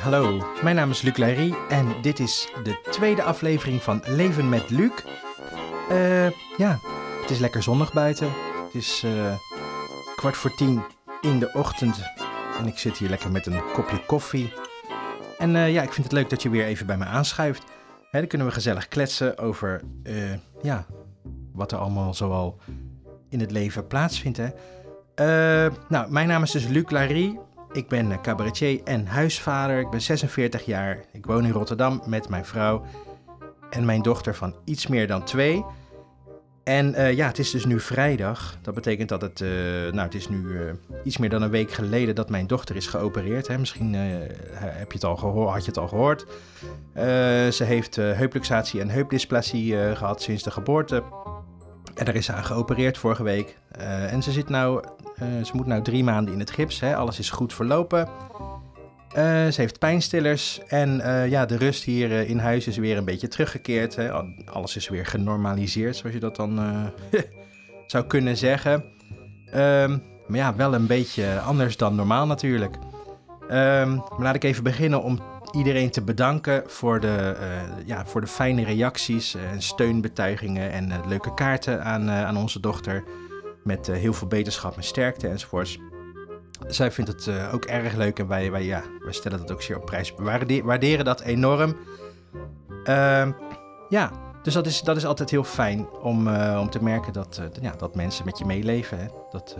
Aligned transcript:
hallo. 0.00 0.46
Mijn 0.62 0.76
naam 0.76 0.90
is 0.90 1.02
Luc 1.02 1.16
Leiry 1.16 1.54
en 1.68 1.94
dit 2.02 2.18
is 2.18 2.52
de 2.62 2.80
tweede 2.90 3.22
aflevering 3.22 3.82
van 3.82 4.02
Leven 4.06 4.48
met 4.48 4.70
Luc. 4.70 4.90
Eh, 5.90 6.30
ja, 6.56 6.78
het 7.20 7.30
is 7.30 7.38
lekker 7.38 7.62
zonnig 7.62 7.92
buiten. 7.92 8.30
Het 8.64 8.74
is 8.74 9.02
eh, 9.04 9.34
kwart 10.16 10.36
voor 10.36 10.54
tien 10.54 10.82
in 11.20 11.38
de 11.38 11.52
ochtend 11.52 12.00
en 12.58 12.66
ik 12.66 12.78
zit 12.78 12.96
hier 12.96 13.08
lekker 13.08 13.30
met 13.30 13.46
een 13.46 13.62
kopje 13.72 14.04
koffie. 14.06 14.52
En 15.38 15.56
eh, 15.56 15.72
ja, 15.72 15.82
ik 15.82 15.92
vind 15.92 16.06
het 16.06 16.16
leuk 16.16 16.30
dat 16.30 16.42
je 16.42 16.50
weer 16.50 16.64
even 16.64 16.86
bij 16.86 16.96
me 16.96 17.04
aanschuift. 17.04 17.64
Hè, 18.10 18.18
dan 18.18 18.28
kunnen 18.28 18.46
we 18.46 18.52
gezellig 18.52 18.88
kletsen 18.88 19.38
over 19.38 19.80
ja, 20.62 20.86
wat 21.52 21.72
er 21.72 21.78
allemaal 21.78 22.14
zoal 22.14 22.58
in 23.28 23.40
het 23.40 23.50
leven 23.50 23.86
plaatsvindt. 23.86 24.38
Hè. 24.38 24.48
Nou, 25.88 26.10
mijn 26.10 26.28
naam 26.28 26.42
is 26.42 26.50
dus 26.50 26.66
Luc 26.66 26.90
Larry. 26.90 27.38
Ik 27.72 27.88
ben 27.88 28.20
cabaretier 28.20 28.80
en 28.84 29.06
huisvader. 29.06 29.80
Ik 29.80 29.90
ben 29.90 30.00
46 30.00 30.64
jaar. 30.64 31.04
Ik 31.12 31.26
woon 31.26 31.44
in 31.44 31.52
Rotterdam 31.52 32.02
met 32.06 32.28
mijn 32.28 32.44
vrouw 32.44 32.84
en 33.70 33.84
mijn 33.84 34.02
dochter 34.02 34.34
van 34.34 34.54
iets 34.64 34.86
meer 34.86 35.06
dan 35.06 35.24
twee. 35.24 35.64
En 36.64 36.94
eh, 36.94 37.12
ja, 37.12 37.26
het 37.26 37.38
is 37.38 37.50
dus 37.50 37.64
nu 37.64 37.80
vrijdag. 37.80 38.58
Dat 38.62 38.74
betekent 38.74 39.08
dat 39.08 39.20
het, 39.20 39.40
eh, 39.40 39.48
nou, 39.92 39.98
het 39.98 40.14
is 40.14 40.28
nu 40.28 40.60
eh, 40.60 40.72
iets 41.04 41.16
meer 41.16 41.30
dan 41.30 41.42
een 41.42 41.50
week 41.50 41.72
geleden 41.72 42.14
dat 42.14 42.30
mijn 42.30 42.46
dochter 42.46 42.76
is 42.76 42.86
geopereerd. 42.86 43.46
Hè. 43.46 43.58
Misschien 43.58 43.94
heb 43.94 44.92
je 44.92 44.98
het 44.98 45.04
al 45.04 45.16
gehoord, 45.16 45.52
had 45.52 45.64
je 45.64 45.70
het 45.70 45.78
al 45.78 45.88
gehoord. 45.88 46.26
Eh, 46.92 47.04
ze 47.48 47.64
heeft 47.64 47.96
heupluxatie 47.96 48.80
en 48.80 48.88
heupdysplasie 48.88 49.80
eh, 49.80 49.96
gehad 49.96 50.22
sinds 50.22 50.42
de 50.42 50.50
geboorte. 50.50 51.02
En 51.94 52.04
daar 52.04 52.14
is 52.14 52.24
ze 52.26 52.32
aan 52.32 52.44
geopereerd 52.44 52.98
vorige 52.98 53.22
week. 53.22 53.56
Eh, 53.70 54.12
en 54.12 54.22
ze, 54.22 54.32
zit 54.32 54.48
nou, 54.48 54.84
eh, 55.16 55.26
ze 55.44 55.50
moet 55.56 55.66
nou 55.66 55.82
drie 55.82 56.04
maanden 56.04 56.32
in 56.34 56.40
het 56.40 56.50
gips. 56.50 56.80
Hè. 56.80 56.96
Alles 56.96 57.18
is 57.18 57.30
goed 57.30 57.54
verlopen. 57.54 58.08
Eh, 59.14 59.22
ze 59.24 59.54
heeft 59.60 59.78
pijnstillers. 59.78 60.60
En 60.68 61.02
ja, 61.28 61.46
de 61.46 61.56
rust 61.56 61.84
hier 61.84 62.10
in 62.28 62.38
huis 62.38 62.66
is 62.66 62.76
weer 62.76 62.96
een 62.96 63.04
beetje 63.04 63.28
teruggekeerd. 63.28 63.96
Hè. 63.96 64.12
Al- 64.12 64.34
Alles 64.44 64.76
is 64.76 64.88
weer 64.88 65.06
genormaliseerd, 65.06 65.96
zoals 65.96 66.14
je 66.14 66.20
dat 66.20 66.36
dan 66.36 66.60
zou 67.86 68.04
kunnen 68.04 68.36
zeggen. 68.36 68.84
Ehm, 69.46 69.98
maar 70.26 70.38
ja, 70.38 70.54
wel 70.56 70.74
een 70.74 70.86
beetje 70.86 71.38
anders 71.40 71.76
dan 71.76 71.94
normaal 71.94 72.26
natuurlijk. 72.26 72.74
Ehm, 73.48 73.94
maar 73.94 74.18
laat 74.18 74.34
ik 74.34 74.44
even 74.44 74.62
beginnen 74.64 75.02
om 75.02 75.20
iedereen 75.52 75.90
te 75.90 76.02
bedanken 76.02 76.62
voor 76.66 77.00
de, 77.00 77.36
eh, 77.40 77.86
ja, 77.86 78.06
voor 78.06 78.20
de 78.20 78.26
fijne 78.26 78.64
reacties 78.64 79.34
en 79.34 79.62
steunbetuigingen 79.62 80.70
en 80.72 80.90
eh, 80.90 80.98
leuke 81.06 81.34
kaarten 81.34 81.84
aan, 81.84 82.08
eh, 82.08 82.24
aan 82.24 82.36
onze 82.36 82.60
dochter. 82.60 83.04
Met 83.64 83.86
heel 83.86 84.12
veel 84.12 84.28
beterschap 84.28 84.76
en 84.76 84.82
sterkte 84.82 85.28
enzovoorts. 85.28 85.78
Zij 86.66 86.90
vindt 86.90 87.10
het 87.10 87.52
ook 87.52 87.64
erg 87.64 87.94
leuk 87.94 88.18
en 88.18 88.28
wij, 88.28 88.50
wij, 88.50 88.64
ja, 88.64 88.82
wij 89.04 89.12
stellen 89.12 89.38
dat 89.38 89.52
ook 89.52 89.62
zeer 89.62 89.76
op 89.76 89.84
prijs. 89.84 90.14
We 90.16 90.22
waarde- 90.22 90.62
waarderen 90.62 91.04
dat 91.04 91.20
enorm. 91.20 91.76
Ehm, 92.84 93.32
ja, 93.88 94.10
dus 94.42 94.54
dat 94.54 94.66
is, 94.66 94.80
dat 94.80 94.96
is 94.96 95.06
altijd 95.06 95.30
heel 95.30 95.44
fijn 95.44 95.88
om, 96.02 96.28
om 96.36 96.70
te 96.70 96.82
merken 96.82 97.12
dat, 97.12 97.40
ja, 97.60 97.74
dat 97.76 97.94
mensen 97.94 98.24
met 98.24 98.38
je 98.38 98.44
meeleven. 98.44 98.98
Hè. 98.98 99.06
Dat, 99.30 99.56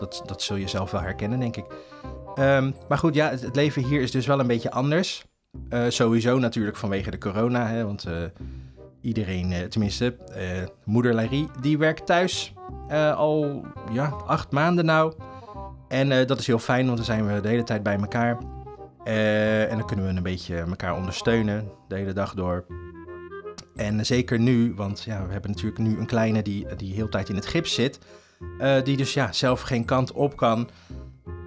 dat, 0.00 0.22
dat 0.26 0.42
zul 0.42 0.56
je 0.56 0.68
zelf 0.68 0.90
wel 0.90 1.00
herkennen, 1.00 1.40
denk 1.40 1.56
ik. 1.56 1.64
Ehm, 2.34 2.70
maar 2.88 2.98
goed, 2.98 3.14
ja, 3.14 3.30
het, 3.30 3.56
leven 3.56 3.84
hier 3.84 4.00
is 4.00 4.10
dus 4.10 4.26
wel 4.26 4.40
een 4.40 4.46
beetje 4.46 4.70
anders. 4.70 5.24
Eh, 5.68 5.84
sowieso 5.88 6.38
natuurlijk 6.38 6.76
vanwege 6.76 7.10
de 7.10 7.18
corona, 7.18 7.66
hè, 7.66 7.84
want 7.84 8.04
eh, 8.04 8.14
iedereen, 9.00 9.52
eh, 9.52 9.62
tenminste, 9.62 10.16
moeder 10.84 11.14
Larry, 11.14 11.48
die 11.60 11.78
werkt 11.78 12.06
thuis 12.06 12.52
al 13.16 13.64
ja, 13.92 14.06
acht 14.26 14.50
maanden 14.50 14.84
nou. 14.84 15.12
En 15.88 16.26
dat 16.26 16.38
is 16.38 16.46
heel 16.46 16.58
fijn, 16.58 16.84
want 16.84 16.96
dan 16.96 17.06
zijn 17.06 17.26
we 17.26 17.40
de 17.40 17.48
hele 17.48 17.62
tijd 17.62 17.82
bij 17.82 17.96
elkaar. 17.96 18.38
En 19.04 19.78
dan 19.78 19.86
kunnen 19.86 20.06
we 20.06 20.10
een 20.10 20.22
beetje 20.22 20.56
elkaar 20.56 20.96
ondersteunen 20.96 21.68
de 21.88 21.94
hele 21.94 22.12
dag 22.12 22.34
door. 22.34 22.64
En 23.76 24.06
zeker 24.06 24.38
nu, 24.38 24.74
want 24.74 25.02
ja, 25.02 25.26
we 25.26 25.32
hebben 25.32 25.50
natuurlijk 25.50 25.78
nu 25.78 25.98
een 25.98 26.06
kleine 26.06 26.42
die, 26.42 26.66
die 26.76 26.94
heel 26.94 27.08
tijd 27.08 27.28
in 27.28 27.34
het 27.34 27.46
gips 27.46 27.74
zit. 27.74 27.98
die 28.84 28.96
dus 28.96 29.14
ja, 29.14 29.32
zelf 29.32 29.60
geen 29.60 29.84
kant 29.84 30.12
op 30.12 30.36
kan. 30.36 30.68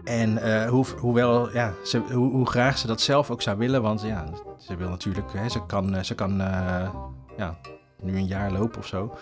En 0.06 0.38
eh, 0.38 0.70
hoe, 0.70 0.86
hoewel, 1.00 1.54
ja, 1.54 1.74
ze, 1.84 1.98
hoe, 1.98 2.48
graag 2.48 2.78
ze 2.78 2.88
dat 2.88 3.02
zelf 3.02 3.32
ook 3.32 3.42
zou 3.42 3.58
willen, 3.58 3.82
want 3.82 4.02
ja, 4.02 4.26
ze 4.58 4.76
wil 4.76 4.90
natuurlijk, 4.90 5.34
hè, 5.34 5.50
ze 5.50 5.66
kan, 5.66 5.96
eh, 5.96 6.04
ze 6.04 6.16
kan 6.16 6.42
eh, 6.42 6.90
ja, 7.38 7.58
nu 8.02 8.16
een 8.16 8.28
jaar 8.28 8.52
lopen 8.52 8.80
of 8.80 8.88
zo. 8.88 9.18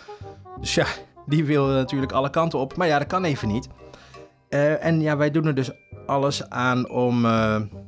Dus 0.60 0.76
ja, 0.76 0.86
die 1.26 1.46
wil 1.46 1.68
natuurlijk 1.68 2.12
alle 2.12 2.30
kanten 2.30 2.60
op, 2.60 2.76
maar 2.76 2.88
ja, 2.88 3.00
dat 3.00 3.08
kan 3.08 3.24
even 3.24 3.48
niet. 3.48 3.70
En 4.80 5.02
ja, 5.02 5.18
wij 5.18 5.32
doen 5.32 5.46
er 5.46 5.56
dus 5.56 5.72
alles 6.06 6.50
aan 6.50 6.90
om, 6.90 7.26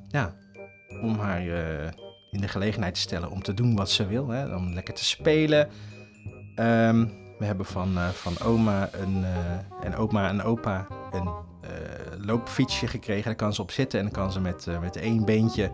ja, 0.07 0.35
om 1.01 1.19
haar 1.19 1.41
in 2.31 2.41
de 2.41 2.47
gelegenheid 2.47 2.93
te 2.93 2.99
stellen 2.99 3.29
om 3.29 3.43
te 3.43 3.53
doen 3.53 3.75
wat 3.75 3.89
ze 3.89 4.07
wil, 4.07 4.27
hè, 4.27 4.55
om 4.55 4.73
lekker 4.73 4.93
te 4.93 5.05
spelen. 5.05 5.67
Ehm, 6.55 7.05
we 7.39 7.45
hebben 7.45 7.65
van, 7.65 7.97
van 8.13 8.47
oma 8.47 8.89
een, 8.91 9.25
en 9.81 9.95
oma 9.95 10.29
en 10.29 10.43
opa 10.43 10.87
een 11.11 11.29
loopfietsje 12.17 12.87
gekregen. 12.87 13.23
Daar 13.23 13.35
kan 13.35 13.53
ze 13.53 13.61
op 13.61 13.71
zitten 13.71 13.99
en 13.99 14.05
dan 14.05 14.13
kan 14.13 14.31
ze 14.31 14.39
met, 14.39 14.67
eh, 14.67 14.79
met 14.79 14.95
één 14.95 15.25
beentje 15.25 15.71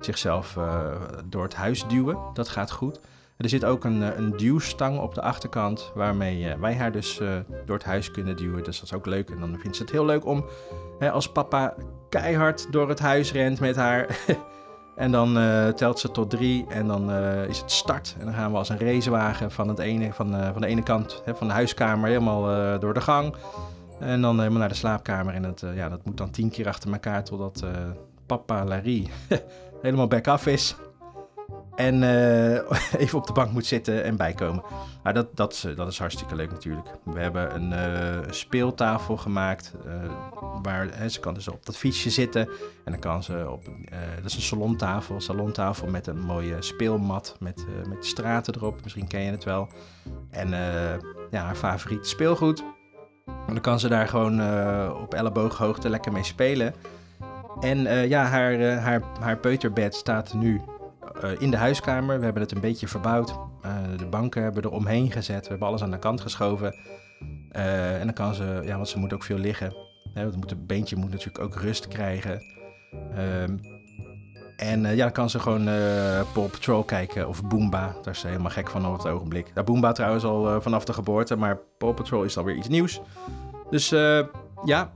zichzelf 0.00 0.56
eh, 0.56 0.90
door 1.24 1.42
het 1.42 1.54
huis 1.54 1.86
duwen. 1.86 2.18
Dat 2.34 2.48
gaat 2.48 2.70
goed. 2.70 3.00
Er 3.38 3.48
zit 3.48 3.64
ook 3.64 3.84
een, 3.84 4.02
eh, 4.02 4.16
een 4.16 4.36
duwstang 4.36 4.98
op 4.98 5.14
de 5.14 5.22
achterkant 5.22 5.92
waarmee 5.94 6.48
eh, 6.48 6.60
wij 6.60 6.76
haar 6.76 6.92
dus 6.92 7.20
eh, 7.20 7.28
door 7.66 7.76
het 7.76 7.84
huis 7.84 8.10
kunnen 8.10 8.36
duwen. 8.36 8.64
Dus 8.64 8.76
dat 8.80 8.84
is 8.84 8.92
ook 8.96 9.06
leuk. 9.06 9.30
En 9.30 9.40
dan 9.40 9.58
vindt 9.58 9.76
ze 9.76 9.82
het 9.82 9.92
heel 9.92 10.04
leuk 10.04 10.26
om 10.26 10.44
hè, 10.98 11.10
als 11.10 11.32
papa 11.32 11.74
keihard 12.08 12.72
door 12.72 12.88
het 12.88 12.98
huis 12.98 13.32
rent 13.32 13.60
met 13.60 13.76
haar. 13.76 14.18
en 14.98 15.10
dan 15.10 15.38
eh, 15.38 15.68
telt 15.68 15.98
ze 15.98 16.10
tot 16.10 16.30
drie 16.30 16.66
en 16.68 16.86
dan 16.86 17.10
eh, 17.10 17.48
is 17.48 17.58
het 17.60 17.70
start. 17.70 18.16
En 18.18 18.24
dan 18.24 18.34
gaan 18.34 18.50
we 18.50 18.56
als 18.56 18.68
een 18.68 18.78
racewagen 18.78 19.50
van, 19.50 19.68
het 19.68 19.78
ene, 19.78 20.12
van, 20.12 20.34
eh, 20.34 20.52
van 20.52 20.60
de 20.60 20.66
ene 20.66 20.82
kant 20.82 21.22
hè, 21.24 21.34
van 21.34 21.46
de 21.46 21.52
huiskamer 21.52 22.08
helemaal 22.08 22.50
eh, 22.50 22.80
door 22.80 22.94
de 22.94 23.00
gang. 23.00 23.34
En 24.00 24.20
dan 24.20 24.38
helemaal 24.38 24.58
naar 24.58 24.68
de 24.68 24.74
slaapkamer. 24.74 25.34
En 25.34 25.42
dat, 25.42 25.62
eh, 25.62 25.76
ja, 25.76 25.88
dat 25.88 26.04
moet 26.04 26.16
dan 26.16 26.30
tien 26.30 26.50
keer 26.50 26.68
achter 26.68 26.92
elkaar 26.92 27.24
totdat 27.24 27.62
eh, 27.62 27.70
papa 28.26 28.64
Larry 28.64 29.08
helemaal 29.82 30.06
back 30.06 30.26
af 30.26 30.46
is. 30.46 30.76
En 31.74 32.02
eh, 32.02 32.72
even 33.02 33.18
op 33.18 33.26
de 33.26 33.32
bank 33.32 33.52
moet 33.52 33.66
zitten 33.66 34.04
en 34.04 34.16
bijkomen. 34.16 34.62
Maar 35.02 35.14
dat, 35.14 35.36
dat, 35.36 35.52
is, 35.52 35.66
dat 35.76 35.88
is 35.88 35.98
hartstikke 35.98 36.36
leuk 36.36 36.50
natuurlijk. 36.50 36.88
We 37.04 37.20
hebben 37.20 37.54
een 37.54 38.34
speeltafel 38.34 39.16
gemaakt. 39.16 39.74
waar 40.62 40.86
hè, 40.92 41.08
ze 41.08 41.20
kan 41.20 41.34
dus 41.34 41.48
op 41.48 41.66
dat 41.66 41.76
fietsje 41.76 42.10
zitten. 42.10 42.48
En 42.84 42.92
dan 42.92 43.00
kan 43.00 43.22
ze 43.22 43.46
op. 43.50 43.64
dat 44.16 44.24
is 44.24 44.34
een 44.34 44.42
salontafel. 44.42 45.20
Salontafel 45.20 45.88
met 45.88 46.06
een 46.06 46.20
mooie 46.20 46.62
speelmat. 46.62 47.36
Met, 47.40 47.66
met 47.88 48.06
straten 48.06 48.54
erop. 48.54 48.82
Misschien 48.82 49.06
ken 49.06 49.20
je 49.20 49.30
het 49.30 49.44
wel. 49.44 49.68
En 50.30 50.48
ja, 51.30 51.42
haar 51.44 51.56
favoriet 51.56 52.06
speelgoed. 52.06 52.64
En 53.46 53.54
dan 53.54 53.60
kan 53.60 53.80
ze 53.80 53.88
daar 53.88 54.08
gewoon 54.08 54.40
eh, 54.40 54.94
op 55.02 55.14
ellebooghoogte 55.14 55.88
lekker 55.88 56.12
mee 56.12 56.24
spelen. 56.24 56.74
En 57.60 57.86
eh, 57.86 58.08
ja, 58.08 58.24
haar, 58.24 58.52
eh, 58.52 58.84
haar, 58.84 59.02
haar 59.20 59.36
peuterbed 59.36 59.94
staat 59.94 60.34
nu 60.34 60.60
in 61.38 61.50
de 61.50 61.56
huiskamer. 61.56 62.18
We 62.18 62.24
hebben 62.24 62.42
het 62.42 62.52
een 62.52 62.60
beetje 62.60 62.88
verbouwd. 62.88 63.34
De 63.96 64.06
banken 64.06 64.42
hebben 64.42 64.62
er 64.62 64.70
omheen 64.70 65.10
gezet. 65.10 65.42
We 65.42 65.48
hebben 65.48 65.68
alles 65.68 65.82
aan 65.82 65.90
de 65.90 65.98
kant 65.98 66.20
geschoven. 66.20 66.74
En 67.52 68.04
dan 68.04 68.12
kan 68.12 68.34
ze, 68.34 68.62
ja, 68.64 68.74
want 68.74 68.88
ze 68.88 68.98
moet 68.98 69.12
ook 69.12 69.22
veel 69.22 69.38
liggen. 69.38 69.74
Hè, 70.14 70.30
want 70.30 70.50
het 70.50 70.66
beentje 70.66 70.96
moet 70.96 71.10
natuurlijk 71.10 71.44
ook 71.44 71.54
rust 71.54 71.88
krijgen. 71.88 72.42
Ehm, 73.14 73.56
en 74.58 74.86
eh, 74.86 74.96
ja, 74.96 75.02
dan 75.02 75.12
kan 75.12 75.30
ze 75.30 75.38
gewoon 75.38 75.68
eh 75.68 76.20
Paw 76.32 76.50
Patrol 76.50 76.82
kijken 76.82 77.28
of 77.28 77.44
Boomba. 77.44 77.96
Daar 78.02 78.14
is 78.14 78.20
ze 78.20 78.26
helemaal 78.26 78.50
gek 78.50 78.70
van 78.70 78.86
op 78.86 78.92
het 78.92 79.06
ogenblik. 79.06 79.50
Nou, 79.54 79.66
Boomba 79.66 79.92
trouwens 79.92 80.24
al 80.24 80.48
eh, 80.48 80.60
vanaf 80.60 80.84
de 80.84 80.92
geboorte, 80.92 81.36
maar 81.36 81.58
Paw 81.78 81.94
Patrol 81.94 82.22
is 82.22 82.36
alweer 82.36 82.56
iets 82.56 82.68
nieuws. 82.68 83.00
Dus 83.70 83.88
ja. 84.64 84.92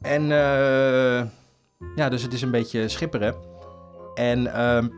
En 0.00 0.22
ja, 1.96 2.08
dus 2.08 2.22
het 2.22 2.32
is 2.32 2.42
een 2.42 2.50
beetje 2.50 2.88
schipperen. 2.88 3.34
En 4.14 4.54
ehm, 4.54 4.88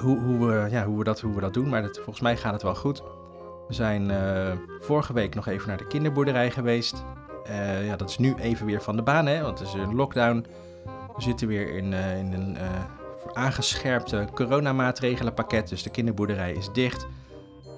hoe, 0.00 0.18
hoe, 0.18 0.46
we, 0.46 0.70
ja, 0.70 0.84
hoe, 0.84 0.98
we 0.98 1.04
dat, 1.04 1.20
hoe 1.20 1.34
we 1.34 1.40
dat 1.40 1.54
doen, 1.54 1.68
maar 1.68 1.88
volgens 1.92 2.20
mij 2.20 2.36
gaat 2.36 2.52
het 2.52 2.62
wel 2.62 2.74
goed. 2.74 3.02
We 3.68 3.74
zijn 3.74 4.10
vorige 4.80 5.12
week 5.12 5.34
nog 5.34 5.46
even 5.46 5.68
naar 5.68 5.76
de 5.76 5.86
kinderboerderij 5.86 6.50
geweest. 6.50 7.04
Ja, 7.82 7.96
dat 7.96 8.08
is 8.08 8.18
nu 8.18 8.34
even 8.34 8.66
weer 8.66 8.82
van 8.82 8.96
de 8.96 9.02
baan, 9.02 9.26
hè, 9.26 9.42
want 9.42 9.58
het 9.58 9.68
is 9.68 9.74
een 9.74 9.94
lockdown. 9.94 10.46
We 11.16 11.22
zitten 11.22 11.48
weer 11.48 11.74
in, 11.76 11.92
eh, 11.92 12.18
in 12.18 12.32
een 12.32 12.56
eh, 12.56 12.64
aangescherpte 13.32 14.28
coronamaatregelenpakket, 14.34 15.68
dus 15.68 15.82
de 15.82 15.90
kinderboerderij 15.90 16.52
is 16.52 16.72
dicht. 16.72 17.06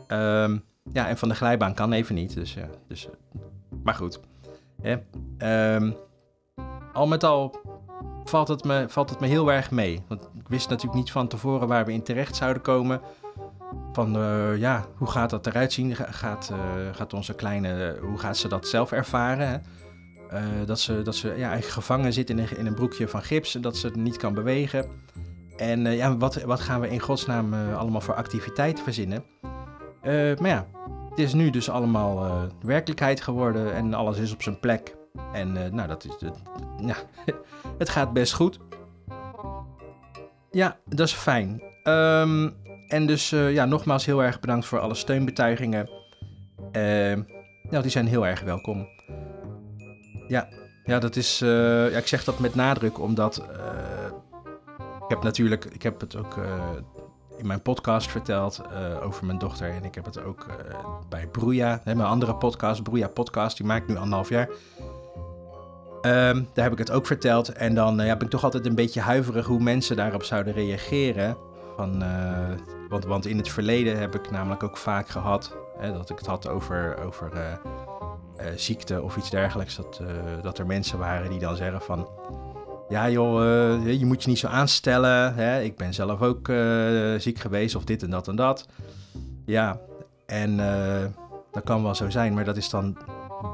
Ehm, 0.06 0.58
ja, 0.92 1.08
en 1.08 1.18
van 1.18 1.28
de 1.28 1.34
glijbaan 1.34 1.74
kan 1.74 1.92
even 1.92 2.14
niet, 2.14 2.34
dus 2.34 2.54
ja. 2.54 2.68
Dus, 2.88 3.08
maar 3.82 3.94
goed. 3.94 4.20
Ehm, 5.38 5.92
al 6.92 7.06
met 7.06 7.24
al 7.24 7.60
valt 8.24 8.48
het, 8.48 8.64
me, 8.64 8.84
valt 8.88 9.10
het 9.10 9.20
me 9.20 9.26
heel 9.26 9.52
erg 9.52 9.70
mee. 9.70 10.02
Want 10.08 10.22
ik 10.38 10.48
wist 10.48 10.68
natuurlijk 10.68 10.96
niet 10.96 11.10
van 11.12 11.28
tevoren 11.28 11.68
waar 11.68 11.84
we 11.84 11.92
in 11.92 12.02
terecht 12.02 12.36
zouden 12.36 12.62
komen. 12.62 13.00
Van 13.92 14.12
ja, 14.58 14.84
hoe 14.96 15.10
gaat 15.10 15.30
dat 15.30 15.46
eruit 15.46 15.72
zien? 15.72 15.96
Ga- 15.96 16.10
Gaat, 16.12 16.50
eh, 16.52 16.94
gaat 16.96 17.12
onze 17.12 17.34
kleine, 17.34 17.98
hoe 18.00 18.18
gaat 18.18 18.36
ze 18.36 18.48
dat 18.48 18.68
zelf 18.68 18.92
ervaren? 18.92 19.48
Hè? 19.48 19.56
Dat 20.66 20.80
ze, 20.80 21.02
dat 21.02 21.14
ze 21.14 21.34
ja, 21.36 21.60
gevangen 21.60 22.12
zit 22.12 22.30
in 22.30 22.38
een, 22.38 22.56
in 22.56 22.66
een 22.66 22.74
broekje 22.74 23.08
van 23.08 23.22
gips 23.22 23.52
dat 23.52 23.76
ze 23.76 23.90
niet 23.94 24.16
kan 24.16 24.34
bewegen. 24.34 24.86
En 25.56 25.80
ja, 25.80 26.16
wat, 26.16 26.42
wat 26.42 26.60
gaan 26.60 26.80
we 26.80 26.88
in 26.88 27.00
godsnaam 27.00 27.54
allemaal 27.54 28.00
voor 28.00 28.14
activiteiten 28.14 28.84
verzinnen? 28.84 29.24
maar 30.38 30.48
ja, 30.48 30.66
het 31.10 31.18
is 31.18 31.32
nu 31.32 31.50
dus 31.50 31.70
allemaal 31.70 32.48
werkelijkheid 32.62 33.20
geworden 33.20 33.74
en 33.74 33.94
alles 33.94 34.18
is 34.18 34.32
op 34.32 34.42
zijn 34.42 34.60
plek. 34.60 34.96
En 35.32 35.52
nou, 35.52 35.88
dat 35.88 36.04
is, 36.04 36.10
ja, 36.90 36.96
het 37.78 37.88
gaat 37.88 38.12
best 38.12 38.32
goed. 38.32 38.58
Ja, 40.50 40.76
dat 40.86 41.06
is 41.06 41.12
fijn. 41.12 41.62
Um, 41.84 42.54
en 42.88 43.06
dus 43.06 43.32
uh, 43.32 43.52
ja, 43.52 43.64
nogmaals 43.64 44.04
heel 44.06 44.22
erg 44.22 44.40
bedankt 44.40 44.66
voor 44.66 44.78
alle 44.78 44.94
steunbetuigingen. 44.94 45.90
Uh, 46.72 46.82
nou, 47.70 47.82
die 47.82 47.90
zijn 47.90 48.06
heel 48.06 48.26
erg 48.26 48.40
welkom. 48.40 48.88
Ja, 50.28 50.48
ja 50.84 50.98
dat 50.98 51.16
is. 51.16 51.42
Uh, 51.42 51.90
ja, 51.90 51.98
ik 51.98 52.06
zeg 52.06 52.24
dat 52.24 52.38
met 52.38 52.54
nadruk 52.54 53.00
omdat. 53.00 53.36
ik 55.02 55.08
heb 55.08 55.22
natuurlijk. 55.22 55.64
Ik 55.64 55.82
heb 55.82 56.00
het 56.00 56.16
ook 56.16 56.36
in 57.36 57.46
mijn 57.46 57.62
podcast 57.62 58.10
verteld 58.10 58.62
over 59.02 59.26
mijn 59.26 59.38
dochter. 59.38 59.70
En 59.70 59.84
ik 59.84 59.94
heb 59.94 60.04
het 60.04 60.24
ook 60.24 60.46
bij 61.08 61.26
Broeia, 61.26 61.80
mijn 61.84 62.00
andere 62.00 62.34
podcast, 62.34 62.82
Broeia 62.82 63.08
Podcast, 63.08 63.56
die 63.56 63.66
maakt 63.66 63.88
nu 63.88 63.96
anderhalf 63.96 64.28
jaar. 64.28 64.48
Um, 66.02 66.48
daar 66.52 66.64
heb 66.64 66.72
ik 66.72 66.78
het 66.78 66.90
ook 66.90 67.06
verteld. 67.06 67.52
En 67.52 67.74
dan 67.74 67.96
ja, 67.96 68.16
ben 68.16 68.26
ik 68.26 68.30
toch 68.30 68.44
altijd 68.44 68.66
een 68.66 68.74
beetje 68.74 69.00
huiverig 69.00 69.46
hoe 69.46 69.60
mensen 69.60 69.96
daarop 69.96 70.22
zouden 70.24 70.52
reageren. 70.52 71.36
Van, 71.76 72.04
want, 72.88 73.04
want 73.04 73.26
in 73.26 73.36
het 73.36 73.48
verleden 73.48 73.98
heb 73.98 74.14
ik 74.14 74.30
namelijk 74.30 74.62
ook 74.62 74.76
vaak 74.76 75.08
gehad 75.08 75.56
dat 75.80 76.10
ik 76.10 76.18
het 76.18 76.26
had 76.26 76.48
over, 76.48 77.04
over 77.04 77.30
ziekte 78.56 79.02
of 79.02 79.16
iets 79.16 79.30
dergelijks. 79.30 79.76
Dat, 79.76 80.02
dat 80.42 80.58
er 80.58 80.66
mensen 80.66 80.98
waren 80.98 81.30
die 81.30 81.38
dan 81.38 81.56
zeggen 81.56 81.80
van. 81.80 82.08
Ja 82.88 83.10
joh, 83.10 83.40
je 83.98 84.06
moet 84.06 84.22
je 84.22 84.28
niet 84.28 84.38
zo 84.38 84.46
aanstellen. 84.46 85.34
Hè? 85.34 85.60
Ik 85.60 85.76
ben 85.76 85.94
zelf 85.94 86.22
ook 86.22 86.52
ziek 87.18 87.38
geweest 87.38 87.74
of 87.74 87.84
dit 87.84 88.02
en 88.02 88.10
dat 88.10 88.28
en 88.28 88.36
dat. 88.36 88.68
Ja, 89.44 89.80
en 90.26 90.56
dat 91.52 91.64
kan 91.64 91.82
wel 91.82 91.94
zo 91.94 92.10
zijn, 92.10 92.34
maar 92.34 92.44
dat 92.44 92.56
is 92.56 92.70
dan 92.70 92.96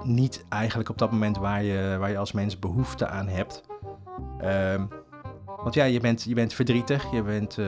niet 0.03 0.45
eigenlijk 0.49 0.89
op 0.89 0.99
dat 0.99 1.11
moment 1.11 1.37
waar 1.37 1.63
je, 1.63 1.97
waar 1.99 2.11
je 2.11 2.19
als 2.19 2.33
mens 2.33 2.59
behoefte 2.59 3.07
aan 3.07 3.29
hebt. 3.29 3.63
Um, 4.75 4.89
want 5.63 5.75
ja, 5.75 5.85
je 5.85 6.01
bent, 6.01 6.23
je 6.23 6.35
bent 6.35 6.55
verdrietig, 6.55 7.13
je 7.13 7.23
bent 7.23 7.59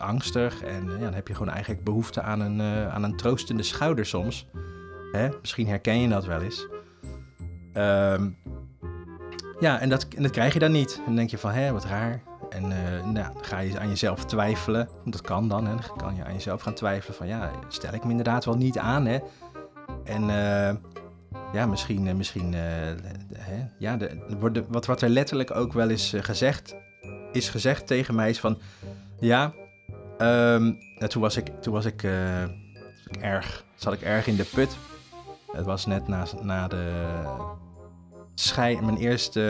angstig 0.00 0.62
en 0.62 0.90
ja, 0.90 0.98
dan 0.98 1.14
heb 1.14 1.28
je 1.28 1.34
gewoon 1.34 1.52
eigenlijk 1.52 1.84
behoefte 1.84 2.22
aan 2.22 2.40
een, 2.40 2.62
aan 2.90 3.02
een 3.02 3.16
troostende 3.16 3.62
schouder 3.62 4.06
soms. 4.06 4.46
Hè? 5.12 5.28
Misschien 5.40 5.68
herken 5.68 6.00
je 6.00 6.08
dat 6.08 6.24
wel 6.24 6.40
eens. 6.40 6.66
Um, 7.74 8.36
ja, 9.60 9.80
en 9.80 9.88
dat, 9.88 10.06
en 10.16 10.22
dat 10.22 10.32
krijg 10.32 10.52
je 10.52 10.58
dan 10.58 10.72
niet. 10.72 10.96
En 10.96 11.04
dan 11.04 11.14
denk 11.14 11.30
je 11.30 11.38
van, 11.38 11.50
hé, 11.50 11.72
wat 11.72 11.84
raar. 11.84 12.22
En 12.50 12.68
nou, 12.68 13.12
dan 13.12 13.44
ga 13.44 13.58
je 13.58 13.78
aan 13.78 13.88
jezelf 13.88 14.24
twijfelen. 14.24 14.88
Dat 15.04 15.20
kan 15.20 15.48
dan, 15.48 15.66
hè. 15.66 15.74
Dan 15.74 15.96
kan 15.96 16.16
je 16.16 16.24
aan 16.24 16.32
jezelf 16.32 16.62
gaan 16.62 16.74
twijfelen 16.74 17.16
van, 17.16 17.26
ja, 17.26 17.50
stel 17.68 17.94
ik 17.94 18.04
me 18.04 18.10
inderdaad 18.10 18.44
wel 18.44 18.56
niet 18.56 18.78
aan, 18.78 19.06
hè. 19.06 19.18
En 20.04 20.22
ja, 21.52 21.66
misschien, 21.66 22.16
misschien 22.16 22.52
hè, 22.52 23.64
ja, 23.78 23.96
de, 23.96 24.64
wat, 24.68 24.86
wat 24.86 25.02
er 25.02 25.08
letterlijk 25.08 25.56
ook 25.56 25.72
wel 25.72 25.88
is 25.88 26.14
gezegd 26.20 26.76
is 27.32 27.48
gezegd 27.48 27.86
tegen 27.86 28.14
mij 28.14 28.30
is 28.30 28.40
van... 28.40 28.58
Ja, 29.20 29.52
um, 30.18 30.78
toen 31.08 31.22
was 31.22 31.36
ik, 31.36 31.48
toen 31.60 31.72
was 31.72 31.84
ik, 31.84 32.02
uh, 32.02 32.42
ik 33.08 33.16
erg, 33.20 33.64
zat 33.74 33.92
ik 33.92 34.00
erg 34.00 34.26
in 34.26 34.36
de 34.36 34.44
put. 34.44 34.76
Het 35.52 35.66
was 35.66 35.86
net 35.86 36.08
na, 36.08 36.26
na 36.42 36.68
de 36.68 37.16
mijn 38.56 38.96
eerste 38.96 39.40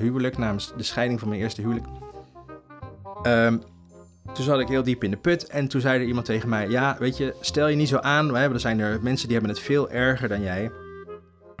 huwelijk, 0.00 0.38
na 0.38 0.54
de 0.76 0.82
scheiding 0.82 1.20
van 1.20 1.28
mijn 1.28 1.40
eerste 1.40 1.60
huwelijk. 1.60 1.86
Um, 3.22 3.62
toen 4.32 4.44
zat 4.44 4.60
ik 4.60 4.68
heel 4.68 4.82
diep 4.82 5.04
in 5.04 5.10
de 5.10 5.16
put 5.16 5.46
en 5.46 5.68
toen 5.68 5.80
zei 5.80 6.00
er 6.00 6.06
iemand 6.06 6.26
tegen 6.26 6.48
mij: 6.48 6.68
Ja, 6.68 6.96
weet 6.98 7.16
je, 7.16 7.34
stel 7.40 7.68
je 7.68 7.76
niet 7.76 7.88
zo 7.88 7.98
aan. 7.98 8.34
Hè, 8.34 8.52
er 8.52 8.60
zijn 8.60 8.80
er 8.80 9.02
mensen 9.02 9.28
die 9.28 9.36
hebben 9.36 9.54
het 9.54 9.64
veel 9.64 9.90
erger 9.90 10.28
dan 10.28 10.42
jij. 10.42 10.70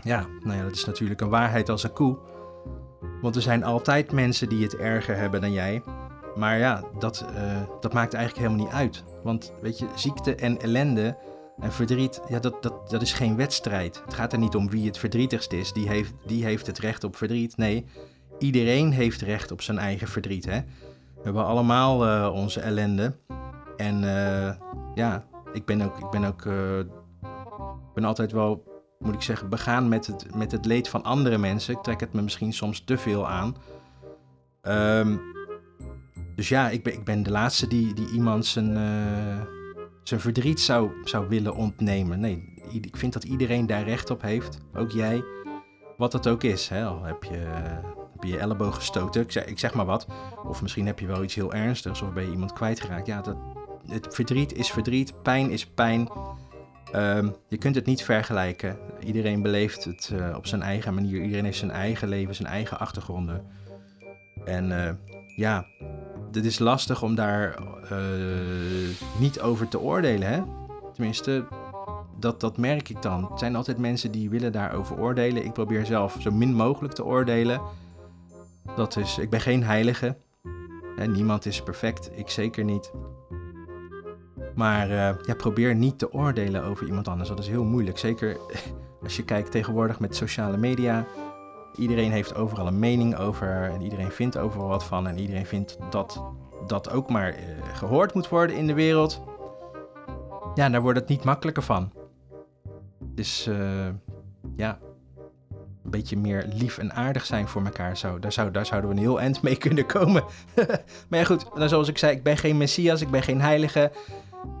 Ja, 0.02 0.26
nou 0.40 0.56
ja, 0.56 0.62
dat 0.62 0.74
is 0.74 0.84
natuurlijk 0.84 1.20
een 1.20 1.28
waarheid 1.28 1.68
als 1.68 1.82
een 1.82 1.92
koe. 1.92 2.18
Want 3.20 3.36
er 3.36 3.42
zijn 3.42 3.64
altijd 3.64 4.12
mensen 4.12 4.48
die 4.48 4.62
het 4.62 4.76
erger 4.76 5.16
hebben 5.16 5.40
dan 5.40 5.52
jij. 5.52 5.82
Maar 6.34 6.58
ja, 6.58 6.82
dat, 6.98 7.24
uh, 7.34 7.62
dat 7.80 7.92
maakt 7.92 8.14
eigenlijk 8.14 8.46
helemaal 8.46 8.66
niet 8.66 8.74
uit. 8.74 9.04
Want 9.22 9.52
weet 9.62 9.78
je, 9.78 9.86
ziekte 9.94 10.34
en 10.34 10.60
ellende 10.60 11.16
en 11.60 11.72
verdriet, 11.72 12.20
ja, 12.28 12.38
dat, 12.38 12.62
dat, 12.62 12.90
dat 12.90 13.02
is 13.02 13.12
geen 13.12 13.36
wedstrijd. 13.36 14.02
Het 14.04 14.14
gaat 14.14 14.32
er 14.32 14.38
niet 14.38 14.54
om 14.54 14.70
wie 14.70 14.86
het 14.86 14.98
verdrietigst 14.98 15.52
is. 15.52 15.72
Die 15.72 15.88
heeft, 15.88 16.12
die 16.26 16.44
heeft 16.44 16.66
het 16.66 16.78
recht 16.78 17.04
op 17.04 17.16
verdriet. 17.16 17.56
Nee, 17.56 17.84
iedereen 18.38 18.92
heeft 18.92 19.20
recht 19.20 19.50
op 19.50 19.62
zijn 19.62 19.78
eigen 19.78 20.08
verdriet. 20.08 20.44
Hè? 20.44 20.60
We 21.14 21.22
hebben 21.22 21.44
allemaal 21.44 22.06
uh, 22.06 22.32
onze 22.34 22.60
ellende. 22.60 23.16
En 23.76 24.02
uh, 24.02 24.52
ja, 24.94 25.26
ik 25.52 25.64
ben 25.64 25.82
ook, 25.82 25.98
ik 25.98 26.10
ben 26.10 26.24
ook 26.24 26.46
ik 27.88 27.94
ben 27.94 28.04
altijd 28.04 28.32
wel 28.32 28.74
moet 28.98 29.14
ik 29.14 29.22
zeggen, 29.22 29.48
begaan 29.48 29.88
met 29.88 30.06
het, 30.06 30.34
met 30.34 30.52
het 30.52 30.64
leed 30.64 30.88
van 30.88 31.02
andere 31.02 31.38
mensen. 31.38 31.74
Ik 31.74 31.82
trek 31.82 32.00
het 32.00 32.12
me 32.12 32.22
misschien 32.22 32.52
soms 32.52 32.84
te 32.84 32.98
veel 32.98 33.28
aan. 33.28 33.56
Um, 34.62 35.20
dus 36.36 36.48
ja, 36.48 36.68
ik 36.68 36.82
ben, 36.82 36.92
ik 36.92 37.04
ben 37.04 37.22
de 37.22 37.30
laatste 37.30 37.66
die, 37.66 37.94
die 37.94 38.10
iemand 38.10 38.46
zijn, 38.46 38.76
zijn 40.08 40.20
verdriet 40.20 40.60
zou, 40.60 40.90
zou 41.04 41.28
willen 41.28 41.54
ontnemen. 41.54 42.20
Nee, 42.20 42.54
ik 42.80 42.96
vind 42.96 43.12
dat 43.12 43.24
iedereen 43.24 43.66
daar 43.66 43.84
recht 43.84 44.10
op 44.10 44.22
heeft. 44.22 44.58
Ook 44.74 44.90
jij. 44.90 45.24
Wat 45.96 46.12
het 46.12 46.26
ook 46.26 46.42
is. 46.42 46.68
Hè? 46.68 46.84
Al 46.84 47.02
heb 47.02 47.24
je, 47.24 47.36
heb 48.12 48.22
je 48.22 48.28
je 48.28 48.38
elleboog 48.38 48.74
gestoten, 48.74 49.22
ik 49.22 49.32
zeg, 49.32 49.44
ik 49.44 49.58
zeg 49.58 49.74
maar 49.74 49.86
wat. 49.86 50.06
Of 50.44 50.62
misschien 50.62 50.86
heb 50.86 50.98
je 50.98 51.06
wel 51.06 51.22
iets 51.22 51.34
heel 51.34 51.52
ernstigs 51.52 52.02
of 52.02 52.12
ben 52.12 52.24
je 52.24 52.30
iemand 52.30 52.52
kwijtgeraakt. 52.52 53.06
Ja, 53.06 53.20
dat, 53.20 53.36
het 53.86 54.14
verdriet 54.14 54.52
is 54.52 54.70
verdriet, 54.70 55.22
pijn 55.22 55.50
is 55.50 55.66
pijn. 55.66 56.08
Um, 56.94 57.34
je 57.48 57.56
kunt 57.56 57.74
het 57.74 57.86
niet 57.86 58.04
vergelijken. 58.04 58.78
Iedereen 59.04 59.42
beleeft 59.42 59.84
het 59.84 60.10
uh, 60.12 60.36
op 60.36 60.46
zijn 60.46 60.62
eigen 60.62 60.94
manier. 60.94 61.22
Iedereen 61.22 61.44
heeft 61.44 61.58
zijn 61.58 61.70
eigen 61.70 62.08
leven, 62.08 62.34
zijn 62.34 62.48
eigen 62.48 62.78
achtergronden. 62.78 63.46
En 64.44 64.70
uh, 64.70 64.90
ja, 65.36 65.66
het 66.32 66.44
is 66.44 66.58
lastig 66.58 67.02
om 67.02 67.14
daar 67.14 67.58
uh, 67.92 67.98
niet 69.18 69.40
over 69.40 69.68
te 69.68 69.80
oordelen. 69.80 70.28
Hè? 70.28 70.42
Tenminste, 70.92 71.46
dat, 72.18 72.40
dat 72.40 72.56
merk 72.56 72.88
ik 72.88 73.02
dan. 73.02 73.26
Het 73.30 73.38
zijn 73.38 73.56
altijd 73.56 73.78
mensen 73.78 74.10
die 74.10 74.30
willen 74.30 74.52
daarover 74.52 74.98
oordelen. 74.98 75.44
Ik 75.44 75.52
probeer 75.52 75.86
zelf 75.86 76.16
zo 76.20 76.30
min 76.30 76.54
mogelijk 76.54 76.94
te 76.94 77.04
oordelen. 77.04 77.60
Dat 78.76 78.96
is, 78.96 79.18
ik 79.18 79.30
ben 79.30 79.40
geen 79.40 79.64
heilige. 79.64 80.16
Niemand 81.06 81.46
is 81.46 81.62
perfect, 81.62 82.10
ik 82.12 82.28
zeker 82.28 82.64
niet. 82.64 82.92
Maar 84.54 84.90
uh, 84.90 84.96
ja, 85.22 85.34
probeer 85.36 85.74
niet 85.74 85.98
te 85.98 86.12
oordelen 86.12 86.64
over 86.64 86.86
iemand 86.86 87.08
anders. 87.08 87.28
Dat 87.28 87.38
is 87.38 87.48
heel 87.48 87.64
moeilijk. 87.64 87.98
Zeker 87.98 88.36
als 89.02 89.16
je 89.16 89.24
kijkt 89.24 89.50
tegenwoordig 89.50 90.00
met 90.00 90.16
sociale 90.16 90.56
media. 90.56 91.06
Iedereen 91.76 92.10
heeft 92.10 92.34
overal 92.34 92.66
een 92.66 92.78
mening 92.78 93.16
over. 93.16 93.70
En 93.70 93.80
iedereen 93.80 94.10
vindt 94.10 94.36
overal 94.36 94.68
wat 94.68 94.84
van. 94.84 95.08
En 95.08 95.18
iedereen 95.18 95.46
vindt 95.46 95.78
dat 95.90 96.22
dat 96.66 96.90
ook 96.90 97.10
maar 97.10 97.34
uh, 97.38 97.44
gehoord 97.72 98.14
moet 98.14 98.28
worden 98.28 98.56
in 98.56 98.66
de 98.66 98.74
wereld. 98.74 99.22
Ja, 100.54 100.68
daar 100.68 100.82
wordt 100.82 100.98
het 100.98 101.08
niet 101.08 101.24
makkelijker 101.24 101.62
van. 101.62 101.92
Dus 102.98 103.46
uh, 103.46 103.56
ja, 104.56 104.78
een 105.84 105.90
beetje 105.90 106.16
meer 106.16 106.46
lief 106.52 106.78
en 106.78 106.92
aardig 106.92 107.24
zijn 107.24 107.48
voor 107.48 107.64
elkaar. 107.64 107.96
Zo, 107.96 108.18
daar, 108.18 108.32
zou, 108.32 108.50
daar 108.50 108.66
zouden 108.66 108.90
we 108.90 108.96
een 108.96 109.02
heel 109.02 109.20
eind 109.20 109.42
mee 109.42 109.56
kunnen 109.56 109.86
komen. 109.86 110.24
maar 111.08 111.18
ja, 111.18 111.24
goed, 111.24 111.54
nou, 111.54 111.68
zoals 111.68 111.88
ik 111.88 111.98
zei, 111.98 112.16
ik 112.16 112.22
ben 112.22 112.36
geen 112.36 112.56
messias, 112.56 113.00
ik 113.00 113.10
ben 113.10 113.22
geen 113.22 113.40
heilige. 113.40 113.92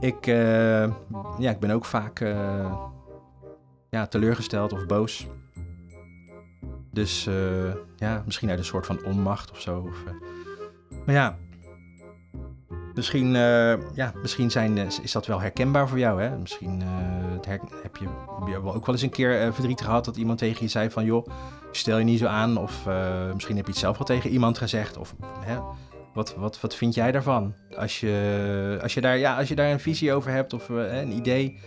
Ik, 0.00 0.26
uh, 0.26 0.90
ja, 1.38 1.50
ik 1.50 1.58
ben 1.58 1.70
ook 1.70 1.84
vaak 1.84 2.18
ja, 3.90 4.06
teleurgesteld 4.06 4.72
of 4.72 4.86
boos. 4.86 5.26
Dus 6.96 7.26
uh, 7.26 7.72
ja, 7.96 8.22
misschien 8.24 8.50
uit 8.50 8.58
een 8.58 8.64
soort 8.64 8.86
van 8.86 9.04
onmacht 9.04 9.50
of 9.50 9.60
zo. 9.60 9.88
Of, 9.88 10.04
maar 11.06 11.14
ja, 11.14 11.36
misschien, 12.94 13.30
ja, 13.94 14.12
misschien 14.22 14.50
zijn, 14.50 14.78
is 14.78 15.12
dat 15.12 15.26
wel 15.26 15.40
herkenbaar 15.40 15.88
voor 15.88 15.98
jou. 15.98 16.22
Hè? 16.22 16.38
Misschien 16.38 16.82
heb 17.82 17.96
je, 17.96 18.08
je 18.46 18.56
ook 18.56 18.86
wel 18.86 18.94
eens 18.94 19.02
een 19.02 19.10
keer 19.10 19.54
verdriet 19.54 19.80
gehad 19.80 20.04
dat 20.04 20.16
iemand 20.16 20.38
tegen 20.38 20.62
je 20.62 20.70
zei 20.70 20.90
van... 20.90 21.04
joh, 21.04 21.26
stel 21.70 21.98
je 21.98 22.04
niet 22.04 22.18
zo 22.18 22.26
aan. 22.26 22.56
Of 22.56 22.86
misschien 23.32 23.56
heb 23.56 23.64
je 23.64 23.72
het 23.72 23.80
zelf 23.80 23.98
wel 23.98 24.06
tegen 24.06 24.30
iemand 24.30 24.58
gezegd. 24.58 24.96
Of 24.96 25.14
wat, 26.14 26.34
wat, 26.36 26.60
wat 26.60 26.74
vind 26.74 26.94
jij 26.94 27.12
daarvan? 27.12 27.54
Als 27.76 28.00
je, 28.00 28.78
als 28.82 28.94
je, 28.94 29.00
daar, 29.00 29.18
ja, 29.18 29.36
als 29.36 29.48
je 29.48 29.54
daar 29.54 29.70
een 29.70 29.80
visie 29.80 30.12
over 30.12 30.30
hebt 30.30 30.52
of 30.52 30.68
een 30.68 31.12
idee, 31.12 31.58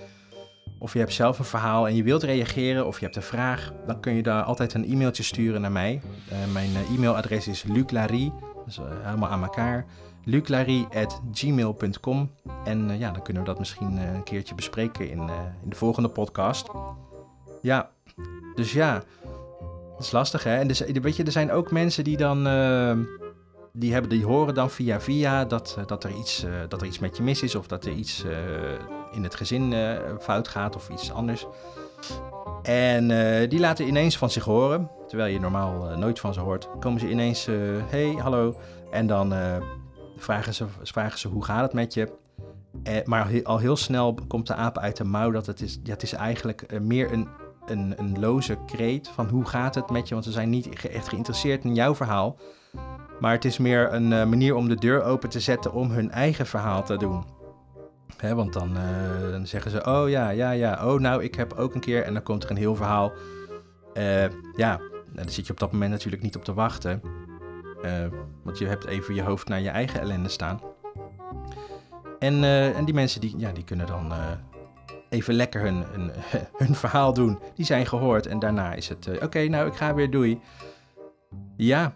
of 0.79 0.93
je 0.93 1.00
hebt 1.00 1.13
zelf 1.13 1.39
een 1.39 1.45
verhaal 1.45 1.88
en 1.88 1.95
je 1.95 2.03
wilt 2.03 2.24
reageren 2.24 2.88
of 2.88 3.00
je 3.00 3.05
hebt 3.05 3.17
een 3.17 3.21
vraag, 3.21 3.74
dan 3.88 4.00
kun 4.00 4.13
je 4.13 4.24
daar 4.24 4.43
altijd 4.43 4.74
een 4.74 4.91
e-mailtje 4.91 5.24
sturen 5.24 5.62
naar 5.62 5.71
mij. 5.71 6.01
Uh, 6.31 6.38
mijn 6.53 6.69
uh, 6.69 6.95
e-mailadres 6.95 7.48
is 7.48 7.63
luclarie, 7.63 8.33
dus 8.65 8.79
helemaal 9.01 9.29
aan 9.29 9.43
elkaar, 9.43 9.86
luclarie.gmail.com. 10.24 12.31
En 12.65 12.98
ja, 12.98 13.12
dan 13.12 13.21
kunnen 13.21 13.43
we 13.43 13.50
dat 13.50 13.59
misschien 13.59 13.98
een 13.98 14.24
keertje 14.24 14.55
bespreken 14.55 15.09
in, 15.09 15.29
in 15.63 15.69
de 15.69 15.75
volgende 15.75 16.09
podcast. 16.09 16.67
Ja, 17.62 17.89
dus 18.55 18.74
ja, 18.74 19.03
Dat 19.91 20.01
is 20.05 20.12
lastig, 20.12 20.43
hè? 20.43 20.55
En 20.55 20.67
dus, 20.67 20.79
weet 20.79 21.15
je, 21.15 21.24
er 21.24 21.31
zijn 21.31 21.51
ook 21.51 21.71
mensen 21.71 22.03
die 22.03 22.17
dan... 22.17 22.48
Die, 23.73 23.93
hebben, 23.93 24.09
die 24.09 24.25
horen 24.25 24.53
dan 24.53 24.69
via 24.69 25.01
via 25.01 25.45
dat, 25.45 25.77
dat, 25.85 26.03
er 26.03 26.11
iets, 26.19 26.43
uh, 26.43 26.51
dat 26.67 26.81
er 26.81 26.88
iets 26.88 26.99
met 26.99 27.17
je 27.17 27.23
mis 27.23 27.41
is... 27.41 27.55
of 27.55 27.67
dat 27.67 27.85
er 27.85 27.91
iets 27.91 28.23
uh, 28.25 28.31
in 29.11 29.23
het 29.23 29.35
gezin 29.35 29.73
fout 30.19 30.47
gaat 30.47 30.75
of 30.75 30.89
iets 30.89 31.11
anders. 31.11 31.47
En 32.63 33.07
die 33.49 33.59
laten 33.59 33.88
ineens 33.88 34.17
van 34.17 34.29
zich 34.29 34.43
horen... 34.43 34.89
terwijl 35.07 35.33
je 35.33 35.39
normaal 35.39 35.97
nooit 35.97 36.19
van 36.19 36.33
ze 36.33 36.39
hoort. 36.39 36.69
komen 36.79 36.99
ze 36.99 37.09
ineens, 37.09 37.47
hey, 37.89 38.15
hallo... 38.17 38.55
En 38.91 39.07
dan 39.07 39.33
vragen, 40.17 40.53
ze, 40.53 40.65
vragen 40.83 41.19
ze 41.19 41.27
hoe 41.27 41.45
gaat 41.45 41.61
het 41.61 41.73
met 41.73 41.93
je. 41.93 42.11
Eh, 42.83 43.05
maar 43.05 43.43
al 43.43 43.57
heel 43.57 43.75
snel 43.77 44.17
komt 44.27 44.47
de 44.47 44.53
aap 44.53 44.77
uit 44.77 44.97
de 44.97 45.03
mouw 45.03 45.31
dat 45.31 45.45
het 45.45 45.61
is, 45.61 45.79
ja, 45.83 45.95
is 45.97 46.13
eigenlijk 46.13 46.61
eh, 46.61 46.79
meer 46.79 47.13
een, 47.13 47.27
een, 47.65 47.93
een 47.97 48.19
loze 48.19 48.57
kreet 48.65 49.07
van 49.07 49.27
hoe 49.27 49.45
gaat 49.45 49.75
het 49.75 49.89
met 49.89 50.07
je. 50.07 50.13
Want 50.13 50.25
ze 50.25 50.31
zijn 50.31 50.49
niet 50.49 50.69
echt 50.69 51.07
geïnteresseerd 51.07 51.63
in 51.63 51.75
jouw 51.75 51.95
verhaal. 51.95 52.38
Maar 53.19 53.31
het 53.31 53.45
is 53.45 53.57
meer 53.57 53.93
een 53.93 54.11
uh, 54.11 54.25
manier 54.25 54.55
om 54.55 54.69
de 54.69 54.75
deur 54.75 55.03
open 55.03 55.29
te 55.29 55.39
zetten 55.39 55.73
om 55.73 55.91
hun 55.91 56.11
eigen 56.11 56.45
verhaal 56.45 56.83
te 56.83 56.97
doen. 56.97 57.23
Hè, 58.17 58.35
want 58.35 58.53
dan, 58.53 58.77
uh, 58.77 59.31
dan, 59.31 59.47
zeggen 59.47 59.71
ze, 59.71 59.85
oh 59.85 60.09
ja, 60.09 60.29
ja, 60.29 60.51
ja, 60.51 60.88
oh 60.88 60.99
nou, 60.99 61.23
ik 61.23 61.35
heb 61.35 61.53
ook 61.53 61.73
een 61.73 61.79
keer. 61.79 62.03
En 62.03 62.13
dan 62.13 62.23
komt 62.23 62.43
er 62.43 62.51
een 62.51 62.57
heel 62.57 62.75
verhaal. 62.75 63.11
Uh, 63.93 64.21
ja, 64.55 64.77
nou, 64.77 64.81
daar 65.13 65.29
zit 65.29 65.45
je 65.45 65.51
op 65.51 65.59
dat 65.59 65.71
moment 65.71 65.91
natuurlijk 65.91 66.23
niet 66.23 66.35
op 66.35 66.43
te 66.43 66.53
wachten. 66.53 67.01
want 68.43 68.57
je 68.57 68.65
hebt 68.65 68.85
even 68.85 69.15
je 69.15 69.21
hoofd 69.21 69.47
naar 69.47 69.61
je 69.61 69.69
eigen 69.69 69.99
ellende 69.99 70.29
staan. 70.29 70.61
En, 72.19 72.43
en 72.75 72.85
die 72.85 72.93
mensen 72.93 73.21
die, 73.21 73.33
ja, 73.38 73.51
die 73.51 73.63
kunnen 73.63 73.88
dan 73.88 74.13
even 75.09 75.33
lekker 75.33 75.61
hun, 75.61 75.83
hun, 75.91 76.11
hun, 76.63 76.75
verhaal 76.75 77.13
doen. 77.13 77.39
Die 77.55 77.65
zijn 77.65 77.85
gehoord 77.85 78.25
en 78.25 78.39
daarna 78.39 78.73
is 78.73 78.89
het, 78.89 79.09
oké, 79.23 79.47
nou 79.47 79.67
ik 79.67 79.75
ga 79.75 79.93
weer, 79.93 80.11
doei. 80.11 80.39
Ja, 81.57 81.93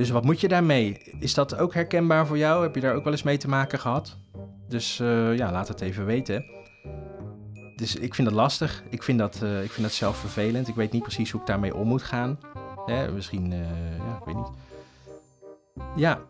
dus 0.00 0.10
wat 0.10 0.24
moet 0.24 0.40
je 0.40 0.48
daarmee? 0.48 0.96
Is 1.18 1.34
dat 1.34 1.56
ook 1.56 1.74
herkenbaar 1.74 2.26
voor 2.26 2.38
jou? 2.38 2.62
Heb 2.62 2.74
je 2.74 2.80
daar 2.80 2.94
ook 2.94 3.04
wel 3.04 3.12
eens 3.12 3.22
mee 3.22 3.36
te 3.36 3.48
maken 3.48 3.78
gehad? 3.78 4.16
Dus 4.68 4.96
ja, 5.36 5.52
laat 5.52 5.68
het 5.68 5.80
even 5.80 6.04
weten. 6.04 6.44
Dus 7.76 7.96
ik 7.96 8.14
vind 8.14 8.28
dat 8.28 8.36
lastig. 8.36 8.82
Ik 8.88 9.02
vind 9.02 9.18
dat, 9.18 9.34
ik 9.62 9.70
vind 9.70 9.82
dat 9.82 9.92
zelf 9.92 10.16
vervelend. 10.16 10.68
Ik 10.68 10.74
weet 10.74 10.92
niet 10.92 11.02
precies 11.02 11.30
hoe 11.30 11.40
ik 11.40 11.46
daarmee 11.46 11.74
om 11.74 11.88
moet 11.88 12.02
gaan. 12.02 12.38
Misschien, 13.14 13.50
ja, 13.50 14.16
ik 14.18 14.24
weet 14.24 14.36
niet. 14.36 14.50
Ja. 15.96 16.20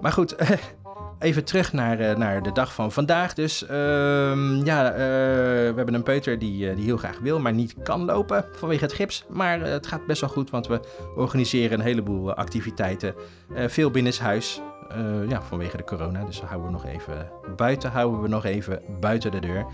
Maar 0.00 0.12
goed, 0.12 0.36
Even 1.18 1.44
terug 1.44 1.72
naar, 1.72 2.00
uh, 2.00 2.16
naar 2.16 2.42
de 2.42 2.52
dag 2.52 2.74
van 2.74 2.92
vandaag. 2.92 3.34
Dus 3.34 3.62
uh, 3.62 3.68
ja, 4.64 4.92
uh, 4.92 4.98
we 4.98 5.72
hebben 5.76 5.94
een 5.94 6.02
peuter 6.02 6.38
die, 6.38 6.68
eh, 6.68 6.76
die 6.76 6.84
heel 6.84 6.96
graag 6.96 7.18
wil, 7.18 7.40
maar 7.40 7.52
niet 7.52 7.74
kan 7.82 8.04
lopen 8.04 8.44
vanwege 8.52 8.84
het 8.84 8.92
gips. 8.92 9.24
Maar 9.28 9.60
het 9.60 9.86
gaat 9.86 10.06
best 10.06 10.20
wel 10.20 10.30
goed, 10.30 10.50
want 10.50 10.66
we 10.66 10.80
organiseren 11.16 11.78
een 11.78 11.84
heleboel 11.84 12.34
activiteiten. 12.34 13.14
veel 13.66 13.90
binnenshuis, 13.90 14.60
ja, 15.28 15.42
vanwege 15.42 15.76
de 15.76 15.84
corona. 15.84 16.24
Dus 16.24 16.40
houden 16.40 16.66
we 16.66 16.72
nog 16.72 16.86
even 16.86 17.30
buiten, 17.56 17.90
houden 17.90 18.22
we 18.22 18.28
nog 18.28 18.44
even 18.44 18.80
buiten 19.00 19.30
de 19.30 19.40
deur. 19.40 19.66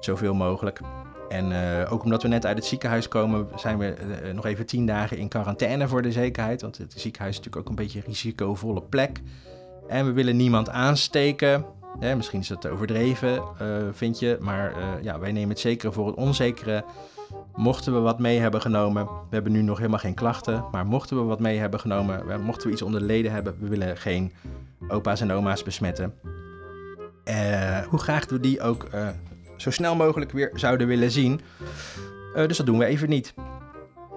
Zoveel 0.00 0.34
mogelijk. 0.34 0.80
En 1.28 1.52
ook 1.88 2.04
omdat 2.04 2.22
we 2.22 2.28
net 2.28 2.46
uit 2.46 2.56
het 2.56 2.66
ziekenhuis 2.66 3.08
komen, 3.08 3.48
zijn 3.56 3.78
we 3.78 3.94
nog 4.34 4.46
even 4.46 4.66
tien 4.66 4.86
dagen 4.86 5.16
in 5.16 5.28
quarantaine 5.28 5.88
voor 5.88 6.02
de 6.02 6.12
zekerheid. 6.12 6.60
Want 6.62 6.78
het 6.78 6.92
ziekenhuis 6.96 7.38
is 7.38 7.44
natuurlijk 7.44 7.66
ook 7.66 7.78
een 7.78 7.84
beetje 7.84 7.98
een 7.98 8.04
risicovolle 8.06 8.82
plek. 8.82 9.20
En 9.88 10.06
we 10.06 10.12
willen 10.12 10.36
niemand 10.36 10.70
aansteken. 10.70 11.64
misschien 12.16 12.40
is 12.40 12.48
het 12.48 12.66
overdreven, 12.66 13.34
uh, 13.34 13.66
vind 13.92 14.18
je. 14.18 14.36
Maar 14.40 14.70
uh, 14.70 15.02
ja, 15.02 15.18
wij 15.18 15.32
nemen 15.32 15.48
het 15.48 15.58
zekere 15.58 15.92
voor 15.92 16.06
het 16.06 16.16
onzekere. 16.16 16.84
Mochten 17.54 17.94
we 17.94 17.98
wat 17.98 18.18
mee 18.18 18.38
hebben 18.38 18.60
genomen, 18.60 19.04
we 19.04 19.10
hebben 19.34 19.52
nu 19.52 19.62
nog 19.62 19.76
helemaal 19.76 19.98
geen 19.98 20.14
klachten, 20.14 20.64
maar 20.70 20.86
mochten 20.86 21.16
we 21.16 21.22
wat 21.22 21.40
mee 21.40 21.58
hebben 21.58 21.80
genomen, 21.80 22.42
mochten 22.42 22.66
we 22.66 22.72
iets 22.72 22.82
onder 22.82 23.00
de 23.00 23.06
leden 23.06 23.32
hebben, 23.32 23.56
we 23.60 23.68
willen 23.68 23.96
geen 23.96 24.32
opa's 24.88 25.20
en 25.20 25.32
oma's 25.32 25.62
besmetten. 25.62 26.14
Uh, 27.24 27.78
hoe 27.78 27.98
graag 27.98 28.28
we 28.28 28.40
die 28.40 28.60
ook 28.60 28.86
zo 29.56 29.70
snel 29.70 29.96
mogelijk 29.96 30.32
weer 30.32 30.50
zouden 30.54 30.86
willen 30.86 31.10
zien. 31.10 31.40
dus 32.34 32.56
dat 32.56 32.66
doen 32.66 32.78
we 32.78 32.84
even 32.84 33.08
niet. 33.08 33.34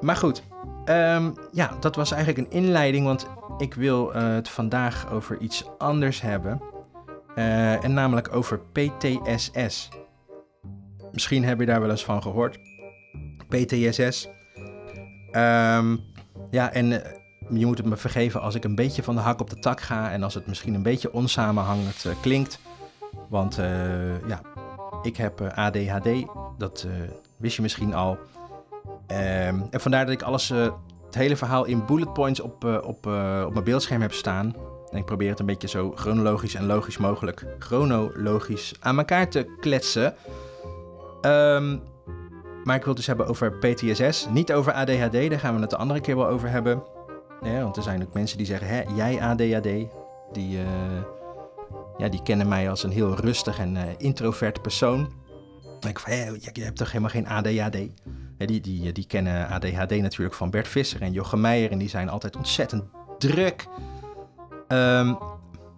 Maar 0.02 0.16
goed, 0.16 0.44
um, 0.86 1.34
ja, 1.52 1.78
dat 1.80 1.96
was 1.96 2.12
eigenlijk 2.12 2.48
een 2.48 2.60
inleiding, 2.60 3.06
want 3.06 3.28
ik 3.58 3.74
wil 3.74 4.16
uh, 4.16 4.34
het 4.34 4.50
vandaag 4.50 5.12
over 5.12 5.40
iets 5.40 5.66
anders 5.78 6.22
hebben. 6.22 6.62
Uh, 7.36 7.84
en 7.84 7.94
namelijk 7.94 8.36
over 8.36 8.60
PTSS. 8.60 9.90
Misschien 11.12 11.44
heb 11.44 11.60
je 11.60 11.66
daar 11.66 11.82
wel 11.82 11.90
eens 11.90 12.06
van 12.06 12.22
gehoord. 12.22 12.60
PTSS. 13.48 14.30
Um, 15.32 16.00
ja, 16.52 16.72
en 16.72 16.92
uh, 16.92 16.98
je 17.50 17.66
moet 17.66 17.78
het 17.78 17.88
me 17.88 17.98
vergeven 17.98 18.42
als 18.42 18.56
ik 18.56 18.64
een 18.64 18.76
beetje 18.76 19.04
van 19.04 19.16
de 19.16 19.22
hak 19.22 19.40
op 19.40 19.50
de 19.50 19.60
tak 19.60 19.82
ga 19.82 20.12
en 20.12 20.24
als 20.24 20.34
het 20.34 20.48
misschien 20.48 20.74
een 20.74 20.84
beetje 20.84 21.14
onsamenhangend 21.14 22.06
klinkt. 22.22 22.60
Want 23.30 23.56
ja, 24.28 24.42
ik 25.02 25.18
heb 25.18 25.42
ADHD, 25.42 26.08
dat 26.58 26.88
wist 27.38 27.56
je 27.56 27.62
misschien 27.62 27.94
al. 27.94 28.18
Um, 29.08 29.68
en 29.70 29.82
vandaar 29.82 30.06
dat 30.06 30.14
ik 30.14 30.22
alles 30.22 30.54
het 31.12 31.22
hele 31.22 31.36
verhaal 31.36 31.66
in 31.66 31.86
bullet 31.86 32.14
points 32.14 32.40
op, 32.40 32.66
uh, 32.66 32.78
op, 32.84 33.08
uh, 33.08 33.44
op 33.46 33.54
mijn 33.54 33.66
beeldscherm 33.66 34.02
heb 34.02 34.14
staan. 34.14 34.56
En 34.92 34.98
ik 34.98 35.06
probeer 35.06 35.30
het 35.30 35.40
een 35.40 35.46
beetje 35.46 35.68
zo 35.68 35.92
chronologisch 35.96 36.56
en 36.56 36.66
logisch 36.66 36.98
mogelijk, 36.98 37.46
chronologisch 37.60 38.74
aan 38.80 38.98
elkaar 38.98 39.30
te 39.30 39.56
kletsen. 39.60 40.16
Um, 41.22 41.82
maar 42.64 42.76
ik 42.76 42.84
wil 42.84 42.94
het 42.94 42.96
dus 42.96 43.08
hebben 43.08 43.28
over 43.28 43.52
PTSS, 43.52 44.28
niet 44.30 44.54
over 44.54 44.74
ADHD, 44.74 45.30
daar 45.30 45.40
gaan 45.40 45.56
we 45.56 45.62
het 45.62 45.70
de 45.70 45.78
andere 45.78 46.02
keer 46.02 46.16
wel 46.16 46.28
over 46.28 46.50
hebben. 46.50 46.84
Want 47.42 47.78
er 47.78 47.84
zijn 47.84 48.02
ook 48.02 48.14
mensen 48.14 48.38
die 48.38 48.46
zeggen, 48.46 48.68
hè, 48.68 48.82
jij 48.96 49.22
ADHD, 49.22 49.70
die, 50.32 50.58
uh, 50.58 50.64
ja, 51.98 52.10
die 52.10 52.24
kennen 52.24 52.48
mij 52.48 52.70
als 52.70 52.84
een 52.84 52.92
heel 52.92 53.16
rustig 53.16 53.60
en 53.60 53.78
introvert 53.98 54.62
persoon. 54.62 55.14
Denk 55.80 55.98
ik 55.98 56.00
van, 56.00 56.12
hé, 56.12 56.26
je 56.52 56.64
hebt 56.64 56.78
toch 56.78 56.92
helemaal 56.92 57.10
geen 57.10 57.28
ADHD? 57.28 57.78
Die, 58.46 58.62
die, 58.62 58.92
die 58.92 59.06
kennen 59.06 59.48
ADHD 59.48 60.02
natuurlijk 60.02 60.34
van 60.34 60.50
Bert 60.50 60.68
Visser 60.68 61.02
en 61.02 61.12
Jochem 61.12 61.42
Meijer. 61.42 61.72
En 61.72 61.78
die 61.78 61.90
zijn 61.90 62.10
altijd 62.10 62.36
ontzettend 62.36 62.84
druk. 63.18 63.68
Um, 64.68 65.18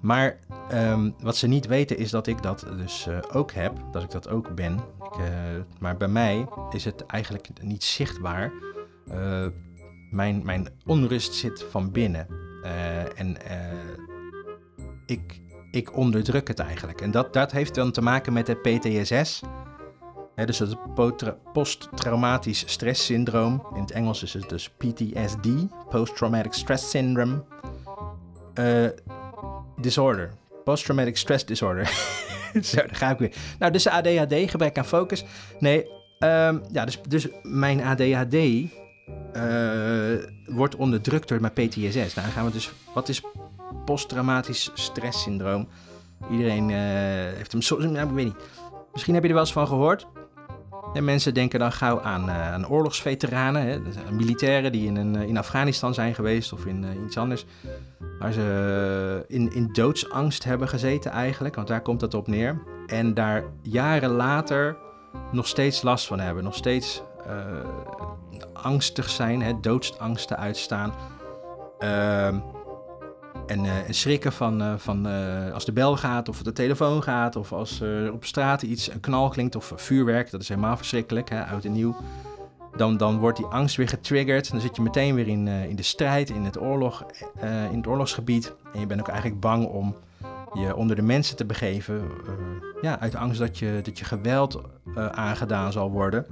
maar 0.01 0.39
um, 0.73 1.15
wat 1.19 1.37
ze 1.37 1.47
niet 1.47 1.67
weten 1.67 1.97
is 1.97 2.09
dat 2.09 2.27
ik 2.27 2.41
dat 2.41 2.65
dus 2.77 3.07
uh, 3.07 3.17
ook 3.31 3.51
heb. 3.51 3.73
Dat 3.91 4.03
ik 4.03 4.11
dat 4.11 4.29
ook 4.29 4.55
ben. 4.55 4.73
Ik, 4.73 5.17
uh, 5.19 5.25
maar 5.79 5.97
bij 5.97 6.07
mij 6.07 6.47
is 6.71 6.85
het 6.85 7.05
eigenlijk 7.05 7.47
niet 7.61 7.83
zichtbaar. 7.83 8.51
Mijn, 10.09 10.41
mijn 10.45 10.67
onrust 10.85 11.33
zit 11.33 11.65
van 11.69 11.91
binnen. 11.91 12.27
en 13.15 13.37
ik, 15.05 15.41
ik 15.71 15.97
onderdruk 15.97 16.47
het 16.47 16.59
eigenlijk. 16.59 17.01
En 17.01 17.11
dat, 17.11 17.33
dat 17.33 17.51
heeft 17.51 17.75
dan 17.75 17.91
te 17.91 18.01
maken 18.01 18.33
met 18.33 18.45
de 18.45 18.55
PTSS 18.55 19.41
dus 20.35 20.59
het 20.59 20.75
posttraumatisch 21.53 22.63
stresssyndroom. 22.65 23.67
In 23.75 23.81
het 23.81 23.91
Engels 23.91 24.23
is 24.23 24.33
het 24.33 24.49
dus 24.49 24.69
PTSD, 24.69 25.47
Post-Traumatic 25.89 26.53
Stress 26.53 26.89
Syndrome. 26.89 27.43
Uh, 28.59 28.89
disorder. 29.77 30.31
Post-Traumatic 30.63 31.17
Stress 31.17 31.45
Disorder. 31.45 31.87
Zo, 32.61 32.75
daar 32.75 32.95
ga 32.95 33.09
ik 33.09 33.17
weer. 33.17 33.33
Nou, 33.59 33.71
dus 33.71 33.87
ADHD, 33.87 34.33
gebrek 34.49 34.77
aan 34.77 34.85
focus. 34.85 35.25
Nee, 35.59 35.85
um, 36.19 36.61
ja, 36.71 36.85
dus, 36.85 37.01
dus 37.07 37.27
mijn 37.41 37.83
ADHD 37.83 38.33
uh, 38.33 38.69
wordt 40.45 40.75
onderdrukt 40.75 41.27
door 41.27 41.41
mijn 41.41 41.53
PTSS. 41.53 42.13
Nou, 42.13 42.27
gaan 42.27 42.45
we 42.45 42.51
dus. 42.51 42.71
Wat 42.93 43.09
is 43.09 43.21
posttraumatisch 43.85 44.71
stresssyndroom? 44.73 45.67
Iedereen 46.31 46.69
uh, 46.69 46.77
heeft 47.35 47.51
hem. 47.51 47.91
Nou, 47.91 48.07
ik 48.07 48.13
weet 48.13 48.25
niet. 48.25 48.43
Misschien 48.93 49.13
heb 49.13 49.23
je 49.23 49.29
er 49.29 49.35
wel 49.35 49.43
eens 49.43 49.53
van 49.53 49.67
gehoord. 49.67 50.07
En 50.93 51.03
mensen 51.03 51.33
denken 51.33 51.59
dan 51.59 51.71
gauw 51.71 52.01
aan, 52.01 52.29
uh, 52.29 52.53
aan 52.53 52.67
oorlogsveteranen, 52.67 53.67
hè, 53.67 53.79
militairen 54.11 54.71
die 54.71 54.87
in, 54.87 54.95
een, 54.95 55.15
in 55.15 55.37
Afghanistan 55.37 55.93
zijn 55.93 56.15
geweest 56.15 56.53
of 56.53 56.65
in 56.65 56.85
iets 57.05 57.17
anders. 57.17 57.45
Waar 58.19 58.31
ze 58.31 59.25
in, 59.27 59.53
in 59.53 59.69
doodsangst 59.71 60.43
hebben 60.43 60.67
gezeten 60.67 61.11
eigenlijk, 61.11 61.55
want 61.55 61.67
daar 61.67 61.81
komt 61.81 62.01
het 62.01 62.13
op 62.13 62.27
neer. 62.27 62.61
En 62.87 63.13
daar 63.13 63.43
jaren 63.61 64.09
later 64.09 64.77
nog 65.31 65.47
steeds 65.47 65.81
last 65.81 66.07
van 66.07 66.19
hebben, 66.19 66.43
nog 66.43 66.55
steeds 66.55 67.03
angstig 68.53 69.09
zijn, 69.09 69.41
hè, 69.41 69.59
doodsangsten 69.59 70.37
uitstaan. 70.37 70.93
En, 73.53 73.65
uh, 73.65 73.87
en, 73.87 73.93
schrikken 73.93 74.31
van, 74.31 74.61
uh, 74.61 74.73
van 74.77 75.07
uh, 75.07 75.51
als 75.53 75.65
de 75.65 75.71
bel 75.71 75.97
gaat 75.97 76.29
of 76.29 76.43
de 76.43 76.53
telefoon 76.53 77.03
gaat 77.03 77.35
of 77.35 77.51
als 77.51 77.81
op 78.13 78.25
straat 78.25 78.61
iets 78.61 78.91
een 78.91 78.99
knal 78.99 79.29
klinkt 79.29 79.55
of 79.55 79.73
vuurwerk, 79.75 80.31
dat 80.31 80.41
is 80.41 80.47
helemaal 80.49 80.77
verschrikkelijk, 80.77 81.29
hè, 81.29 81.45
oud 81.45 81.65
en 81.65 81.71
nieuw. 81.71 81.95
Dan, 82.75 82.97
dan 82.97 83.17
wordt 83.17 83.37
die 83.37 83.45
angst 83.45 83.75
weer 83.75 83.89
getriggerd. 83.89 84.51
Dan 84.51 84.61
zit 84.61 84.75
je 84.75 84.81
meteen 84.81 85.15
weer 85.15 85.27
in, 85.27 85.47
in 85.47 85.75
de 85.75 85.83
strijd, 85.83 86.29
in 86.29 86.43
het, 86.43 86.61
oorlog, 86.61 87.05
in 87.71 87.77
het 87.77 87.87
oorlogsgebied. 87.87 88.53
En 88.73 88.79
je 88.79 88.85
bent 88.85 88.99
ook 88.99 89.07
eigenlijk 89.07 89.39
bang 89.39 89.65
om 89.65 89.95
je 90.53 90.75
onder 90.75 90.95
de 90.95 91.01
mensen 91.01 91.35
te 91.35 91.45
begeven. 91.45 92.01
ja, 92.81 92.99
uit 92.99 93.15
angst 93.15 93.39
dat 93.39 93.59
je, 93.59 93.79
dat 93.83 93.99
je 93.99 94.05
geweld 94.05 94.61
aangedaan 94.95 95.71
zal 95.71 95.91
worden. 95.91 96.25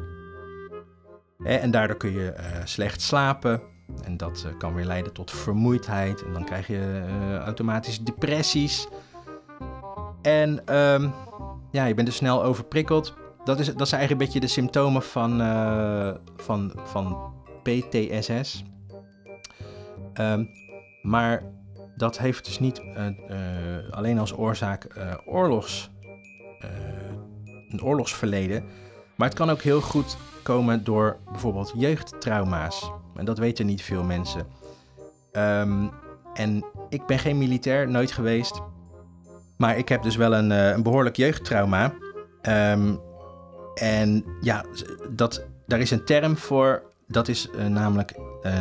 En 1.43 1.71
daardoor 1.71 1.97
kun 1.97 2.11
je 2.11 2.33
slecht 2.63 3.01
slapen. 3.01 3.61
En 4.03 4.17
dat 4.17 4.47
kan 4.57 4.73
weer 4.73 4.85
leiden 4.85 5.13
tot 5.13 5.31
vermoeidheid. 5.31 6.23
En 6.23 6.33
dan 6.33 6.45
krijg 6.45 6.67
je 6.67 7.41
automatisch 7.45 8.01
depressies. 8.01 8.87
En 10.21 10.65
ehm, 10.65 11.09
ja, 11.71 11.85
je 11.85 11.93
bent 11.93 12.07
dus 12.07 12.15
snel 12.15 12.43
overprikkeld. 12.43 13.13
Dat 13.43 13.59
is, 13.59 13.65
dat 13.65 13.81
is 13.81 13.91
eigenlijk 13.91 14.11
een 14.11 14.27
beetje 14.27 14.47
de 14.47 14.53
symptomen 14.53 15.03
van, 15.03 15.41
uh, 15.41 16.11
van, 16.35 16.73
van 16.83 17.33
PTSS. 17.63 18.63
Um, 20.13 20.49
maar 21.01 21.43
dat 21.95 22.17
heeft 22.17 22.45
dus 22.45 22.59
niet 22.59 22.81
alleen 23.91 24.19
als 24.19 24.37
oorzaak 24.37 24.87
oorlogs, 25.25 25.89
een 27.69 27.83
oorlogsverleden. 27.83 28.63
Maar 29.15 29.27
het 29.27 29.37
kan 29.37 29.49
ook 29.49 29.61
heel 29.61 29.81
goed 29.81 30.17
komen 30.43 30.83
door 30.83 31.17
bijvoorbeeld 31.31 31.73
jeugdtrauma's. 31.75 32.91
En 33.21 33.27
dat 33.27 33.37
weten 33.37 33.65
niet 33.65 33.81
veel 33.81 34.03
mensen. 34.03 34.45
Um, 35.31 35.91
en 36.33 36.65
ik 36.89 37.05
ben 37.05 37.19
geen 37.19 37.37
militair, 37.37 37.87
nooit 37.89 38.11
geweest. 38.11 38.61
Maar 39.57 39.77
ik 39.77 39.89
heb 39.89 40.03
dus 40.03 40.15
wel 40.15 40.33
een, 40.33 40.49
een 40.49 40.83
behoorlijk 40.83 41.15
jeugdtrauma. 41.15 41.93
Um, 42.41 42.99
en 43.73 44.25
ja, 44.39 44.65
dat, 45.09 45.45
daar 45.67 45.79
is 45.79 45.91
een 45.91 46.05
term 46.05 46.37
voor. 46.37 46.83
Dat 47.07 47.27
is 47.27 47.49
uh, 47.55 47.65
namelijk 47.65 48.13
uh, 48.43 48.51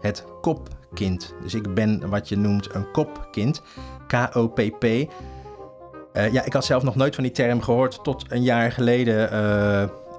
het 0.00 0.24
kopkind. 0.40 1.34
Dus 1.42 1.54
ik 1.54 1.74
ben 1.74 2.08
wat 2.08 2.28
je 2.28 2.36
noemt 2.36 2.74
een 2.74 2.90
kopkind. 2.90 3.62
K-O-P-P. 4.06 4.84
Ja, 6.12 6.44
ik 6.44 6.52
had 6.52 6.64
zelf 6.64 6.82
nog 6.82 6.94
nooit 6.94 7.14
van 7.14 7.24
die 7.24 7.32
term 7.32 7.62
gehoord 7.62 8.04
tot 8.04 8.24
een 8.28 8.42
jaar 8.42 8.72
geleden 8.72 9.30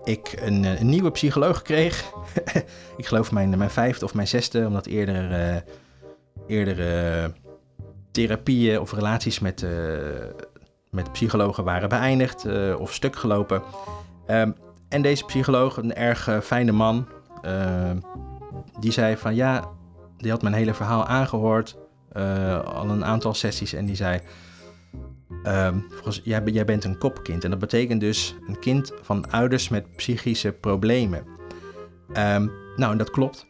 ik 0.07 0.33
een, 0.39 0.63
een, 0.63 0.89
nieuwe 0.89 1.11
psycholoog 1.11 1.61
kreeg. 1.61 2.11
ik 2.97 3.05
geloof 3.05 3.31
mijn, 3.31 3.57
mijn 3.57 3.69
vijfde 3.69 4.05
of 4.05 4.13
mijn 4.13 4.27
zesde, 4.27 4.65
omdat 4.65 4.85
eerder, 4.85 5.63
eerdere 6.47 7.31
therapieën 8.11 8.79
of 8.79 8.91
relaties 8.91 9.39
met, 9.39 9.65
met 10.89 11.11
psychologen 11.11 11.63
waren 11.63 11.89
beëindigd 11.89 12.45
of 12.77 12.93
stuk 12.93 13.15
gelopen. 13.15 13.61
Um, 14.27 14.55
en 14.89 15.01
deze 15.01 15.25
psycholoog, 15.25 15.77
een 15.77 15.95
erg 15.95 16.27
uh, 16.27 16.39
fijne 16.39 16.71
man, 16.71 17.07
uh, 17.45 17.91
die 18.79 18.91
zei 18.91 19.17
van 19.17 19.35
ja, 19.35 19.69
die 20.17 20.31
had 20.31 20.41
mijn 20.41 20.53
hele 20.53 20.73
verhaal 20.73 21.05
aangehoord, 21.05 21.77
uh, 22.17 22.59
al 22.59 22.89
een 22.89 23.05
aantal 23.05 23.33
sessies, 23.33 23.73
en 23.73 23.85
die 23.85 23.95
zei: 23.95 24.19
um, 25.43 25.85
jij, 26.23 26.43
jij, 26.43 26.65
bent 26.65 26.83
een 26.83 26.97
kopkind. 26.97 27.43
En 27.43 27.49
dat 27.49 27.59
betekent 27.59 28.01
dus 28.01 28.35
een 28.47 28.59
kind 28.59 28.91
van 29.01 29.31
ouders 29.31 29.69
met 29.69 29.95
psychische 29.95 30.51
problemen. 30.51 31.23
Um, 32.09 32.51
nou, 32.75 32.91
en 32.91 32.97
dat 32.97 33.09
klopt. 33.09 33.47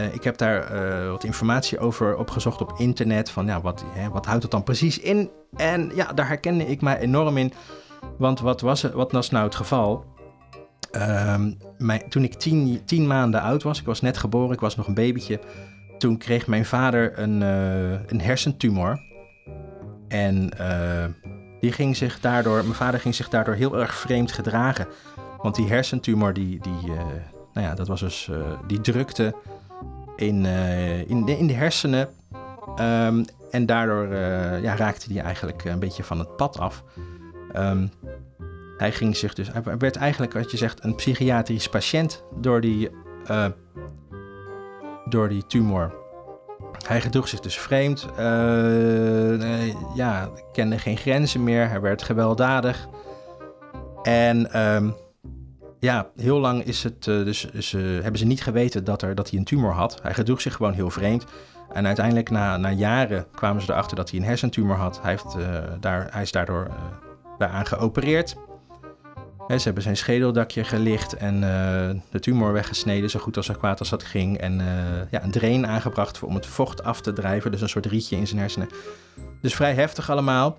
Uh, 0.00 0.14
ik 0.14 0.24
heb 0.24 0.36
daar 0.36 0.74
uh, 0.74 1.10
wat 1.10 1.24
informatie 1.24 1.78
over 1.78 2.16
opgezocht 2.16 2.60
op 2.60 2.74
internet. 2.76 3.30
Van 3.30 3.46
ja, 3.46 3.60
wat, 3.60 3.84
hè, 3.86 4.08
wat 4.08 4.26
houdt 4.26 4.42
het 4.42 4.52
dan 4.52 4.62
precies 4.62 4.98
in? 4.98 5.30
En 5.56 5.90
ja, 5.94 6.12
daar 6.12 6.28
herkende 6.28 6.66
ik 6.66 6.80
mij 6.80 6.98
enorm 6.98 7.36
in. 7.36 7.52
Want 8.18 8.40
wat 8.40 8.60
was, 8.60 8.82
wat 8.82 9.12
was 9.12 9.30
nou 9.30 9.44
het 9.44 9.54
geval? 9.54 10.04
Mijn, 11.78 12.08
toen 12.08 12.24
ik 12.24 12.34
tien, 12.34 12.84
tien, 12.84 13.06
maanden 13.06 13.40
oud 13.40 13.62
was, 13.62 13.80
ik 13.80 13.86
was 13.86 14.00
net 14.00 14.16
geboren, 14.16 14.52
ik 14.52 14.60
was 14.60 14.76
nog 14.76 14.86
een 14.86 14.94
babytje. 14.94 15.40
Toen 15.98 16.18
kreeg 16.18 16.46
mijn 16.46 16.64
vader 16.64 17.18
een, 17.18 17.40
uh, 17.40 17.90
een 18.06 18.20
hersentumor. 18.20 19.00
En 20.12 20.50
uh, 20.60 21.04
die 21.60 21.72
ging 21.72 21.96
zich 21.96 22.20
daardoor, 22.20 22.62
mijn 22.62 22.74
vader 22.74 23.00
ging 23.00 23.14
zich 23.14 23.28
daardoor 23.28 23.54
heel 23.54 23.78
erg 23.78 23.94
vreemd 23.94 24.32
gedragen. 24.32 24.86
Want 25.38 25.54
die 25.54 25.68
hersentumor, 25.68 26.32
die, 26.32 26.60
die, 26.60 26.90
uh, 26.90 26.96
nou 27.52 27.66
ja, 27.66 27.74
dat 27.74 27.88
was 27.88 28.00
dus, 28.00 28.30
die 28.66 28.80
drukte 28.80 29.34
in, 30.16 30.46
in, 31.06 31.24
de, 31.24 31.38
in 31.38 31.46
de 31.46 31.54
hersenen. 31.54 32.08
Um, 32.80 33.24
en 33.50 33.66
daardoor 33.66 34.14
ja, 34.62 34.76
raakte 34.76 35.08
die 35.08 35.20
eigenlijk 35.20 35.64
een 35.64 35.78
beetje 35.78 36.04
van 36.04 36.18
het 36.18 36.36
pad 36.36 36.58
af. 36.58 36.84
Um, 37.56 37.90
hij 38.76 38.92
ging 38.92 39.16
zich 39.16 39.34
dus, 39.34 39.52
hij 39.52 39.62
werd 39.78 39.96
eigenlijk, 39.96 40.32
wat 40.32 40.50
je 40.50 40.56
zegt, 40.56 40.84
een 40.84 40.94
psychiatrisch 40.94 41.68
patiënt 41.68 42.24
door 42.40 42.60
die, 42.60 42.90
uh, 43.30 43.46
door 45.04 45.28
die 45.28 45.46
tumor. 45.46 46.01
Hij 46.86 47.00
gedroeg 47.00 47.28
zich 47.28 47.40
dus 47.40 47.58
vreemd, 47.58 48.08
uh, 48.18 49.94
ja, 49.94 50.30
kende 50.52 50.78
geen 50.78 50.96
grenzen 50.96 51.44
meer, 51.44 51.68
hij 51.68 51.80
werd 51.80 52.02
gewelddadig. 52.02 52.88
En 54.02 54.60
um, 54.60 54.94
ja, 55.78 56.10
heel 56.16 56.38
lang 56.38 56.64
is 56.64 56.82
het, 56.82 57.06
uh, 57.06 57.24
dus, 57.24 57.48
dus 57.52 57.72
hebben 57.72 58.18
ze 58.18 58.26
niet 58.26 58.42
geweten 58.42 58.84
dat, 58.84 59.02
er, 59.02 59.14
dat 59.14 59.30
hij 59.30 59.38
een 59.38 59.44
tumor 59.44 59.72
had. 59.72 59.98
Hij 60.02 60.14
gedroeg 60.14 60.40
zich 60.40 60.54
gewoon 60.54 60.72
heel 60.72 60.90
vreemd. 60.90 61.24
En 61.72 61.86
uiteindelijk, 61.86 62.30
na, 62.30 62.56
na 62.56 62.70
jaren, 62.70 63.26
kwamen 63.34 63.62
ze 63.62 63.72
erachter 63.72 63.96
dat 63.96 64.10
hij 64.10 64.18
een 64.18 64.24
hersentumor 64.24 64.76
had. 64.76 65.00
Hij, 65.02 65.10
heeft, 65.10 65.36
daar, 65.80 66.08
hij 66.10 66.22
is 66.22 66.32
daardoor 66.32 66.68
daaraan 67.38 67.66
geopereerd 67.66 68.36
ze 69.58 69.64
hebben 69.64 69.82
zijn 69.82 69.96
schedeldakje 69.96 70.64
gelicht 70.64 71.16
en 71.16 71.34
uh, 71.34 71.40
de 72.10 72.20
tumor 72.20 72.52
weggesneden, 72.52 73.10
zo 73.10 73.20
goed 73.20 73.36
als 73.36 73.46
zo 73.46 73.54
kwaad 73.54 73.78
als 73.78 73.88
dat 73.88 74.02
ging. 74.02 74.38
En 74.38 74.60
uh, 74.60 74.66
ja, 75.10 75.22
een 75.22 75.30
drain 75.30 75.66
aangebracht 75.66 76.22
om 76.22 76.34
het 76.34 76.46
vocht 76.46 76.82
af 76.82 77.00
te 77.00 77.12
drijven, 77.12 77.50
dus 77.50 77.60
een 77.60 77.68
soort 77.68 77.86
rietje 77.86 78.16
in 78.16 78.26
zijn 78.26 78.40
hersenen. 78.40 78.68
Dus 79.40 79.54
vrij 79.54 79.74
heftig 79.74 80.10
allemaal. 80.10 80.56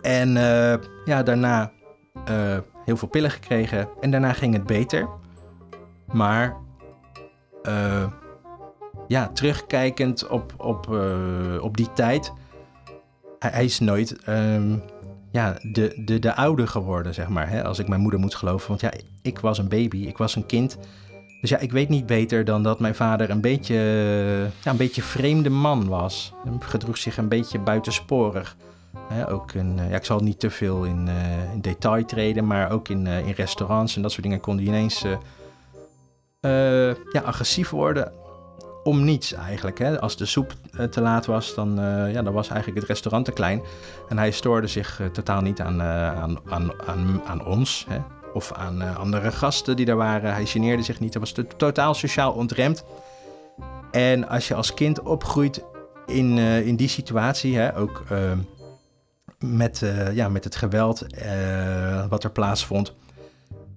En 0.00 0.28
uh, 0.28 0.74
ja, 1.04 1.22
daarna 1.22 1.72
heel 2.84 2.96
veel 2.96 3.08
pillen 3.08 3.30
gekregen 3.30 3.88
en 4.00 4.10
daarna 4.10 4.32
ging 4.32 4.54
het 4.54 4.66
beter. 4.66 5.08
Maar 6.12 6.56
ja, 9.08 9.28
terugkijkend 9.28 10.28
op, 10.28 10.54
op, 10.56 10.88
op 11.60 11.76
die 11.76 11.92
tijd, 11.92 12.32
hij, 13.38 13.64
is 13.64 13.78
nooit... 13.78 14.28
Um, 14.28 14.82
ja, 15.36 15.56
de, 15.62 15.92
de, 15.96 16.18
de 16.18 16.66
geworden, 16.66 17.14
zeg 17.14 17.28
maar. 17.28 17.48
Hè? 17.48 17.64
Als 17.64 17.78
ik 17.78 17.88
mijn 17.88 18.00
moeder 18.00 18.20
moet 18.20 18.34
geloven. 18.34 18.68
Want 18.68 18.80
ja, 18.80 18.92
ik 19.22 19.38
was 19.38 19.58
een 19.58 19.68
baby, 19.68 20.06
ik 20.06 20.16
was 20.18 20.36
een 20.36 20.46
kind. 20.46 20.78
Dus 21.40 21.50
ja, 21.50 21.58
ik 21.58 21.72
weet 21.72 21.88
niet 21.88 22.06
beter 22.06 22.44
dan 22.44 22.62
dat 22.62 22.80
mijn 22.80 22.94
vader 22.94 23.30
een 23.30 23.40
beetje, 23.40 23.74
ja, 24.62 24.70
een 24.70 24.76
beetje 24.76 25.02
vreemde 25.02 25.50
man 25.50 25.88
was. 25.88 26.32
Hij 26.44 26.52
gedroeg 26.60 26.96
zich 26.96 27.16
een 27.16 27.28
beetje 27.28 27.58
buitensporig. 27.58 28.56
Ook 29.28 29.52
een, 29.52 29.76
ja, 29.76 29.96
ik 29.96 30.04
zal 30.04 30.20
niet 30.20 30.40
te 30.40 30.50
veel 30.50 30.84
in, 30.84 31.06
uh, 31.08 31.52
in 31.52 31.60
detail 31.60 32.04
treden, 32.04 32.46
maar 32.46 32.70
ook 32.70 32.88
in, 32.88 33.06
uh, 33.06 33.26
in 33.26 33.32
restaurants 33.32 33.96
en 33.96 34.02
dat 34.02 34.10
soort 34.10 34.22
dingen 34.22 34.40
kon 34.40 34.56
hij 34.56 34.66
ineens 34.66 35.04
ja, 37.12 37.20
agressief 37.24 37.70
worden 37.70 38.12
om 38.86 39.04
niets 39.04 39.32
eigenlijk. 39.32 39.78
Hè. 39.78 40.00
Als 40.00 40.16
de 40.16 40.26
soep 40.26 40.54
eh, 40.72 40.84
te 40.84 41.00
laat 41.00 41.26
was, 41.26 41.54
dan, 41.54 41.80
uh, 41.80 42.12
ja, 42.12 42.22
dan 42.22 42.32
was 42.32 42.48
eigenlijk 42.48 42.80
het 42.80 42.88
restaurant 42.88 43.24
te 43.24 43.32
klein. 43.32 43.62
En 44.08 44.18
hij 44.18 44.30
stoorde 44.30 44.66
zich 44.66 45.00
uh, 45.00 45.06
totaal 45.06 45.40
niet 45.40 45.60
aan, 45.60 45.82
aan, 45.82 46.38
aan, 46.48 46.82
aan, 46.86 47.22
aan 47.26 47.44
ons 47.44 47.86
hè, 47.88 47.98
of 48.32 48.52
aan 48.52 48.96
andere 48.96 49.32
gasten 49.32 49.76
die 49.76 49.86
daar 49.86 49.96
waren. 49.96 50.32
Hij 50.32 50.46
geneerde 50.46 50.82
zich 50.82 51.00
niet. 51.00 51.12
Hij 51.12 51.22
was 51.22 51.34
totaal 51.56 51.94
sociaal 51.94 52.32
ontremd. 52.32 52.84
En 53.90 54.28
als 54.28 54.48
je 54.48 54.54
als 54.54 54.74
kind 54.74 55.02
opgroeit 55.02 55.64
in, 56.06 56.38
in 56.38 56.76
die 56.76 56.88
situatie, 56.88 57.56
hè, 57.56 57.76
ook 57.76 58.04
met, 59.38 59.82
ja, 60.12 60.28
met 60.28 60.44
het 60.44 60.56
geweld 60.56 61.06
wat 62.08 62.24
er 62.24 62.30
plaatsvond, 62.30 62.94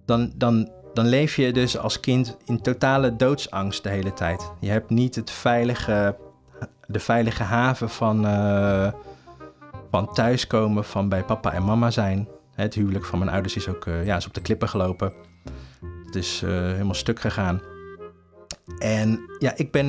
dan, 0.05 0.31
dan 0.35 0.71
dan 0.93 1.07
leef 1.07 1.35
je 1.35 1.53
dus 1.53 1.77
als 1.77 1.99
kind 1.99 2.37
in 2.45 2.61
totale 2.61 3.15
doodsangst 3.15 3.83
de 3.83 3.89
hele 3.89 4.13
tijd. 4.13 4.51
Je 4.59 4.69
hebt 4.69 4.89
niet 4.89 5.15
het 5.15 5.31
veilige, 5.31 6.17
de 6.87 6.99
veilige 6.99 7.43
haven 7.43 7.89
van, 7.89 8.25
uh, 8.25 8.91
van 9.91 10.13
thuiskomen, 10.13 10.83
van 10.83 11.09
bij 11.09 11.23
papa 11.23 11.53
en 11.53 11.63
mama 11.63 11.91
zijn. 11.91 12.27
Het 12.55 12.73
huwelijk 12.73 13.05
van 13.05 13.19
mijn 13.19 13.31
ouders 13.31 13.55
is 13.55 13.67
ook 13.67 13.85
uh, 13.85 14.05
ja, 14.05 14.15
is 14.15 14.27
op 14.27 14.33
de 14.33 14.41
klippen 14.41 14.69
gelopen. 14.69 15.13
Het 16.05 16.15
is 16.15 16.41
uh, 16.43 16.49
helemaal 16.51 16.93
stuk 16.93 17.19
gegaan. 17.19 17.61
En 18.79 19.19
ja, 19.39 19.53
ik 19.55 19.71
ben. 19.71 19.85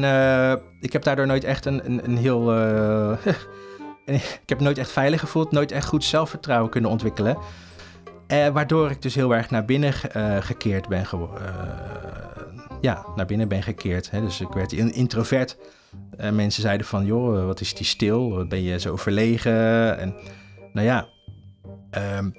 ik 0.80 0.92
heb 0.92 1.02
daardoor 1.02 1.26
nooit 1.26 1.44
echt 1.44 1.64
een, 1.66 1.84
een, 1.84 2.04
een 2.04 2.16
heel. 2.16 2.54
ik 4.42 4.42
heb 4.46 4.60
nooit 4.60 4.78
echt 4.78 4.90
veilig 4.90 5.20
gevoeld, 5.20 5.50
nooit 5.50 5.72
echt 5.72 5.86
goed 5.86 6.04
zelfvertrouwen 6.04 6.70
kunnen 6.70 6.90
ontwikkelen. 6.90 7.38
Eh, 8.30 8.48
waardoor 8.48 8.90
ik 8.90 9.02
dus 9.02 9.14
heel 9.14 9.34
erg 9.34 9.50
naar 9.50 9.64
binnen 9.64 9.94
uh, 10.16 10.36
gekeerd 10.36 10.88
ben 10.88 11.06
geworden. 11.06 11.42
Uh, 11.42 11.52
ja, 12.80 13.06
naar 13.16 13.26
binnen 13.26 13.48
ben 13.48 13.62
gekeerd. 13.62 14.10
Hè. 14.10 14.20
Dus 14.20 14.40
ik 14.40 14.48
werd 14.48 14.72
een 14.72 14.92
introvert. 14.92 15.56
mensen 16.16 16.62
zeiden 16.62 16.86
van, 16.86 17.04
joh, 17.04 17.46
wat 17.46 17.60
is 17.60 17.74
die 17.74 17.86
stil? 17.86 18.30
Wat 18.30 18.48
ben 18.48 18.62
je 18.62 18.80
zo 18.80 18.96
verlegen? 18.96 19.98
En 19.98 20.14
nou 20.72 20.86
ja, 20.86 21.08
um, 22.18 22.34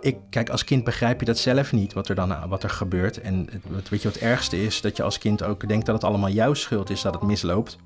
ik, 0.00 0.16
kijk, 0.30 0.50
als 0.50 0.64
kind 0.64 0.84
begrijp 0.84 1.20
je 1.20 1.26
dat 1.26 1.38
zelf 1.38 1.72
niet, 1.72 1.92
wat 1.92 2.08
er 2.08 2.14
dan 2.14 2.48
wat 2.48 2.62
er 2.62 2.70
gebeurt. 2.70 3.20
En 3.20 3.48
het, 3.72 3.88
weet 3.88 4.02
je 4.02 4.08
wat 4.08 4.18
het 4.18 4.28
ergste 4.28 4.64
is? 4.64 4.80
Dat 4.80 4.96
je 4.96 5.02
als 5.02 5.18
kind 5.18 5.42
ook 5.42 5.68
denkt 5.68 5.86
dat 5.86 5.94
het 5.94 6.04
allemaal 6.04 6.30
jouw 6.30 6.54
schuld 6.54 6.90
is 6.90 7.02
dat 7.02 7.14
het 7.14 7.22
misloopt. 7.22 7.76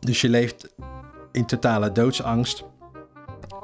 Dus 0.00 0.20
je 0.20 0.28
leeft 0.28 0.74
in 1.32 1.46
totale 1.46 1.92
doodsangst. 1.92 2.64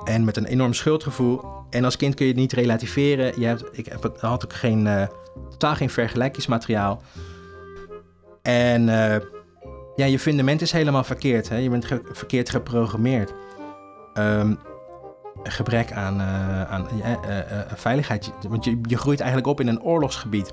En 0.05 0.24
met 0.24 0.37
een 0.37 0.46
enorm 0.46 0.72
schuldgevoel 0.72 1.58
En 1.70 1.85
als 1.85 1.96
kind 1.96 2.14
kun 2.14 2.26
je 2.26 2.33
het 2.33 2.40
niet 2.40 2.52
relativeren. 2.52 3.40
Je 3.40 3.46
hebt, 3.46 3.64
ik 3.72 3.92
had 4.18 4.44
ook 4.44 4.52
geen, 4.52 4.87
uh, 4.87 5.07
totaal 5.50 5.74
geen 5.74 5.90
vergelijkingsmateriaal. 5.90 7.02
En 8.42 8.83
uh, 8.83 9.16
ja, 9.96 10.04
je 10.04 10.18
fundament 10.18 10.61
is 10.61 10.72
helemaal 10.72 11.04
verkeerd. 11.04 11.48
Hè? 11.48 11.57
Je 11.57 11.70
bent 11.70 11.87
verkeerd 12.12 12.50
geprogrammeerd. 12.50 13.33
Um, 14.14 14.59
gebrek 15.42 15.92
aan, 15.92 16.20
uh, 16.20 16.62
aan 16.62 16.88
veiligheid. 17.74 18.33
Want 18.48 18.64
je, 18.64 18.78
je 18.83 18.98
groeit 18.98 19.20
eigenlijk 19.20 19.50
op 19.50 19.61
in 19.61 19.68
een 19.68 19.83
oorlogsgebied. 19.83 20.52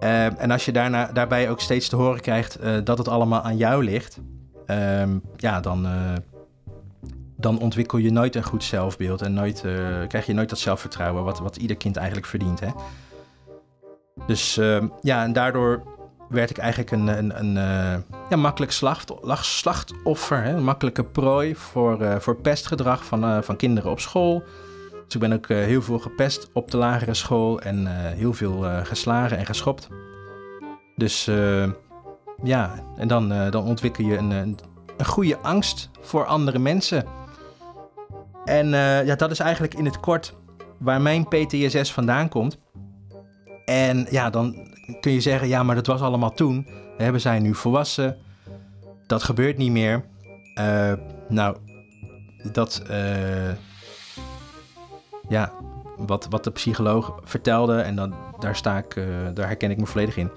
Ehm, 0.00 0.32
en 0.38 0.50
als 0.50 0.64
je 0.64 0.72
daarna, 0.72 1.10
daarbij 1.12 1.50
ook 1.50 1.60
steeds 1.60 1.88
te 1.88 1.96
horen 1.96 2.20
krijgt 2.20 2.58
dat 2.84 2.98
het 2.98 3.08
allemaal 3.08 3.40
aan 3.40 3.56
jou 3.56 3.84
ligt, 3.84 4.18
um, 4.66 5.22
ja, 5.36 5.60
dan, 5.60 5.86
dan 7.42 7.58
ontwikkel 7.58 7.98
je 7.98 8.12
nooit 8.12 8.36
een 8.36 8.42
goed 8.42 8.64
zelfbeeld 8.64 9.22
en 9.22 9.32
nooit, 9.32 9.62
uh, 9.66 9.72
krijg 10.08 10.26
je 10.26 10.32
nooit 10.32 10.48
dat 10.48 10.58
zelfvertrouwen 10.58 11.24
wat, 11.24 11.38
wat 11.38 11.56
ieder 11.56 11.76
kind 11.76 11.96
eigenlijk 11.96 12.26
verdient. 12.26 12.60
Hè? 12.60 12.68
Dus 14.26 14.58
uh, 14.58 14.82
ja, 15.00 15.22
en 15.22 15.32
daardoor 15.32 15.82
werd 16.28 16.50
ik 16.50 16.58
eigenlijk 16.58 16.90
een, 16.90 17.06
een, 17.06 17.38
een 17.38 17.56
uh, 17.56 18.18
ja, 18.30 18.36
makkelijk 18.36 18.72
slachtoffer, 19.40 20.42
hè? 20.42 20.54
een 20.54 20.64
makkelijke 20.64 21.04
prooi 21.04 21.56
voor, 21.56 22.02
uh, 22.02 22.16
voor 22.16 22.36
pestgedrag 22.36 23.04
van, 23.04 23.44
van 23.44 23.56
kinderen 23.56 23.90
op 23.90 24.00
school. 24.00 24.42
Dus 25.04 25.14
ik 25.14 25.20
ben 25.20 25.32
ook 25.32 25.48
heel 25.48 25.82
veel 25.82 25.98
gepest 25.98 26.50
op 26.52 26.70
de 26.70 26.76
lagere 26.76 27.14
school 27.14 27.60
en 27.60 27.86
heel 28.14 28.32
veel 28.32 28.64
geslagen 28.82 29.38
en 29.38 29.46
geschopt. 29.46 29.88
Dus 30.96 31.24
ja, 32.42 32.84
en 32.96 33.08
dan, 33.08 33.50
dan 33.50 33.64
ontwikkel 33.64 34.04
je 34.04 34.16
een, 34.16 34.30
een, 34.30 34.58
een 34.96 35.06
goede 35.06 35.38
angst 35.38 35.90
voor 36.00 36.26
andere 36.26 36.58
mensen. 36.58 37.04
En 38.44 38.66
uh, 38.66 39.04
ja, 39.06 39.14
dat 39.14 39.30
is 39.30 39.38
eigenlijk 39.38 39.74
in 39.74 39.84
het 39.84 40.00
kort 40.00 40.34
waar 40.78 41.00
mijn 41.00 41.28
PTSS 41.28 41.92
vandaan 41.92 42.28
komt. 42.28 42.58
En 43.64 44.06
ja, 44.10 44.30
dan 44.30 44.68
kun 45.00 45.12
je 45.12 45.20
zeggen, 45.20 45.48
ja, 45.48 45.62
maar 45.62 45.74
dat 45.74 45.86
was 45.86 46.00
allemaal 46.00 46.32
toen. 46.32 46.66
We 46.96 47.18
zijn 47.18 47.42
nu 47.42 47.54
volwassen. 47.54 48.16
Dat 49.06 49.22
gebeurt 49.22 49.56
niet 49.56 49.70
meer. 49.70 50.04
Uh, 50.60 50.92
nou, 51.28 51.56
dat... 52.52 52.82
Uh, 52.90 53.50
ja, 55.28 55.52
wat, 55.96 56.26
wat 56.30 56.44
de 56.44 56.50
psycholoog 56.50 57.20
vertelde, 57.22 57.80
en 57.80 57.96
dan, 57.96 58.14
daar, 58.38 58.56
sta 58.56 58.78
ik, 58.78 58.94
daar 59.34 59.46
herken 59.46 59.70
ik 59.70 59.78
me 59.78 59.86
volledig 59.86 60.16
in. 60.16 60.30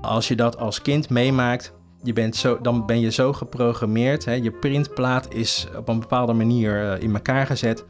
Als 0.00 0.28
je 0.28 0.36
dat 0.36 0.58
als 0.58 0.82
kind 0.82 1.10
meemaakt, 1.10 1.72
je 2.06 2.12
bent 2.12 2.36
zo, 2.36 2.58
dan 2.60 2.86
ben 2.86 3.00
je 3.00 3.10
zo 3.10 3.32
geprogrammeerd. 3.32 4.24
Hè, 4.24 4.32
je 4.32 4.50
printplaat 4.50 5.34
is 5.34 5.68
op 5.76 5.88
een 5.88 6.00
bepaalde 6.00 6.32
manier 6.32 6.82
uh, 6.82 7.02
in 7.02 7.14
elkaar 7.14 7.46
gezet. 7.46 7.84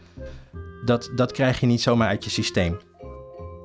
Dat, 0.85 1.11
dat 1.15 1.33
krijg 1.33 1.61
je 1.61 1.67
niet 1.67 1.81
zomaar 1.81 2.09
uit 2.09 2.25
je 2.25 2.31
systeem. 2.31 2.77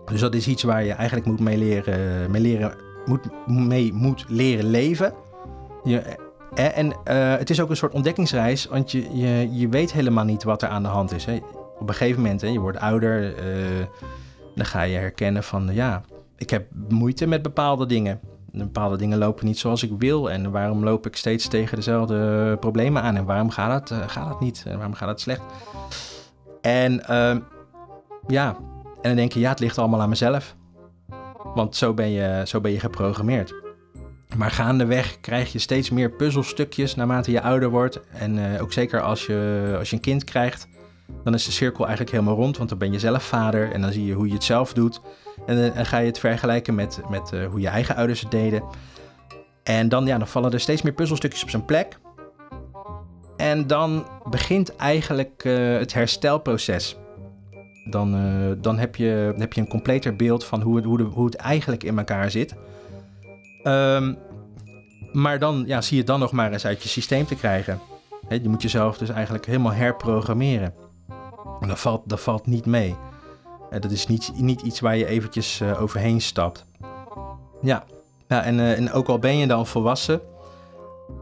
Dus 0.05 0.19
dat 0.19 0.35
is 0.35 0.47
iets 0.47 0.63
waar 0.63 0.83
je 0.83 0.91
eigenlijk 0.91 1.27
moet 1.27 1.39
mee 1.39 1.57
leren, 1.57 2.31
leren, 2.31 2.73
moet, 3.05 3.47
mee 3.47 3.93
moet 3.93 4.25
leren 4.27 4.65
leven. 4.65 5.13
Je, 5.83 5.97
eh, 6.53 6.77
en 6.77 6.87
uh, 6.87 6.93
het 7.37 7.49
is 7.49 7.61
ook 7.61 7.69
een 7.69 7.77
soort 7.77 7.93
ontdekkingsreis, 7.93 8.65
want 8.65 8.91
je, 8.91 9.17
je, 9.17 9.49
je 9.51 9.69
weet 9.69 9.91
helemaal 9.91 10.25
niet 10.25 10.43
wat 10.43 10.61
er 10.61 10.69
aan 10.69 10.83
de 10.83 10.89
hand 10.89 11.11
is. 11.11 11.25
Hè. 11.25 11.39
Op 11.79 11.89
een 11.89 11.95
gegeven 11.95 12.21
moment, 12.21 12.41
hè, 12.41 12.47
je 12.47 12.59
wordt 12.59 12.79
ouder, 12.79 13.33
dan 14.55 14.65
ga 14.65 14.81
je 14.81 14.97
herkennen 14.97 15.43
van 15.43 15.69
ja, 15.73 16.03
ik 16.37 16.49
heb 16.49 16.65
moeite 16.89 17.27
met 17.27 17.41
bepaalde 17.41 17.85
dingen 17.85 18.19
bepaalde 18.51 18.97
dingen 18.97 19.17
lopen 19.17 19.45
niet 19.45 19.59
zoals 19.59 19.83
ik 19.83 19.91
wil. 19.97 20.31
En 20.31 20.51
waarom 20.51 20.83
loop 20.83 21.05
ik 21.05 21.15
steeds 21.15 21.47
tegen 21.47 21.75
dezelfde 21.75 22.57
problemen 22.59 23.01
aan? 23.01 23.15
En 23.15 23.25
waarom 23.25 23.49
gaat 23.49 23.89
het, 23.89 23.99
uh, 23.99 24.07
gaat 24.07 24.29
het 24.29 24.39
niet? 24.39 24.63
En 24.67 24.75
waarom 24.75 24.93
gaat 24.93 25.09
het 25.09 25.21
slecht? 25.21 25.41
En 26.61 26.93
uh, 27.09 27.35
ja, 28.27 28.55
en 29.01 29.09
dan 29.09 29.15
denk 29.15 29.31
je, 29.33 29.39
ja, 29.39 29.49
het 29.49 29.59
ligt 29.59 29.77
allemaal 29.77 30.01
aan 30.01 30.09
mezelf. 30.09 30.55
Want 31.53 31.75
zo 31.75 31.93
ben 31.93 32.09
je, 32.09 32.43
zo 32.45 32.61
ben 32.61 32.71
je 32.71 32.79
geprogrammeerd. 32.79 33.53
Maar 34.35 34.51
gaandeweg 34.51 35.19
krijg 35.19 35.51
je 35.51 35.59
steeds 35.59 35.89
meer 35.89 36.11
puzzelstukjes 36.11 36.95
naarmate 36.95 37.31
je 37.31 37.41
ouder 37.41 37.69
wordt. 37.69 37.99
En 38.11 38.37
uh, 38.37 38.61
ook 38.61 38.73
zeker 38.73 39.01
als 39.01 39.25
je, 39.25 39.75
als 39.79 39.89
je 39.89 39.95
een 39.95 40.01
kind 40.01 40.23
krijgt, 40.23 40.67
dan 41.23 41.33
is 41.33 41.45
de 41.45 41.51
cirkel 41.51 41.85
eigenlijk 41.85 42.15
helemaal 42.15 42.35
rond. 42.35 42.57
Want 42.57 42.69
dan 42.69 42.77
ben 42.77 42.91
je 42.91 42.99
zelf 42.99 43.23
vader 43.23 43.71
en 43.71 43.81
dan 43.81 43.91
zie 43.91 44.05
je 44.05 44.13
hoe 44.13 44.27
je 44.27 44.33
het 44.33 44.43
zelf 44.43 44.73
doet. 44.73 45.01
En 45.45 45.73
dan 45.75 45.85
ga 45.85 45.97
je 45.97 46.05
het 46.05 46.19
vergelijken 46.19 46.75
met, 46.75 47.01
met 47.09 47.31
uh, 47.33 47.45
hoe 47.45 47.59
je 47.59 47.67
eigen 47.67 47.95
ouders 47.95 48.21
het 48.21 48.31
deden. 48.31 48.63
En 49.63 49.89
dan, 49.89 50.05
ja, 50.05 50.17
dan 50.17 50.27
vallen 50.27 50.51
er 50.51 50.59
steeds 50.59 50.81
meer 50.81 50.93
puzzelstukjes 50.93 51.43
op 51.43 51.49
zijn 51.49 51.65
plek. 51.65 51.99
En 53.37 53.67
dan 53.67 54.07
begint 54.29 54.75
eigenlijk 54.75 55.43
uh, 55.43 55.77
het 55.77 55.93
herstelproces. 55.93 56.97
Dan, 57.89 58.11
dan 58.61 58.77
heb, 58.77 58.95
je, 58.95 59.33
heb 59.37 59.53
je 59.53 59.61
een 59.61 59.67
completer 59.67 60.15
beeld 60.15 60.45
van 60.45 60.61
hoe 60.61 60.75
het, 60.75 60.85
hoe, 60.85 60.97
de, 60.97 61.03
hoe 61.03 61.25
het 61.25 61.35
eigenlijk 61.35 61.83
in 61.83 61.97
elkaar 61.97 62.31
zit. 62.31 62.55
Um, 63.63 64.17
maar 65.11 65.39
dan 65.39 65.63
ja, 65.65 65.81
zie 65.81 65.91
je 65.91 65.97
het 65.97 66.07
dan 66.07 66.19
nog 66.19 66.31
maar 66.31 66.51
eens 66.51 66.65
uit 66.65 66.83
je 66.83 66.89
systeem 66.89 67.25
te 67.25 67.35
krijgen. 67.35 67.79
Je 68.29 68.49
moet 68.49 68.61
jezelf 68.61 68.97
dus 68.97 69.09
eigenlijk 69.09 69.45
helemaal 69.45 69.73
herprogrammeren. 69.73 70.73
En 71.59 71.67
dat 71.67 71.79
valt, 71.79 72.01
dat 72.09 72.19
valt 72.19 72.45
niet 72.45 72.65
mee. 72.65 72.95
Dat 73.79 73.91
is 73.91 74.07
niet, 74.07 74.31
niet 74.35 74.61
iets 74.61 74.79
waar 74.79 74.97
je 74.97 75.05
eventjes 75.05 75.61
uh, 75.61 75.81
overheen 75.81 76.21
stapt. 76.21 76.65
Ja, 77.61 77.83
ja 78.27 78.43
en, 78.43 78.57
uh, 78.57 78.77
en 78.77 78.91
ook 78.91 79.07
al 79.07 79.19
ben 79.19 79.37
je 79.37 79.47
dan 79.47 79.67
volwassen, 79.67 80.21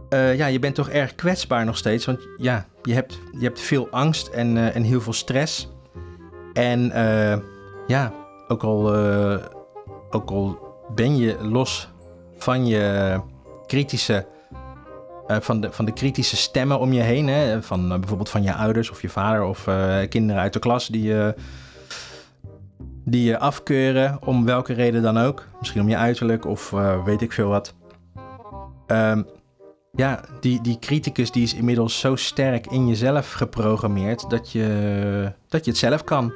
ja, 0.09 0.45
je 0.45 0.59
bent 0.59 0.75
toch 0.75 0.89
erg 0.89 1.15
kwetsbaar 1.15 1.65
nog 1.65 1.77
steeds. 1.77 2.05
Want 2.05 2.19
ja, 2.37 2.65
je 2.83 2.93
hebt, 2.93 3.19
je 3.31 3.43
hebt 3.43 3.59
veel 3.59 3.89
angst 3.89 4.27
en, 4.27 4.73
en 4.73 4.83
heel 4.83 5.01
veel 5.01 5.13
stress. 5.13 5.69
En 6.53 6.81
ja, 7.87 8.13
ook 8.47 8.63
al, 8.63 8.95
ook 10.09 10.29
al 10.29 10.59
ben 10.95 11.17
je 11.17 11.37
los 11.41 11.89
van 12.37 12.67
je 12.67 13.19
kritische 13.65 14.25
van, 15.27 15.61
de, 15.61 15.71
van 15.71 15.85
de 15.85 15.93
kritische 15.93 16.37
stemmen 16.37 16.79
om 16.79 16.93
je 16.93 17.01
heen. 17.01 17.27
Hè? 17.27 17.61
Van 17.61 17.87
bijvoorbeeld 17.87 18.29
van 18.29 18.43
je 18.43 18.53
ouders 18.53 18.89
of 18.89 19.01
je 19.01 19.09
vader 19.09 19.43
of 19.43 19.63
kinderen 20.09 20.41
uit 20.41 20.53
de 20.53 20.59
klas 20.59 20.87
die 20.87 21.13
die 23.09 23.23
je 23.23 23.39
afkeuren, 23.39 24.17
om 24.25 24.45
welke 24.45 24.73
reden 24.73 25.01
dan 25.01 25.17
ook. 25.17 25.47
Misschien 25.59 25.81
om 25.81 25.89
je 25.89 25.97
uiterlijk 25.97 26.45
of 26.45 26.71
uh, 26.71 27.03
weet 27.03 27.21
ik 27.21 27.31
veel 27.31 27.49
wat. 27.49 27.73
Um, 28.87 29.25
ja, 29.91 30.21
die, 30.39 30.61
die 30.61 30.79
criticus 30.79 31.31
die 31.31 31.43
is 31.43 31.53
inmiddels 31.53 31.99
zo 31.99 32.15
sterk 32.15 32.67
in 32.67 32.87
jezelf 32.87 33.31
geprogrammeerd 33.31 34.29
dat 34.29 34.51
je, 34.51 35.33
dat 35.47 35.65
je 35.65 35.71
het 35.71 35.79
zelf 35.79 36.03
kan. 36.03 36.33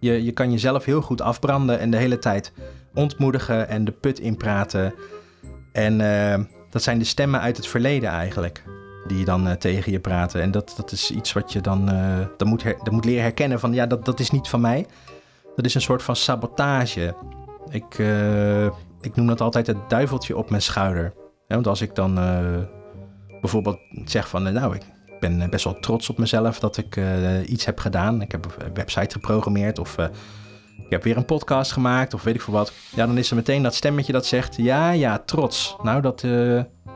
Je, 0.00 0.24
je 0.24 0.32
kan 0.32 0.50
jezelf 0.50 0.84
heel 0.84 1.00
goed 1.00 1.20
afbranden 1.20 1.78
en 1.78 1.90
de 1.90 1.96
hele 1.96 2.18
tijd 2.18 2.52
ontmoedigen 2.94 3.68
en 3.68 3.84
de 3.84 3.92
put 3.92 4.18
inpraten. 4.18 4.94
En 5.72 6.00
uh, 6.00 6.44
dat 6.70 6.82
zijn 6.82 6.98
de 6.98 7.04
stemmen 7.04 7.40
uit 7.40 7.56
het 7.56 7.66
verleden 7.66 8.10
eigenlijk, 8.10 8.62
die 9.06 9.24
dan 9.24 9.46
uh, 9.46 9.52
tegen 9.52 9.92
je 9.92 10.00
praten. 10.00 10.42
En 10.42 10.50
dat, 10.50 10.74
dat 10.76 10.92
is 10.92 11.10
iets 11.10 11.32
wat 11.32 11.52
je 11.52 11.60
dan, 11.60 11.94
uh, 11.94 12.18
dan, 12.36 12.48
moet, 12.48 12.62
dan 12.62 12.94
moet 12.94 13.04
leren 13.04 13.22
herkennen 13.22 13.60
van 13.60 13.72
ja, 13.72 13.86
dat, 13.86 14.04
dat 14.04 14.20
is 14.20 14.30
niet 14.30 14.48
van 14.48 14.60
mij 14.60 14.86
dat 15.58 15.66
is 15.66 15.74
een 15.74 15.80
soort 15.80 16.02
van 16.02 16.16
sabotage. 16.16 17.14
Ik, 17.70 17.98
uh, 17.98 18.64
ik 19.00 19.14
noem 19.14 19.26
dat 19.26 19.40
altijd 19.40 19.66
het 19.66 19.76
duiveltje 19.88 20.36
op 20.36 20.50
mijn 20.50 20.62
schouder. 20.62 21.12
want 21.46 21.66
als 21.66 21.80
ik 21.80 21.94
dan 21.94 22.18
uh, 22.18 22.38
bijvoorbeeld 23.40 23.78
zeg 24.04 24.28
van, 24.28 24.52
nou, 24.52 24.74
ik 24.74 24.82
ben 25.20 25.50
best 25.50 25.64
wel 25.64 25.78
trots 25.80 26.10
op 26.10 26.18
mezelf 26.18 26.58
dat 26.58 26.76
ik 26.76 27.00
iets 27.46 27.64
heb 27.64 27.78
gedaan. 27.78 28.22
Ik 28.22 28.32
heb 28.32 28.44
een 28.58 28.74
website 28.74 29.14
geprogrammeerd 29.14 29.78
of 29.78 29.96
ik 30.78 30.90
heb 30.90 31.02
weer 31.02 31.16
een 31.16 31.24
podcast 31.24 31.72
gemaakt 31.72 32.14
of 32.14 32.22
weet 32.22 32.34
ik 32.34 32.42
veel 32.42 32.52
wat. 32.52 32.72
Ja, 32.94 33.06
dan 33.06 33.18
is 33.18 33.30
er 33.30 33.36
meteen 33.36 33.62
dat 33.62 33.74
stemmetje 33.74 34.12
dat 34.12 34.26
zegt, 34.26 34.56
ja, 34.56 34.90
ja, 34.90 35.18
trots. 35.18 35.76
Nou, 35.82 36.00
dat, 36.00 36.20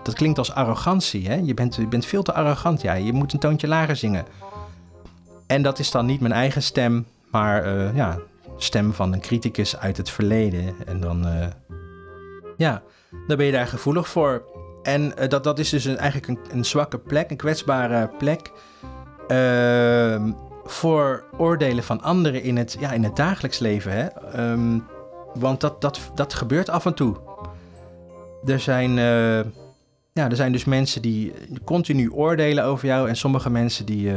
dat 0.03 0.14
klinkt 0.14 0.38
als 0.38 0.53
arrogantie. 0.53 1.29
Hè? 1.29 1.35
Je, 1.35 1.55
bent, 1.55 1.75
je 1.77 1.87
bent 1.87 2.07
veel 2.07 2.22
te 2.22 2.33
arrogant. 2.33 2.83
Ja, 2.83 2.94
je 2.94 3.12
moet 3.12 3.33
een 3.33 3.38
toontje 3.38 3.68
lager 3.68 3.96
zingen. 3.96 4.25
En 5.46 5.62
dat 5.62 5.79
is 5.79 5.90
dan 5.90 6.07
niet 6.07 6.20
mijn 6.20 6.33
eigen 6.33 6.62
stem, 6.62 7.07
maar 7.31 7.94
ja, 7.94 8.18
stem 8.56 8.92
van 8.92 9.12
een 9.12 9.20
criticus 9.20 9.76
uit 9.76 9.96
het 9.96 10.10
verleden. 10.10 10.74
En 10.86 11.00
dan, 11.00 11.26
uh, 11.26 11.46
ja, 12.56 12.82
dan 13.26 13.36
ben 13.36 13.46
je 13.46 13.52
daar 13.52 13.66
gevoelig 13.66 14.08
voor. 14.08 14.44
En 14.82 15.12
uh, 15.18 15.28
dat, 15.28 15.44
dat 15.44 15.58
is 15.58 15.68
dus 15.68 15.84
een, 15.84 15.96
eigenlijk 15.96 16.28
een, 16.28 16.58
een, 16.58 16.64
zwakke 16.64 16.98
plek, 16.98 17.30
een 17.30 17.36
kwetsbare 17.36 18.10
plek. 18.18 18.52
Uh, 19.28 20.24
voor 20.64 21.24
oordelen 21.38 21.84
van 21.84 22.02
anderen 22.02 22.42
in 22.42 22.56
het, 22.56 22.76
ja, 22.80 22.92
in 22.92 23.04
het 23.04 23.16
dagelijks 23.16 23.58
leven. 23.58 23.92
Hè? 23.92 24.08
Um, 24.50 24.84
want 25.34 25.60
dat, 25.60 25.80
dat, 25.80 26.00
dat 26.14 26.34
gebeurt 26.34 26.68
af 26.68 26.86
en 26.86 26.94
toe. 26.94 27.16
Er 28.46 28.60
zijn, 28.60 28.90
uh, 28.90 29.40
ja, 30.12 30.30
er 30.30 30.36
zijn 30.36 30.52
dus 30.52 30.64
mensen 30.64 31.02
die 31.02 31.32
continu 31.64 32.10
oordelen 32.10 32.64
over 32.64 32.86
jou. 32.86 33.08
En 33.08 33.16
sommige 33.16 33.50
mensen 33.50 33.86
die, 33.86 34.12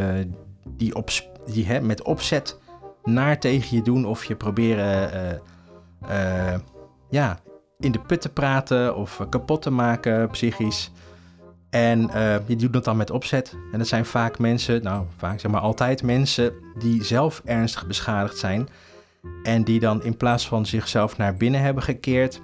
die, 0.68 0.96
op, 0.96 1.10
die 1.46 1.66
hè, 1.66 1.82
met 1.82 2.04
opzet 2.04 2.58
naar 3.06 3.40
tegen 3.40 3.78
je 3.78 3.84
doen 3.84 4.06
of 4.06 4.26
je 4.26 4.36
proberen 4.36 5.14
uh, 5.14 6.50
uh, 6.52 6.60
ja, 7.10 7.40
in 7.80 7.92
de 7.92 8.00
put 8.00 8.22
te 8.22 8.30
praten 8.30 8.96
of 8.96 9.26
kapot 9.30 9.62
te 9.62 9.72
maken 9.72 10.30
psychisch. 10.30 10.92
En 11.70 12.10
je 12.46 12.56
doet 12.56 12.74
dat 12.74 12.84
dan 12.84 12.98
met 12.98 13.12
opzet. 13.12 13.58
En 13.72 13.78
dat 13.78 13.88
zijn 13.88 14.06
vaak 14.06 14.40
mensen, 14.40 14.84
nou 14.84 15.06
vaak 15.18 15.40
zeg 15.40 15.52
maar 15.52 15.62
altijd 15.62 16.04
mensen 16.04 16.54
die 16.78 17.04
zelf 17.04 17.42
ernstig 17.46 17.88
beschadigd 17.88 18.38
zijn. 18.38 18.68
En 19.44 19.64
die 19.64 19.80
dan 19.80 20.04
in 20.04 20.18
plaats 20.18 20.48
van 20.48 20.66
zichzelf 20.66 21.18
naar 21.18 21.36
binnen 21.36 21.62
hebben 21.62 21.84
gekeerd, 21.84 22.42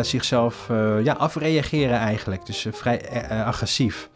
zichzelf 0.00 0.68
ja, 1.02 1.12
afreageren 1.12 1.98
eigenlijk. 1.98 2.46
Dus 2.46 2.66
vrij 2.70 3.28
agressief. 3.44 4.10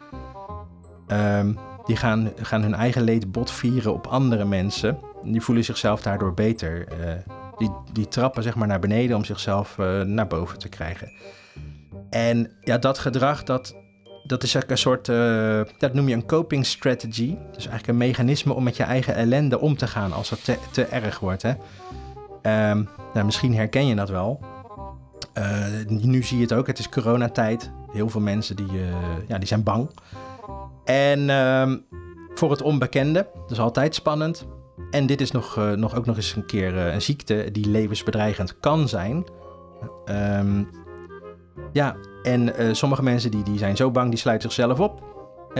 Um, 1.07 1.57
die 1.85 1.95
gaan, 1.95 2.31
gaan 2.35 2.61
hun 2.61 2.73
eigen 2.73 3.01
leed 3.01 3.31
botvieren 3.31 3.93
op 3.93 4.07
andere 4.07 4.45
mensen. 4.45 4.97
Die 5.23 5.41
voelen 5.41 5.63
zichzelf 5.63 6.01
daardoor 6.01 6.33
beter. 6.33 6.87
die, 7.57 7.71
die 7.91 8.07
trappen 8.07 8.43
zeg 8.43 8.55
maar 8.55 8.67
naar 8.67 8.79
beneden 8.79 9.15
om 9.15 9.25
zichzelf 9.25 9.77
naar 10.03 10.27
boven 10.27 10.59
te 10.59 10.69
krijgen. 10.69 11.11
En 12.09 12.51
ja, 12.61 12.77
dat 12.77 12.99
gedrag, 12.99 13.43
dat, 13.43 13.75
dat 14.23 14.43
is 14.43 14.53
een 14.53 14.77
soort, 14.77 15.07
uh, 15.07 15.61
dat 15.77 15.93
noem 15.93 16.07
je 16.07 16.15
een 16.15 16.25
coping 16.25 16.65
strategy. 16.65 17.37
Dus 17.51 17.67
eigenlijk 17.67 17.87
een 17.87 17.97
mechanisme 17.97 18.53
om 18.53 18.63
met 18.63 18.77
je 18.77 18.83
eigen 18.83 19.15
ellende 19.15 19.59
om 19.59 19.77
te 19.77 19.87
gaan 19.87 20.13
als 20.13 20.29
het 20.29 20.43
te, 20.43 20.57
te 20.71 20.85
erg 20.85 21.19
wordt. 21.19 21.41
Hè? 21.41 21.49
Um, 22.69 22.89
nou, 23.13 23.25
misschien 23.25 23.55
herken 23.55 23.87
je 23.87 23.95
dat 23.95 24.09
wel. 24.09 24.39
Nu 25.87 26.23
zie 26.23 26.37
je 26.37 26.43
het 26.43 26.53
ook, 26.53 26.67
het 26.67 26.79
is 26.79 26.89
coronatijd. 26.89 27.71
Heel 27.91 28.09
veel 28.09 28.21
mensen 28.21 28.55
die, 28.55 28.71
ja, 29.27 29.37
die 29.37 29.47
zijn 29.47 29.63
bang. 29.63 29.89
En 30.83 31.29
um, 31.29 31.85
voor 32.33 32.51
het 32.51 32.61
onbekende, 32.61 33.27
dat 33.33 33.51
is 33.51 33.59
altijd 33.59 33.95
spannend. 33.95 34.45
En 34.91 35.05
dit 35.05 35.21
is 35.21 35.31
nog, 35.31 35.55
nog, 35.75 35.95
ook 35.95 36.05
nog 36.05 36.15
eens 36.15 36.35
een 36.35 36.45
keer 36.45 36.77
een 36.77 37.01
ziekte 37.01 37.49
die 37.51 37.69
levensbedreigend 37.69 38.59
kan 38.59 38.87
zijn. 38.87 39.25
Um, 40.05 40.69
ja, 41.71 41.95
en 42.23 42.61
uh, 42.61 42.73
sommige 42.73 43.03
mensen 43.03 43.31
die, 43.31 43.43
die 43.43 43.57
zijn 43.57 43.75
zo 43.75 43.91
bang, 43.91 44.09
die 44.09 44.19
sluiten 44.19 44.51
zichzelf 44.51 44.79
op. 44.79 45.11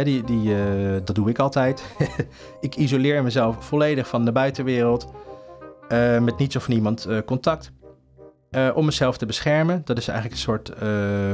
Die, 0.04 0.24
die, 0.24 0.56
dat 1.04 1.16
doe 1.16 1.30
ik 1.30 1.40
altijd. 1.40 1.84
ik 2.60 2.76
isoleer 2.76 3.24
mezelf 3.24 3.66
volledig 3.66 4.08
van 4.08 4.26
de 4.26 4.32
buitenwereld. 4.32 5.12
Met 6.20 6.38
niets 6.38 6.56
of 6.56 6.68
niemand 6.68 7.08
contact. 7.26 7.72
om 8.74 8.86
mezelf 8.86 9.18
te 9.18 9.26
beschermen. 9.26 9.82
Dat 9.86 9.98
is 9.98 10.08
eigenlijk 10.08 10.38
een 10.38 10.44
soort 10.44 10.72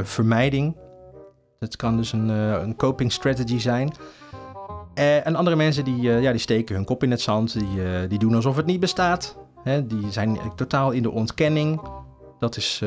vermijding. 0.09 0.75
Dat 1.59 1.75
kan 1.75 1.97
dus 1.97 2.11
een, 2.11 2.29
een 2.29 2.75
coping 2.75 3.11
strategy 3.11 3.59
zijn. 3.59 3.91
En 4.99 5.35
andere 5.35 5.55
mensen 5.55 5.83
die, 5.83 6.01
ja, 6.01 6.31
die 6.31 6.39
steken 6.39 6.75
hun 6.75 6.85
kop 6.85 7.03
in 7.03 7.11
het 7.11 7.21
zand. 7.21 7.53
Die, 7.53 8.07
die 8.07 8.19
doen 8.19 8.35
alsof 8.35 8.55
het 8.55 8.65
niet 8.65 8.79
bestaat. 8.79 9.37
Hè, 9.63 9.87
die 9.87 10.11
zijn 10.11 10.39
totaal 10.55 10.91
in 10.91 11.01
de 11.01 11.11
ontkenning. 11.11 11.81
Dat 12.39 12.57
is, 12.57 12.79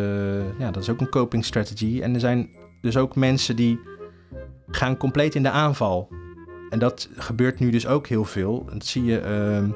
ja, 0.59 0.71
dat 0.71 0.83
is 0.83 0.89
ook 0.89 1.01
een 1.01 1.09
coping 1.09 1.45
strategy. 1.45 2.01
En 2.03 2.15
er 2.15 2.21
zijn 2.21 2.49
dus 2.81 2.97
ook 2.97 3.17
mensen 3.17 3.57
die 3.57 3.81
gaan 4.67 4.97
compleet 4.97 5.35
in 5.35 5.43
de 5.43 5.51
aanval. 5.51 6.09
En 6.71 6.79
dat 6.79 7.09
gebeurt 7.17 7.59
nu 7.59 7.71
dus 7.71 7.87
ook 7.87 8.07
heel 8.07 8.25
veel. 8.25 8.67
Dat 8.73 8.85
zie 8.85 9.05
je 9.05 9.23
uh, 9.23 9.69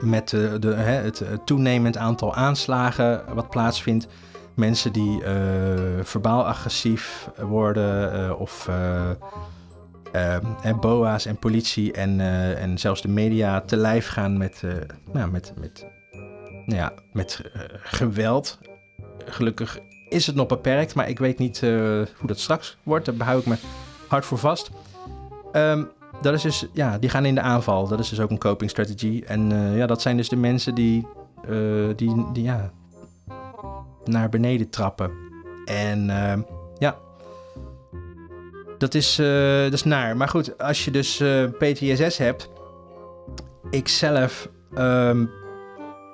met 0.00 0.28
de, 0.28 0.56
de, 0.58 0.74
hè, 0.74 0.92
het 0.92 1.24
toenemend 1.44 1.96
aantal 1.96 2.34
aanslagen 2.34 3.24
wat 3.34 3.50
plaatsvindt. 3.50 4.08
Mensen 4.54 4.92
die 4.92 5.22
verbaal 6.02 6.46
agressief 6.46 7.30
worden 7.40 8.38
of 8.38 8.68
ehm, 10.12 10.78
BOA's 10.80 11.26
en 11.26 11.36
politie 11.36 11.92
en, 11.92 12.20
en 12.56 12.78
zelfs 12.78 13.02
de 13.02 13.08
media 13.08 13.60
te 13.60 13.76
lijf 13.76 14.08
gaan 14.08 14.36
met, 14.36 14.62
nou, 15.12 15.30
met, 15.30 15.52
met 15.60 15.86
nou 16.66 16.80
ja, 16.80 16.92
met 17.12 17.42
geweld. 17.82 18.58
Gelukkig 19.24 19.78
is 20.08 20.26
het 20.26 20.36
nog 20.36 20.46
beperkt, 20.46 20.94
maar 20.94 21.08
ik 21.08 21.18
weet 21.18 21.38
niet 21.38 21.60
hoe 21.60 22.26
dat 22.26 22.38
straks 22.38 22.76
wordt. 22.82 23.04
Daar 23.04 23.26
hou 23.26 23.40
ik 23.40 23.46
me 23.46 23.56
hard 24.08 24.24
voor 24.24 24.38
vast. 24.38 24.70
Um, 25.52 25.88
dat 26.22 26.34
is 26.34 26.42
dus, 26.42 26.66
ja, 26.72 26.98
die 26.98 27.10
gaan 27.10 27.24
in 27.24 27.34
de 27.34 27.40
aanval. 27.40 27.88
Dat 27.88 27.98
is 27.98 28.08
dus 28.08 28.20
ook 28.20 28.30
een 28.30 28.38
coping 28.38 28.70
strategy. 28.70 29.22
En 29.26 29.50
ja, 29.74 29.86
dat 29.86 30.02
zijn 30.02 30.16
dus 30.16 30.28
de 30.28 30.36
mensen 30.36 30.74
die, 30.74 31.06
die, 31.96 32.32
die 32.32 32.42
ja, 32.42 32.70
naar 34.04 34.28
beneden 34.28 34.70
trappen. 34.70 35.10
En 35.64 36.10
ehm, 36.10 36.40
dat 38.78 38.94
is, 38.94 39.16
dat 39.64 39.72
is 39.72 39.84
naar. 39.84 40.16
Maar 40.16 40.28
goed, 40.28 40.58
als 40.58 40.84
je 40.84 40.90
dus 40.90 41.22
PTSS 41.58 42.18
hebt, 42.18 42.48
ik 43.70 43.88
zelf 43.88 44.48
um, 44.78 45.30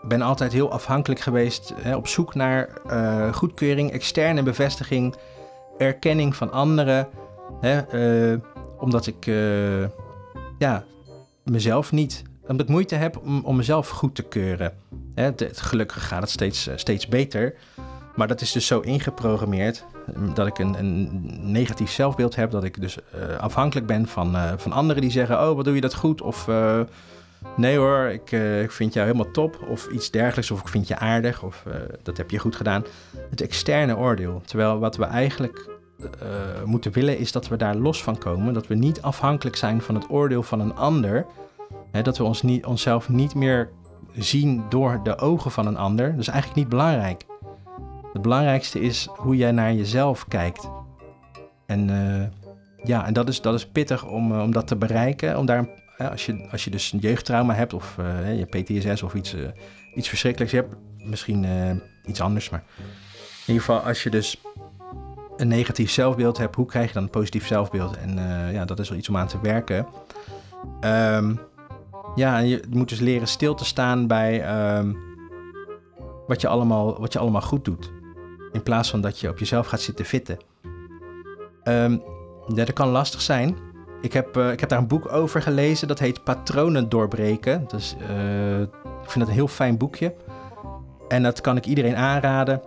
ben 0.03 0.23
altijd 0.23 0.53
heel 0.53 0.71
afhankelijk 0.71 1.21
geweest, 1.21 1.73
hè, 1.77 1.97
op 1.97 2.07
zoek 2.07 2.35
naar 2.35 2.69
uh, 2.87 3.35
goedkeuring, 3.35 3.93
externe 3.93 4.43
bevestiging, 4.43 5.15
erkenning 5.79 6.37
van 6.37 6.53
anderen. 6.53 7.09
Hè, 7.61 7.95
uh, 8.33 8.39
omdat 8.79 9.07
ik 9.07 9.27
uh, 9.27 9.85
ja, 10.59 10.85
mezelf 11.45 11.93
niet, 11.93 12.23
omdat 12.47 12.67
ik 12.67 12.73
moeite 12.73 12.95
heb 12.95 13.19
om, 13.25 13.45
om 13.45 13.57
mezelf 13.57 13.89
goed 13.89 14.15
te 14.15 14.23
keuren. 14.23 14.73
Hè, 15.15 15.25
het, 15.25 15.61
gelukkig 15.61 16.09
gaat 16.09 16.21
het 16.21 16.31
steeds, 16.31 16.69
steeds 16.77 17.09
beter. 17.09 17.55
Maar 18.15 18.29
dat 18.29 18.41
is 18.41 18.53
dus 18.53 18.67
zo 18.67 18.81
ingeprogrammeerd 18.81 19.85
dat 20.35 20.47
ik 20.47 20.59
een, 20.59 20.79
een 20.79 21.11
negatief 21.53 21.91
zelfbeeld 21.91 22.37
heb. 22.37 22.51
Dat 22.51 22.65
ik 22.65 22.81
dus 22.81 22.99
afhankelijk 23.39 23.87
ben 23.87 24.07
van, 24.07 24.37
van 24.57 24.73
anderen 24.73 25.03
die 25.03 25.11
zeggen: 25.11 25.49
Oh, 25.49 25.57
wat 25.57 25.65
doe 25.65 25.75
je 25.75 25.81
dat 25.81 25.95
goed? 25.95 26.23
Of 26.23 26.49
Nee 27.57 27.77
hoor, 27.77 28.05
ik, 28.05 28.33
ik, 28.63 28.71
vind 28.71 28.93
jou 28.93 29.07
helemaal 29.07 29.31
top. 29.31 29.59
Of 29.69 29.89
iets 29.89 30.11
dergelijks. 30.11 30.51
Of 30.51 30.61
ik 30.61 30.69
vind 30.69 30.89
je 30.89 30.99
aardig. 30.99 31.43
Of 31.43 31.65
dat 32.03 32.17
heb 32.17 32.31
je 32.31 32.39
goed 32.39 32.57
gedaan. 32.57 32.85
Het 33.31 33.41
externe 33.41 33.97
oordeel. 33.97 34.43
Terwijl 34.45 34.79
wat 34.79 34.97
we 34.97 35.05
eigenlijk 35.05 35.69
moeten 36.65 36.93
willen 36.93 37.19
is 37.19 37.33
dat 37.33 37.49
we 37.49 37.57
daar 37.57 37.75
los 37.75 38.03
van 38.03 38.19
komen. 38.19 38.55
Dat 38.55 38.67
we 38.67 38.75
niet 38.75 39.03
afhankelijk 39.03 39.57
zijn 39.57 39.81
van 39.81 39.95
het 39.95 40.11
oordeel 40.11 40.43
van 40.43 40.61
een 40.61 40.77
ander. 40.77 41.27
Hè, 41.91 42.03
dat 42.03 42.19
we 42.19 42.25
ons 42.25 42.43
niet, 42.43 42.67
onszelf 42.67 43.09
niet 43.09 43.35
meer 43.35 43.71
zien 44.13 44.65
door 44.69 45.01
de 45.03 45.19
ogen 45.19 45.51
van 45.51 45.67
een 45.67 45.77
ander. 45.77 46.11
Dat 46.11 46.21
is 46.21 46.29
eigenlijk 46.29 46.59
niet 46.59 46.69
belangrijk. 46.69 47.25
Het 48.15 48.23
belangrijkste 48.23 48.81
is 48.81 49.09
hoe 49.17 49.37
jij 49.37 49.53
naar 49.53 49.73
jezelf 49.73 50.29
kijkt. 50.29 50.69
En 51.67 51.89
ja, 52.85 53.07
en 53.07 53.13
dat 53.13 53.29
is, 53.29 53.41
dat 53.41 53.55
is 53.55 53.67
pittig 53.67 54.07
om, 54.07 54.41
om 54.41 54.53
dat 54.53 54.67
te 54.67 54.77
bereiken. 54.77 55.39
Om 55.39 55.47
daar 55.47 55.69
als, 56.11 56.27
je, 56.27 56.49
als 56.51 56.65
je 56.65 56.71
dus 56.71 56.93
een 56.93 56.99
jeugdtrauma 56.99 57.55
hebt 57.55 57.73
of 57.73 57.97
uh, 58.01 58.39
je 58.39 58.45
PTSS 58.45 59.03
of 59.03 59.15
iets, 59.15 59.37
iets 59.95 60.09
verschrikkelijks 60.09 60.55
hebt, 60.55 60.75
misschien 60.99 61.47
iets 62.07 62.21
anders, 62.21 62.51
maar 62.51 62.65
in 63.47 63.55
ieder 63.55 63.63
geval 63.63 63.81
als 63.81 64.03
je 64.03 64.11
dus 64.11 64.41
een 65.37 65.49
negatief 65.49 65.91
zelfbeeld 65.91 66.39
hebt, 66.39 66.55
hoe 66.57 66.67
krijg 66.67 66.87
je 66.87 66.95
dan 66.95 67.03
een 67.03 67.11
positief 67.11 67.47
zelfbeeld? 67.47 67.97
En 67.97 68.19
ja, 68.53 68.65
dat 68.65 68.79
is 68.79 68.89
wel 68.89 68.99
iets 68.99 69.09
om 69.09 69.17
aan 69.17 69.27
te 69.27 69.41
werken. 69.41 69.87
Um, 70.81 71.41
ja, 72.15 72.39
je 72.39 72.63
moet 72.71 72.89
dus 72.89 73.01
leren 73.01 73.29
stil 73.29 73.55
te 73.55 73.65
staan 73.65 74.07
bij 74.07 74.59
um, 74.79 74.97
wat, 76.27 76.41
je 76.41 76.49
allemaal, 76.49 77.01
wat 77.01 77.13
je 77.13 77.19
allemaal 77.19 77.41
goed 77.41 77.65
doet. 77.65 77.93
In 78.55 78.63
plaats 78.63 78.91
van 78.91 79.01
dat 79.01 79.21
je 79.21 79.29
op 79.29 79.39
jezelf 79.39 79.67
gaat 79.67 79.81
zitten 79.81 80.05
fitten. 80.05 80.39
Um, 81.65 82.03
dat 82.47 82.73
kan 82.73 82.89
lastig 82.89 83.21
zijn. 83.21 83.57
Ik 84.01 84.13
heb, 84.13 84.37
uh, 84.37 84.53
ik 84.53 84.61
heb 84.61 84.69
daar 84.69 84.79
een 84.79 84.87
boek 84.87 85.13
over 85.13 85.43
gelezen, 85.43 85.89
dat 85.89 85.99
heet 85.99 86.25
Patronen 86.25 86.89
doorbreken. 86.89 87.65
Dus 87.69 87.97
ik 89.03 89.11
vind 89.11 89.19
dat 89.19 89.29
een 89.29 89.35
heel 89.35 89.49
fijn 89.49 89.77
boekje. 89.77 90.15
En 91.09 91.23
dat 91.23 91.41
kan 91.41 91.57
ik 91.57 91.67
iedereen 91.67 91.97
aanraden. 91.97 92.63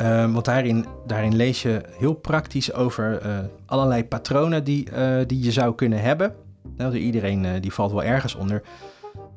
Uh, 0.00 0.32
want 0.32 0.44
daarin, 0.44 0.86
daarin 1.06 1.36
lees 1.36 1.62
je 1.62 1.82
heel 1.98 2.14
praktisch 2.14 2.72
over 2.72 3.22
allerlei 3.66 4.04
patronen 4.04 4.64
die, 4.64 4.88
die 5.26 5.44
je 5.44 5.52
zou 5.52 5.74
kunnen 5.74 6.00
hebben. 6.00 6.34
Nou, 6.76 6.96
iedereen 6.96 7.60
die 7.60 7.72
valt 7.72 7.92
wel 7.92 8.02
ergens 8.02 8.34
onder. 8.34 8.62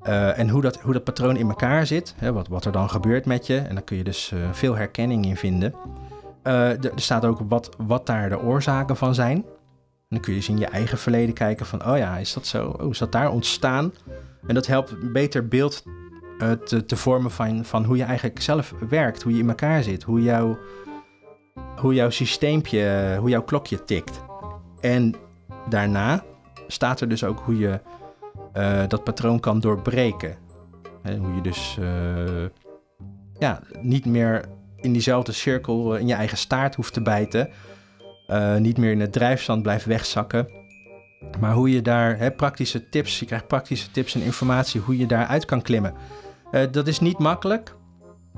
En 0.07 0.49
hoe 0.49 0.61
dat, 0.61 0.81
hoe 0.81 0.93
dat 0.93 1.03
patroon 1.03 1.35
in 1.35 1.49
elkaar 1.49 1.85
zit, 1.85 2.15
hè, 2.17 2.33
wat, 2.33 2.47
wat 2.47 2.65
er 2.65 2.71
dan 2.71 2.89
gebeurt 2.89 3.25
met 3.25 3.47
je. 3.47 3.57
En 3.57 3.75
daar 3.75 3.83
kun 3.83 3.97
je 3.97 4.03
dus 4.03 4.33
veel 4.51 4.75
herkenning 4.75 5.25
in 5.25 5.37
vinden. 5.37 5.73
er 6.43 6.91
staat 6.95 7.25
ook 7.25 7.39
wat, 7.47 7.69
wat 7.77 8.05
daar 8.05 8.29
de 8.29 8.41
oorzaken 8.41 8.95
van 8.95 9.15
zijn 9.15 9.45
dan 10.09 10.19
kun 10.19 10.31
je 10.31 10.39
eens 10.39 10.49
in 10.49 10.57
je 10.57 10.65
eigen 10.65 10.97
verleden 10.97 11.33
kijken 11.33 11.65
van, 11.65 11.85
oh 11.85 11.97
ja, 11.97 12.17
is 12.17 12.33
dat 12.33 12.45
zo? 12.45 12.75
Oh, 12.79 12.89
is 12.89 12.97
dat 12.97 13.11
daar 13.11 13.31
ontstaan? 13.31 13.93
En 14.47 14.53
dat 14.53 14.67
helpt 14.67 14.91
een 14.91 15.11
beter 15.11 15.47
beeld 15.47 15.83
te, 16.65 16.85
te, 16.85 16.95
vormen 16.95 17.31
van, 17.31 17.65
van 17.65 17.83
hoe 17.83 17.97
je 17.97 18.03
eigenlijk 18.03 18.41
zelf 18.41 18.73
werkt, 18.89 19.23
hoe 19.23 19.33
je 19.33 19.39
in 19.39 19.49
elkaar 19.49 19.83
zit, 19.83 20.03
hoe, 20.03 20.21
jouw 20.21 20.57
hoe 21.75 21.93
jouw 21.93 22.09
systeempje, 22.09 23.15
hoe 23.19 23.29
jouw 23.29 23.43
klokje 23.43 23.83
tikt. 23.83 24.21
En 24.79 25.15
daarna 25.69 26.23
staat 26.67 27.01
er 27.01 27.09
dus 27.09 27.23
ook 27.23 27.39
hoe 27.39 27.57
je 27.57 27.79
uh, 28.57 28.83
dat 28.87 29.03
patroon 29.03 29.39
kan 29.39 29.59
doorbreken. 29.59 30.35
He, 31.01 31.17
hoe 31.17 31.35
je 31.35 31.41
dus 31.41 31.77
uh, 31.79 32.45
ja, 33.39 33.61
niet 33.81 34.05
meer 34.05 34.45
in 34.75 34.91
diezelfde 34.91 35.31
cirkel 35.31 35.95
in 35.95 36.07
je 36.07 36.13
eigen 36.13 36.37
staart 36.37 36.75
hoeft 36.75 36.93
te 36.93 37.01
bijten, 37.01 37.49
niet 38.59 38.77
meer 38.77 38.91
in 38.91 38.99
het 38.99 39.13
drijfstand 39.13 39.61
blijft 39.61 39.85
wegzakken. 39.85 40.47
Maar 41.39 41.53
hoe 41.53 41.71
je 41.71 41.81
daar 41.81 42.17
hè, 42.17 42.31
praktische 42.31 42.89
tips, 42.89 43.19
je 43.19 43.25
krijgt 43.25 43.47
praktische 43.47 43.91
tips 43.91 44.15
en 44.15 44.21
informatie 44.21 44.81
hoe 44.81 44.97
je 44.97 45.05
daaruit 45.05 45.45
kan 45.45 45.61
klimmen. 45.61 45.93
Dat 46.71 46.87
is 46.87 46.99
niet 46.99 47.17
makkelijk, 47.17 47.75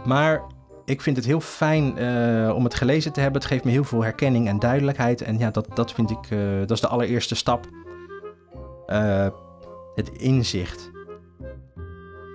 maar 0.05 0.41
ik 0.85 1.01
vind 1.01 1.15
het 1.15 1.25
heel 1.25 1.41
fijn 1.41 1.97
eh, 1.97 2.55
om 2.55 2.63
het 2.63 2.73
gelezen 2.73 3.13
te 3.13 3.19
hebben. 3.19 3.41
Het 3.41 3.51
geeft 3.51 3.63
me 3.63 3.71
heel 3.71 3.83
veel 3.83 4.03
herkenning 4.03 4.47
en 4.47 4.59
duidelijkheid. 4.59 5.21
En 5.21 5.37
ja, 5.37 5.51
dat, 5.51 5.67
dat 5.73 5.93
vind 5.93 6.11
ik, 6.11 6.29
dat 6.59 6.71
is 6.71 6.81
de 6.81 6.87
allereerste 6.87 7.35
stap. 7.35 7.67
Het 9.99 10.09
inzicht. 10.09 10.91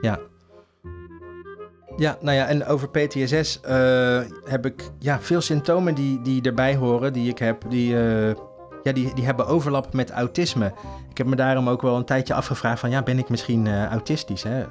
Ja. 0.01 0.21
Ja, 1.97 2.19
nou 2.21 2.37
ja, 2.37 2.47
en 2.47 2.67
over 2.67 2.89
PTSS 2.89 3.61
heb 4.45 4.67
ik 4.67 4.91
ja, 4.99 5.21
veel 5.21 5.41
symptomen 5.41 5.95
die, 5.95 6.23
die 6.23 6.43
erbij 6.43 6.77
horen, 6.77 7.13
die 7.13 7.31
ik 7.31 7.39
heb, 7.39 7.65
die, 7.69 7.89
ja, 8.83 8.93
die, 8.93 9.15
die 9.15 9.25
hebben 9.25 9.47
overlap 9.47 9.93
met 9.93 10.11
autisme. 10.11 10.73
Ik 11.11 11.19
heb 11.19 11.27
me 11.27 11.37
daarom 11.37 11.69
ook 11.69 11.83
wel 11.83 11.97
een 11.97 12.05
tijdje 12.05 12.35
afgevraagd 12.35 12.81
van, 12.81 12.91
ja, 12.91 13.03
ben 13.03 13.19
ik 13.19 13.29
misschien 13.29 13.87
autistisch? 13.87 14.43
Hè? 14.43 14.65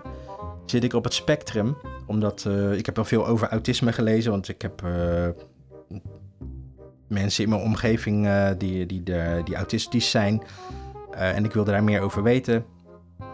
Zit 0.65 0.83
ik 0.83 0.93
op 0.93 1.03
het 1.03 1.13
spectrum? 1.13 1.77
Omdat 2.05 2.47
ik 2.75 2.85
heb 2.85 2.95
wel 2.95 3.05
veel 3.05 3.27
over 3.27 3.49
autisme 3.49 3.93
gelezen, 3.93 4.31
want 4.31 4.49
ik 4.49 4.61
heb 4.61 4.83
mensen 7.07 7.43
in 7.43 7.49
mijn 7.49 7.61
omgeving 7.61 8.29
die, 8.57 8.85
die, 8.85 9.03
de, 9.03 9.41
die 9.43 9.55
autistisch 9.55 10.09
zijn. 10.09 10.43
en 11.11 11.45
ik 11.45 11.53
wilde 11.53 11.71
daar 11.71 11.83
meer 11.83 12.01
over 12.01 12.23
weten. 12.23 12.72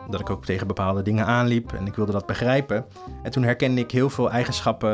Dat 0.10 0.20
ik 0.20 0.30
ook 0.30 0.46
tegen 0.46 0.68
bepaalde 0.68 1.02
dingen 1.02 1.26
aanliep 1.26 1.74
en 1.74 1.88
ik 1.88 1.96
wilde 1.96 2.12
dat 2.12 2.26
begrijpen. 2.26 2.86
En 3.24 3.32
toen 3.32 3.44
herkende 3.44 3.82
ik 3.82 3.92
heel 3.92 4.10
veel 4.10 4.32
eigenschappen, 4.32 4.90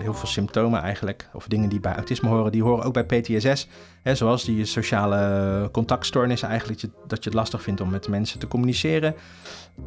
heel 0.00 0.14
veel 0.14 0.28
symptomen 0.28 0.82
eigenlijk. 0.82 1.28
Of 1.32 1.46
dingen 1.46 1.68
die 1.68 1.80
bij 1.80 1.94
autisme 1.94 2.28
horen, 2.28 2.52
die 2.52 2.62
horen 2.62 2.84
ook 2.84 2.92
bij 2.92 3.04
PTSS. 3.04 3.68
Hè, 4.02 4.14
zoals 4.14 4.44
die 4.44 4.64
sociale 4.64 5.68
contactstoornissen 5.72 6.48
eigenlijk, 6.48 6.80
dat 7.06 7.24
je, 7.24 7.30
het 7.30 7.38
lastig 7.38 7.62
vindt 7.62 7.80
om 7.80 7.90
met 7.90 8.08
mensen 8.08 8.38
te 8.38 8.48
communiceren. 8.48 9.14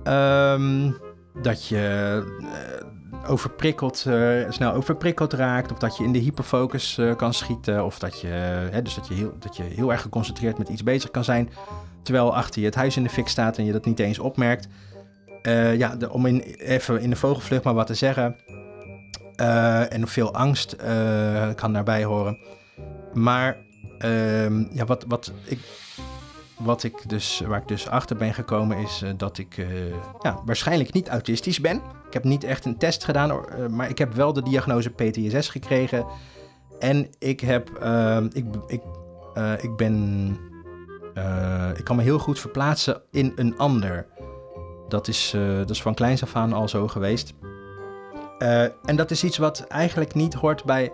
Um, 0.04 0.98
dat 1.42 1.68
je 1.68 2.24
uh, 2.42 3.30
overprikkeld, 3.30 4.06
uh, 4.08 4.52
snel 4.52 4.74
overprikkeld 4.74 5.34
raakt, 5.34 5.72
of 5.72 5.78
dat 5.78 5.98
je 5.98 6.04
in 6.04 6.12
de 6.12 6.20
hyperfocus 6.20 7.00
kan 7.18 7.34
schieten, 7.34 7.86
of 7.86 8.00
dat 8.00 8.22
je, 8.22 8.28
hè, 8.72 8.82
dus 8.82 8.96
dat 8.96 9.08
je, 9.08 9.14
heel, 9.14 9.34
dat 9.40 9.58
je 9.58 9.64
heel 9.64 9.92
erg 9.92 10.02
geconcentreerd 10.02 10.58
met 10.58 10.70
iets 10.70 10.84
bezig 10.84 11.12
kan 11.12 11.24
zijn, 11.24 11.50
terwijl 12.04 12.36
achter 12.36 12.60
je 12.60 12.66
het 12.66 12.76
huis 12.76 12.98
in 12.98 13.04
de 13.04 13.10
fik 13.10 13.28
staat 13.28 13.58
en 13.58 13.66
je 13.66 13.72
dat 13.72 13.86
niet 13.86 14.00
eens 14.00 14.20
opmerkt. 14.20 14.68
ja, 15.78 15.96
de, 15.96 16.12
om 16.12 16.26
in, 16.26 16.42
even 16.42 17.02
in 17.02 17.10
de 17.10 17.16
vogelvlucht 17.16 17.64
maar 17.64 17.74
wat 17.74 17.88
te 17.88 17.94
zeggen. 17.94 18.36
en 19.90 20.08
veel 20.08 20.34
angst 20.34 20.76
kan 21.56 21.74
daarbij 21.74 22.04
horen. 22.04 22.38
Maar 23.14 23.58
ehm, 24.00 24.64
ja, 24.74 24.86
wat, 24.86 25.06
wat 25.08 25.32
ik 25.44 25.60
wat 26.64 26.84
ik 26.84 27.10
dus, 27.10 27.42
waar 27.48 27.62
ik 27.62 27.68
dus 27.68 27.88
achter 27.88 28.16
ben 28.16 28.34
gekomen 28.34 28.78
is 28.78 29.02
uh, 29.04 29.10
dat 29.18 29.38
ik 29.38 29.58
uh, 29.58 29.68
ja, 30.22 30.42
waarschijnlijk 30.46 30.94
niet 30.94 31.08
autistisch 31.08 31.60
ben. 31.60 31.76
Ik 32.08 32.14
heb 32.14 32.24
niet 32.24 32.44
echt 32.44 32.66
een 32.66 32.78
test 32.78 33.04
gedaan, 33.04 33.30
uh, 33.30 33.68
maar 33.68 33.90
ik 33.90 33.98
heb 33.98 34.14
wel 34.14 34.34
de 34.34 34.42
diagnose 34.42 34.90
PTSS 34.90 35.50
gekregen. 35.50 36.06
En 36.80 37.08
ik 37.20 37.40
heb, 37.40 37.70
ehm, 37.70 38.30
ik, 38.34 38.46
ik, 38.68 38.82
ik 39.62 39.76
ben, 39.76 40.38
ik 41.78 41.84
kan 41.84 41.96
me 41.96 42.02
heel 42.02 42.20
goed 42.20 42.40
verplaatsen 42.40 43.02
in 43.12 43.34
een 43.36 43.58
ander. 43.58 44.06
Dat 44.88 45.08
is, 45.08 45.36
dat 45.58 45.70
is 45.70 45.82
van 45.82 45.94
kleins 45.94 46.24
af 46.24 46.36
aan 46.36 46.54
al 46.54 46.68
zo 46.68 46.88
geweest. 46.88 47.34
en 48.86 48.96
dat 48.96 49.12
is 49.12 49.24
iets 49.24 49.38
wat 49.38 49.66
eigenlijk 49.68 50.14
niet 50.14 50.34
hoort 50.34 50.64
bij, 50.64 50.92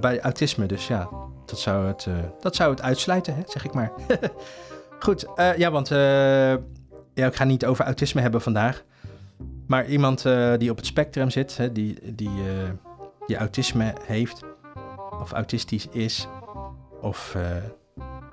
bij 0.00 0.20
autisme. 0.20 0.66
Dus 0.66 0.86
ja, 0.86 1.08
dat 1.46 1.58
zou 1.58 1.86
het, 1.86 2.06
dat 2.40 2.56
zou 2.56 2.70
het 2.70 2.82
uitsluiten, 2.82 3.34
hè, 3.34 3.42
zeg 3.46 3.64
ik 3.64 3.74
maar. 3.74 3.92
Goed, 4.98 5.26
ja, 5.56 5.70
want 5.70 5.88
ja, 7.14 7.26
ik 7.26 7.34
ga 7.34 7.44
niet 7.44 7.66
over 7.66 7.84
autisme 7.84 8.20
hebben 8.20 8.42
vandaag. 8.42 8.82
Maar 9.66 9.86
iemand 9.86 10.22
die 10.58 10.70
op 10.70 10.76
het 10.76 10.86
spectrum 10.86 11.30
zit, 11.30 11.56
hè, 11.56 11.72
die, 11.72 12.14
die, 12.14 12.30
die 13.26 13.36
autisme 13.36 13.92
heeft, 14.06 14.40
of 15.20 15.32
autistisch 15.32 15.88
is, 15.88 16.28
of 17.00 17.36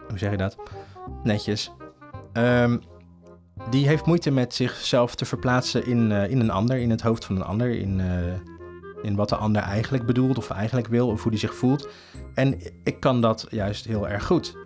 hoe 0.10 0.18
zeg 0.18 0.32
je 0.32 0.38
dat? 0.38 0.58
Netjes. 1.24 1.72
Um, 2.34 2.82
die 3.70 3.88
heeft 3.88 4.06
moeite 4.06 4.32
met 4.32 4.54
zichzelf 4.54 5.16
te 5.16 5.26
verplaatsen 5.26 5.86
in, 5.86 6.12
in 6.12 6.40
een 6.40 6.50
ander, 6.50 6.78
in 6.78 6.90
het 6.90 7.02
hoofd 7.02 7.26
van 7.26 7.36
een 7.36 7.44
ander, 7.44 7.70
in, 7.70 8.02
in 9.02 9.16
wat 9.16 9.30
de 9.30 9.36
ander 9.36 9.62
eigenlijk 9.62 10.06
bedoelt 10.06 10.38
of 10.38 10.50
eigenlijk 10.50 10.88
wil 10.88 11.08
of 11.08 11.22
hoe 11.22 11.32
die 11.32 11.40
zich 11.40 11.56
voelt. 11.56 11.88
En 12.34 12.60
ik 12.84 13.00
kan 13.00 13.22
dat 13.22 13.48
juist 13.50 13.86
heel 13.86 14.08
erg 14.08 14.26
goed. 14.26 14.58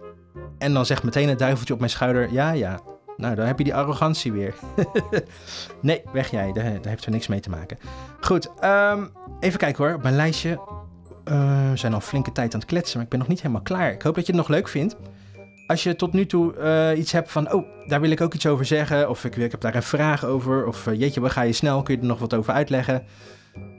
En 0.58 0.74
dan 0.74 0.86
zegt 0.86 1.04
meteen 1.04 1.30
het 1.30 1.40
duiveltje 1.40 1.74
op 1.74 1.80
mijn 1.80 1.92
schouder: 1.92 2.32
Ja, 2.32 2.52
ja, 2.52 2.80
nou 3.18 3.36
dan 3.36 3.46
heb 3.46 3.58
je 3.58 3.64
die 3.64 3.76
arrogantie 3.76 4.32
weer. 4.32 4.56
nee, 5.82 6.02
weg 6.14 6.32
jij, 6.32 6.52
daar, 6.52 6.64
heeft 6.82 7.06
er 7.06 7.12
niks 7.12 7.28
mee 7.28 7.40
te 7.40 7.50
maken. 7.50 7.78
Goed, 8.20 8.50
um, 8.64 9.12
even 9.40 9.60
kijken 9.60 9.84
hoor, 9.86 10.00
mijn 10.02 10.16
lijstje. 10.16 10.60
Uh, 11.28 11.70
we 11.70 11.78
zijn 11.78 11.94
al 11.94 12.00
flinke 12.00 12.32
tijd 12.32 12.54
aan 12.54 12.60
het 12.60 12.70
kletsen, 12.70 12.96
maar 12.96 13.04
ik 13.04 13.10
ben 13.10 13.20
nog 13.20 13.28
niet 13.28 13.42
helemaal 13.42 13.62
klaar. 13.62 13.92
Ik 13.92 14.02
hoop 14.02 14.16
dat 14.16 14.26
je 14.26 14.32
het 14.32 14.42
nog 14.42 14.50
leuk 14.50 14.68
vindt. 14.68 14.96
Als 15.68 15.84
je 15.84 15.96
tot 15.96 16.14
nu 16.14 16.26
toe 16.26 16.54
uh, 16.58 17.00
iets 17.00 17.12
hebt 17.12 17.32
van, 17.32 17.54
oh, 17.54 17.66
daar 17.88 18.02
wil 18.02 18.10
ik 18.10 18.22
ook 18.22 18.34
iets 18.34 18.46
over 18.46 18.66
zeggen, 18.66 19.10
of 19.10 19.26
ik, 19.26 19.36
ik 19.36 19.52
heb 19.52 19.62
daar 19.62 19.76
een 19.76 19.84
vraag 19.84 20.26
over, 20.26 20.68
of 20.68 20.88
uh, 20.88 21.00
jeetje, 21.00 21.22
waar 21.22 21.30
ga 21.30 21.42
je 21.42 21.54
snel, 21.54 21.84
kun 21.84 21.96
je 21.96 22.02
er 22.02 22.08
nog 22.08 22.20
wat 22.20 22.34
over 22.34 22.54
uitleggen? 22.54 23.06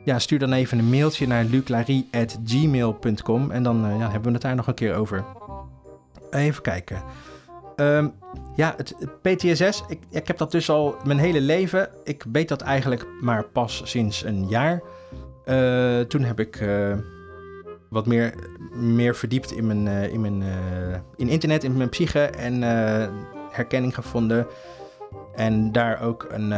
ja, 0.05 0.19
stuur 0.19 0.39
dan 0.39 0.53
even 0.53 0.79
een 0.79 0.91
mailtje 0.91 1.27
naar 1.27 1.45
luclarie.gmail.com 1.45 3.51
en 3.51 3.63
dan 3.63 3.87
uh, 3.87 3.99
ja, 3.99 4.11
hebben 4.11 4.23
we 4.23 4.33
het 4.33 4.43
daar 4.43 4.55
nog 4.55 4.67
een 4.67 4.75
keer 4.75 4.95
over. 4.95 5.25
Even 6.31 6.63
kijken. 6.63 7.03
Um, 7.77 8.13
ja, 8.57 8.75
het, 8.77 8.95
PTSS, 9.23 9.85
ik, 9.89 10.01
ik 10.11 10.27
heb 10.27 10.39
dat 10.39 10.51
dus 10.51 10.71
al 10.71 10.97
mijn 11.05 11.19
hele 11.19 11.41
leven. 11.41 11.89
Ik 12.05 12.25
weet 12.33 12.49
dat 12.49 12.61
eigenlijk 12.61 13.07
maar 13.21 13.45
pas 13.45 13.83
sinds 13.85 14.25
een 14.25 14.49
jaar. 14.49 14.83
Toen 16.09 16.23
heb 16.23 16.41
ik 16.41 16.65
wat 17.95 18.07
meer, 18.07 18.35
meer 18.73 19.17
verdiept 19.17 19.53
in, 19.53 19.67
mijn, 19.67 20.11
in, 20.13 20.21
mijn, 20.21 20.43
in 21.17 21.29
internet, 21.29 21.65
in 21.65 21.77
mijn 21.77 21.89
psyche 21.89 22.21
en 22.21 22.63
herkenning 23.51 23.95
gevonden. 23.95 24.47
En 25.35 25.73
daar 25.73 26.01
ook 26.03 26.27
een 26.31 26.49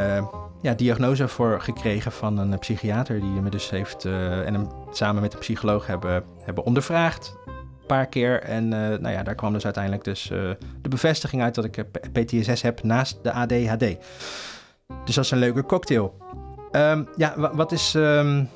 ja, 0.61 0.75
diagnose 0.77 1.29
voor 1.29 1.61
gekregen 1.61 2.13
van 2.13 2.39
een 2.39 2.59
psychiater 2.59 3.21
die 3.21 3.41
me 3.41 3.51
dus 3.51 3.71
heeft 3.71 4.05
en 4.05 4.55
hem 4.55 4.69
samen 4.91 5.23
met 5.23 5.33
een 5.33 5.39
psycholoog 5.39 5.87
hebben, 5.87 6.25
hebben 6.41 6.65
ondervraagd. 6.65 7.37
Een 7.47 7.87
paar 7.87 8.07
keer. 8.07 8.43
En 8.43 8.69
nou 8.69 9.09
ja, 9.09 9.23
daar 9.23 9.35
kwam 9.35 9.53
dus 9.53 9.65
uiteindelijk 9.65 10.05
dus, 10.05 10.23
de 10.83 10.89
bevestiging 10.89 11.43
uit 11.43 11.55
dat 11.55 11.65
ik 11.65 11.85
PTSS 12.13 12.63
heb 12.63 12.83
naast 12.83 13.19
de 13.23 13.33
ADHD. 13.33 13.97
Dus 15.05 15.15
dat 15.15 15.25
is 15.25 15.31
een 15.31 15.39
leuke 15.39 15.65
cocktail. 15.65 16.17
Um, 16.73 17.09
ja, 17.17 17.55
wat 17.55 17.73
is. 17.73 17.95
Um, 17.95 18.49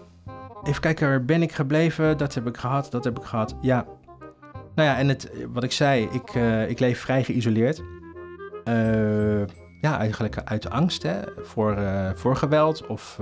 even 0.63 0.81
kijken, 0.81 1.09
waar 1.09 1.25
ben 1.25 1.43
ik 1.43 1.53
gebleven? 1.53 2.19
Dat 2.19 2.35
heb 2.35 2.47
ik 2.47 2.57
gehad, 2.57 2.91
dat 2.91 3.05
heb 3.05 3.19
ik 3.19 3.25
gehad. 3.25 3.57
Ja. 3.61 3.87
Nou 4.75 4.89
ja, 4.89 4.97
en 4.97 5.09
het, 5.09 5.31
wat 5.53 5.63
ik 5.63 5.73
zei, 5.73 6.09
ik, 6.13 6.35
ik 6.69 6.79
leef 6.79 7.01
vrij 7.01 7.25
geïsoleerd. 7.25 7.83
Uh, 8.65 9.47
ja, 9.81 9.99
eigenlijk 9.99 10.37
uit 10.45 10.71
angst 10.71 11.03
hè, 11.03 11.21
voor, 11.39 11.79
uh, 11.79 12.11
voor 12.15 12.37
geweld 12.37 12.87
of 12.87 13.21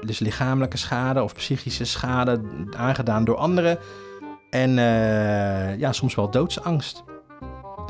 dus 0.00 0.18
lichamelijke 0.18 0.76
schade 0.76 1.22
of 1.22 1.34
psychische 1.34 1.84
schade 1.84 2.40
aangedaan 2.76 3.24
door 3.24 3.36
anderen. 3.36 3.78
En 4.50 4.70
ja, 5.78 5.92
soms 5.92 6.14
wel 6.14 6.30
doodsangst. 6.30 7.04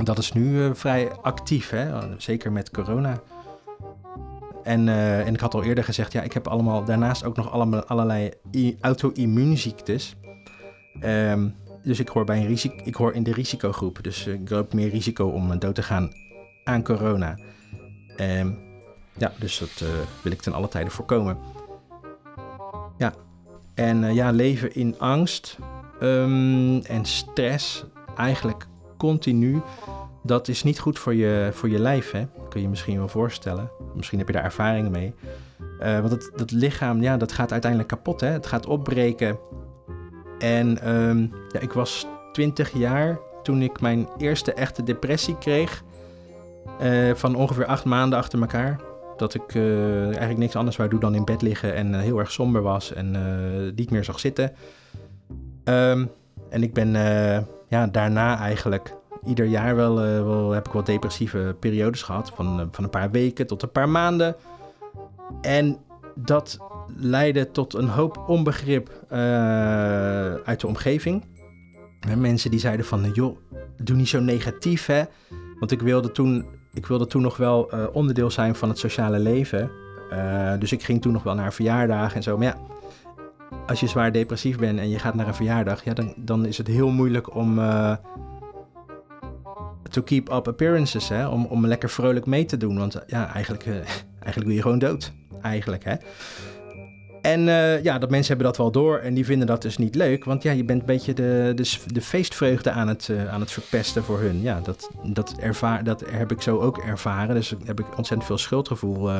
Dat 0.04 0.18
is 0.18 0.32
nu 0.32 0.74
vrij 0.74 1.12
actief, 1.22 1.70
hè? 1.70 1.90
zeker 2.16 2.52
met 2.52 2.70
corona. 2.70 3.20
En, 4.62 4.88
en 4.88 5.34
ik 5.34 5.40
had 5.40 5.54
al 5.54 5.62
eerder 5.62 5.84
gezegd, 5.84 6.12
ja, 6.12 6.22
ik 6.22 6.32
heb 6.32 6.48
allemaal, 6.48 6.84
daarnaast 6.84 7.24
ook 7.24 7.36
nog 7.36 7.50
allemaal, 7.52 7.84
allerlei 7.84 8.30
auto-immuunziektes. 8.80 10.16
Um, 11.04 11.54
dus 11.82 12.00
ik 12.00 12.08
hoor, 12.08 12.24
bij 12.24 12.38
een 12.38 12.46
risico, 12.46 12.74
ik 12.84 12.94
hoor 12.94 13.14
in 13.14 13.22
de 13.22 13.32
risicogroep. 13.32 13.98
Dus 14.02 14.26
ik 14.26 14.50
loop 14.50 14.72
meer 14.72 14.88
risico 14.88 15.26
om 15.26 15.58
dood 15.58 15.74
te 15.74 15.82
gaan 15.82 16.10
aan 16.64 16.82
corona. 16.82 17.38
Um, 18.20 18.58
ja, 19.16 19.32
dus 19.38 19.58
dat 19.58 19.88
wil 20.22 20.32
ik 20.32 20.42
ten 20.42 20.52
alle 20.52 20.68
tijde 20.68 20.90
voorkomen. 20.90 21.38
Ja, 22.98 23.14
en 23.74 24.14
ja, 24.14 24.30
leven 24.30 24.74
in 24.74 24.98
angst 24.98 25.58
um, 26.00 26.80
en 26.80 27.04
stress, 27.04 27.84
eigenlijk 28.16 28.66
continu, 28.98 29.60
dat 30.22 30.48
is 30.48 30.62
niet 30.62 30.78
goed 30.78 30.98
voor 30.98 31.14
je, 31.14 31.48
voor 31.52 31.68
je 31.68 31.78
lijf, 31.78 32.10
hè? 32.10 32.26
kun 32.48 32.60
je 32.60 32.68
misschien 32.68 32.98
wel 32.98 33.08
voorstellen. 33.08 33.70
Misschien 33.94 34.18
heb 34.18 34.26
je 34.26 34.32
daar 34.34 34.44
ervaringen 34.44 34.90
mee. 34.90 35.14
Uh, 35.80 36.00
want 36.00 36.30
dat 36.36 36.50
lichaam, 36.50 37.02
ja, 37.02 37.16
dat 37.16 37.32
gaat 37.32 37.52
uiteindelijk 37.52 37.90
kapot, 37.90 38.20
hè? 38.20 38.26
het 38.28 38.46
gaat 38.46 38.66
opbreken. 38.66 39.38
En 40.38 40.90
um, 40.90 41.32
ja, 41.48 41.60
ik 41.60 41.72
was 41.72 42.06
20 42.32 42.72
jaar 42.72 43.18
toen 43.42 43.62
ik 43.62 43.80
mijn 43.80 44.08
eerste 44.18 44.52
echte 44.52 44.82
depressie 44.82 45.38
kreeg. 45.38 45.82
Uh, 46.82 47.14
van 47.14 47.34
ongeveer 47.34 47.66
acht 47.66 47.84
maanden 47.84 48.18
achter 48.18 48.40
elkaar. 48.40 48.80
Dat 49.16 49.34
ik 49.34 49.54
uh, 49.54 50.04
eigenlijk 50.04 50.38
niks 50.38 50.56
anders 50.56 50.76
wou 50.76 50.90
doen 50.90 51.00
dan 51.00 51.14
in 51.14 51.24
bed 51.24 51.42
liggen 51.42 51.74
en 51.74 52.00
heel 52.00 52.18
erg 52.18 52.32
somber 52.32 52.62
was 52.62 52.92
en 52.92 53.16
niet 53.74 53.90
meer 53.90 54.04
zag 54.04 54.20
zitten. 54.20 54.52
Um, 55.64 56.10
en 56.48 56.62
ik 56.62 56.72
ben 56.72 56.92
ja, 57.68 57.86
daarna 57.86 58.38
eigenlijk 58.38 58.94
ieder 59.26 59.46
jaar 59.46 59.76
wel, 59.76 59.94
wel, 59.94 60.50
heb 60.50 60.66
ik 60.66 60.72
wel 60.72 60.84
depressieve 60.84 61.56
periodes 61.58 62.02
gehad. 62.02 62.32
Van, 62.34 62.68
van 62.70 62.84
een 62.84 62.90
paar 62.90 63.10
weken 63.10 63.46
tot 63.46 63.62
een 63.62 63.70
paar 63.70 63.88
maanden. 63.88 64.36
En 65.40 65.76
dat 66.14 66.58
leidde 66.96 67.50
tot 67.50 67.74
een 67.74 67.88
hoop 67.88 68.24
onbegrip 68.26 68.90
uh, 69.12 69.18
uit 70.34 70.60
de 70.60 70.66
omgeving. 70.66 71.24
mensen 72.16 72.50
die 72.50 72.60
zeiden 72.60 72.86
van, 72.86 73.10
joh, 73.12 73.36
doe 73.82 73.96
niet 73.96 74.08
zo 74.08 74.20
negatief, 74.20 74.86
hè. 74.86 75.02
Want 75.58 75.70
ik 75.70 75.80
wilde 75.80 76.12
toen, 76.12 76.46
ik 76.72 76.86
wilde 76.86 77.06
toen 77.06 77.22
nog 77.22 77.36
wel 77.36 77.70
onderdeel 77.92 78.30
zijn 78.30 78.54
van 78.54 78.68
het 78.68 78.78
sociale 78.78 79.18
leven. 79.18 79.70
Dus 80.58 80.72
ik 80.72 80.82
ging 80.82 81.02
toen 81.02 81.12
nog 81.12 81.22
wel 81.22 81.34
naar 81.34 81.52
verjaardagen 81.52 82.16
en 82.16 82.22
zo. 82.22 82.36
Maar 82.36 82.46
ja, 82.46 82.56
als 83.66 83.80
je 83.80 83.86
zwaar 83.86 84.12
depressief 84.12 84.58
bent 84.58 84.78
en 84.78 84.88
je 84.88 84.98
gaat 84.98 85.14
naar 85.14 85.26
een 85.26 85.34
verjaardag, 85.34 85.84
ja, 85.84 85.92
dan, 85.92 86.14
dan 86.16 86.46
is 86.46 86.58
het 86.58 86.66
heel 86.66 86.90
moeilijk 86.90 87.34
om 87.34 87.58
to 89.92 90.02
keep 90.02 90.32
up 90.32 90.48
appearances, 90.48 91.08
hè? 91.08 91.28
Om, 91.28 91.44
om 91.44 91.66
lekker 91.66 91.90
vrolijk 91.90 92.26
mee 92.26 92.44
te 92.44 92.56
doen. 92.56 92.78
Want 92.78 93.00
ja, 93.06 93.34
eigenlijk, 93.34 93.66
uh, 93.66 93.74
eigenlijk 94.22 94.44
wil 94.44 94.54
je 94.54 94.62
gewoon 94.62 94.78
dood. 94.78 95.12
Eigenlijk, 95.42 95.84
hè. 95.84 95.94
En 97.22 97.40
uh, 97.40 97.82
ja, 97.82 97.98
dat 97.98 98.10
mensen 98.10 98.28
hebben 98.28 98.46
dat 98.46 98.56
wel 98.56 98.70
door 98.70 98.98
en 98.98 99.14
die 99.14 99.24
vinden 99.24 99.46
dat 99.46 99.62
dus 99.62 99.76
niet 99.76 99.94
leuk. 99.94 100.24
Want 100.24 100.42
ja, 100.42 100.52
je 100.52 100.64
bent 100.64 100.80
een 100.80 100.86
beetje 100.86 101.14
de, 101.14 101.52
de, 101.54 101.78
de 101.86 102.00
feestvreugde 102.00 102.70
aan 102.70 102.88
het, 102.88 103.10
aan 103.30 103.40
het 103.40 103.50
verpesten 103.50 104.04
voor 104.04 104.20
hun. 104.20 104.40
Ja, 104.40 104.60
dat, 104.60 104.90
dat, 105.04 105.36
ervaar, 105.38 105.84
dat 105.84 106.04
heb 106.10 106.30
ik 106.30 106.42
zo 106.42 106.58
ook 106.58 106.78
ervaren. 106.78 107.34
Dus 107.34 107.48
daar 107.48 107.58
heb 107.64 107.80
ik 107.80 107.86
ontzettend 107.86 108.24
veel 108.24 108.38
schuldgevoel 108.38 109.10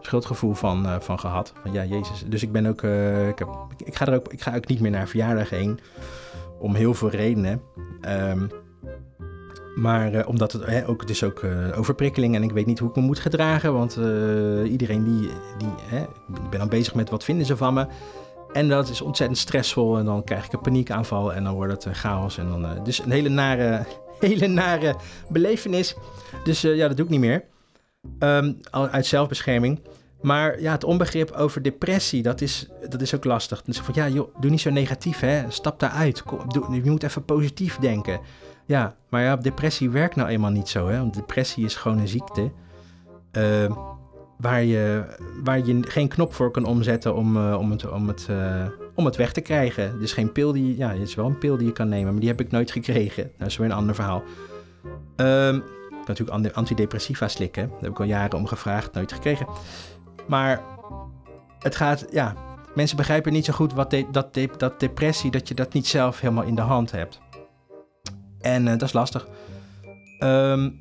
schuldgevoel 0.00 0.54
van, 0.54 1.02
van 1.02 1.18
gehad. 1.18 1.52
Van 1.62 1.72
ja, 1.72 1.84
Jezus. 1.84 2.24
Dus 2.26 2.42
ik 2.42 2.52
ben 2.52 2.66
ook. 2.66 2.82
Ik, 3.28 3.38
heb, 3.38 3.48
ik, 3.84 3.94
ga 3.94 4.06
er 4.06 4.14
ook. 4.14 4.32
Ik 4.32 4.42
ga 4.42 4.56
ook 4.56 4.66
niet 4.66 4.80
meer 4.80 4.90
naar 4.90 5.08
verjaardag 5.08 5.50
heen. 5.50 5.80
Om 6.58 6.74
heel 6.74 6.94
veel 6.94 7.10
redenen. 7.10 7.60
Um, 8.08 8.50
maar 9.74 10.14
uh, 10.14 10.28
omdat 10.28 10.52
het, 10.52 10.66
hè, 10.66 10.88
ook, 10.88 11.00
het 11.00 11.10
is 11.10 11.24
ook 11.24 11.44
overprikkeling 11.76 12.34
en 12.34 12.42
ik 12.42 12.52
weet 12.52 12.66
niet 12.66 12.78
hoe 12.78 12.88
ik 12.88 12.96
me 12.96 13.02
moet 13.02 13.18
gedragen. 13.18 13.72
Want 13.72 13.98
iedereen 14.64 15.04
die. 15.04 15.30
die 15.58 15.68
hè, 15.82 16.02
ik 16.02 16.50
ben 16.50 16.58
dan 16.58 16.68
bezig 16.68 16.94
met 16.94 17.10
wat 17.10 17.24
vinden 17.24 17.46
ze 17.46 17.56
van 17.56 17.74
me. 17.74 17.86
En 18.52 18.68
dat 18.68 18.88
is 18.88 19.00
ontzettend 19.00 19.38
stressvol. 19.38 19.98
En 19.98 20.04
dan 20.04 20.24
krijg 20.24 20.46
ik 20.46 20.52
een 20.52 20.60
paniekaanval. 20.60 21.32
En 21.32 21.44
dan 21.44 21.54
wordt 21.54 21.84
het 21.84 21.96
chaos. 21.96 22.38
En 22.38 22.48
dan, 22.48 22.84
dus 22.84 22.98
een 22.98 23.10
hele 23.10 23.28
nare, 23.28 23.84
hele 24.20 24.46
nare 24.46 24.96
belevenis. 25.28 25.96
Dus 26.44 26.60
ja, 26.60 26.88
dat 26.88 26.96
doe 26.96 27.06
ik 27.06 27.12
niet 27.12 27.20
meer. 27.20 27.44
Um, 28.18 28.60
uit 28.70 29.06
zelfbescherming. 29.06 29.80
Maar 30.20 30.60
ja, 30.60 30.72
het 30.72 30.84
onbegrip 30.84 31.30
over 31.30 31.62
depressie, 31.62 32.22
dat 32.22 32.40
is, 32.40 32.68
dat 32.88 33.00
is 33.00 33.14
ook 33.14 33.24
lastig. 33.24 33.62
Dus 33.62 33.78
van 33.78 33.94
ja, 33.94 34.08
joh, 34.08 34.34
doe 34.40 34.50
niet 34.50 34.60
zo 34.60 34.70
negatief, 34.70 35.20
hè. 35.20 35.42
Stap 35.48 35.80
daaruit. 35.80 36.22
Doe, 36.48 36.80
je 36.82 36.90
moet 36.90 37.02
even 37.02 37.24
positief 37.24 37.76
denken. 37.76 38.20
Ja, 38.72 38.94
maar 39.08 39.22
ja, 39.22 39.36
depressie 39.36 39.90
werkt 39.90 40.16
nou 40.16 40.28
eenmaal 40.28 40.50
niet 40.50 40.68
zo, 40.68 40.88
hè. 40.88 40.98
Want 40.98 41.14
depressie 41.14 41.64
is 41.64 41.74
gewoon 41.74 41.98
een 41.98 42.08
ziekte. 42.08 42.50
Uh, 43.32 43.76
waar, 44.38 44.62
je, 44.62 45.04
waar 45.44 45.66
je 45.66 45.82
geen 45.82 46.08
knop 46.08 46.34
voor 46.34 46.50
kan 46.50 46.64
omzetten 46.64 47.14
om, 47.14 47.36
uh, 47.36 47.58
om, 47.58 47.70
het, 47.70 47.90
om, 47.90 48.08
het, 48.08 48.26
uh, 48.30 48.66
om 48.94 49.04
het 49.04 49.16
weg 49.16 49.32
te 49.32 49.40
krijgen. 49.40 50.00
Is 50.00 50.12
geen 50.12 50.32
pil 50.32 50.52
die... 50.52 50.76
Ja, 50.76 50.88
het 50.88 51.00
is 51.00 51.14
wel 51.14 51.26
een 51.26 51.38
pil 51.38 51.56
die 51.56 51.66
je 51.66 51.72
kan 51.72 51.88
nemen, 51.88 52.10
maar 52.10 52.20
die 52.20 52.28
heb 52.28 52.40
ik 52.40 52.50
nooit 52.50 52.70
gekregen. 52.70 53.30
Dat 53.38 53.48
is 53.48 53.56
weer 53.56 53.66
een 53.66 53.76
ander 53.76 53.94
verhaal. 53.94 54.22
Um, 55.16 55.62
kan 55.90 56.14
natuurlijk 56.16 56.56
antidepressiva 56.56 57.28
slikken. 57.28 57.68
Daar 57.68 57.80
heb 57.80 57.90
ik 57.90 58.00
al 58.00 58.06
jaren 58.06 58.38
om 58.38 58.46
gevraagd, 58.46 58.92
nooit 58.92 59.12
gekregen. 59.12 59.46
Maar 60.26 60.62
het 61.58 61.76
gaat, 61.76 62.06
ja, 62.10 62.34
mensen 62.74 62.96
begrijpen 62.96 63.32
niet 63.32 63.44
zo 63.44 63.52
goed 63.52 63.72
wat 63.72 63.96
dat, 64.10 64.38
dat 64.58 64.80
depressie, 64.80 65.30
dat 65.30 65.48
je 65.48 65.54
dat 65.54 65.72
niet 65.72 65.86
zelf 65.86 66.20
helemaal 66.20 66.44
in 66.44 66.54
de 66.54 66.60
hand 66.60 66.90
hebt. 66.90 67.20
En 68.42 68.62
uh, 68.62 68.70
dat 68.70 68.82
is 68.82 68.92
lastig. 68.92 69.26
Um, 70.20 70.80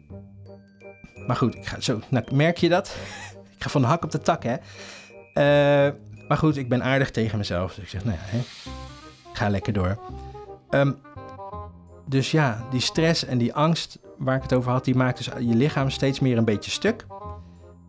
maar 1.27 1.35
goed, 1.35 1.55
ik 1.55 1.65
ga 1.65 1.79
zo, 1.79 1.99
nou, 2.09 2.25
merk 2.33 2.57
je 2.57 2.69
dat? 2.69 2.95
ik 3.55 3.63
ga 3.63 3.69
van 3.69 3.81
de 3.81 3.87
hak 3.87 4.03
op 4.03 4.11
de 4.11 4.19
tak, 4.19 4.43
hè. 4.43 4.55
Uh, 5.33 5.93
maar 6.27 6.37
goed, 6.37 6.57
ik 6.57 6.69
ben 6.69 6.83
aardig 6.83 7.11
tegen 7.11 7.37
mezelf. 7.37 7.73
Dus 7.73 7.83
ik 7.83 7.89
zeg, 7.89 8.05
nou 8.05 8.17
ja, 8.17 8.23
hè, 8.25 8.39
ga 9.33 9.49
lekker 9.49 9.73
door. 9.73 9.99
Um, 10.69 10.97
dus 12.05 12.31
ja, 12.31 12.65
die 12.69 12.81
stress 12.81 13.25
en 13.25 13.37
die 13.37 13.53
angst 13.53 13.99
waar 14.17 14.35
ik 14.35 14.41
het 14.41 14.53
over 14.53 14.71
had, 14.71 14.85
die 14.85 14.95
maakt 14.95 15.17
dus 15.17 15.25
je 15.25 15.55
lichaam 15.55 15.89
steeds 15.89 16.19
meer 16.19 16.37
een 16.37 16.45
beetje 16.45 16.71
stuk. 16.71 17.05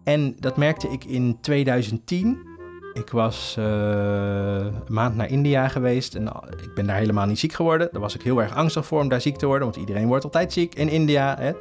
En 0.05 0.37
dat 0.39 0.57
merkte 0.57 0.89
ik 0.89 1.05
in 1.05 1.39
2010. 1.41 2.52
Ik 2.93 3.11
was 3.11 3.57
uh, 3.59 3.64
een 3.64 4.74
maand 4.88 5.16
naar 5.16 5.30
India 5.30 5.68
geweest 5.68 6.14
en 6.14 6.26
ik 6.62 6.74
ben 6.74 6.86
daar 6.86 6.97
helemaal 6.97 7.26
niet 7.26 7.38
ziek 7.38 7.53
geworden. 7.53 7.88
Daar 7.93 8.01
was 8.01 8.14
ik 8.14 8.22
heel 8.22 8.43
erg 8.43 8.55
angstig 8.55 8.86
voor 8.86 9.01
om 9.01 9.09
daar 9.09 9.20
ziek 9.20 9.36
te 9.36 9.47
worden, 9.47 9.64
want 9.64 9.76
iedereen 9.76 10.07
wordt 10.07 10.24
altijd 10.24 10.53
ziek 10.53 10.74
in 10.74 10.88
India. 10.88 11.36
Hè? 11.38 11.53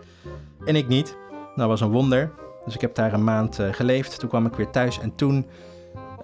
En 0.65 0.75
ik 0.75 0.87
niet. 0.87 1.17
Dat 1.55 1.67
was 1.67 1.81
een 1.81 1.91
wonder. 1.91 2.31
Dus 2.65 2.75
ik 2.75 2.81
heb 2.81 2.95
daar 2.95 3.13
een 3.13 3.23
maand 3.23 3.59
uh, 3.59 3.73
geleefd. 3.73 4.19
Toen 4.19 4.29
kwam 4.29 4.45
ik 4.45 4.53
weer 4.53 4.69
thuis 4.69 4.99
en 4.99 5.15
toen 5.15 5.45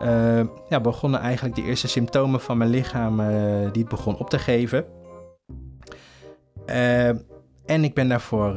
uh, 0.01 0.41
ja, 0.69 0.79
begonnen 0.81 1.19
eigenlijk 1.19 1.55
de 1.55 1.63
eerste 1.63 1.87
symptomen 1.87 2.41
van 2.41 2.57
mijn 2.57 2.69
lichaam 2.69 3.17
die 3.71 3.81
het 3.81 3.89
begon 3.89 4.17
op 4.17 4.29
te 4.29 4.39
geven. 4.39 4.85
En 7.65 7.83
ik 7.83 7.93
ben 7.93 8.09
daarvoor 8.09 8.55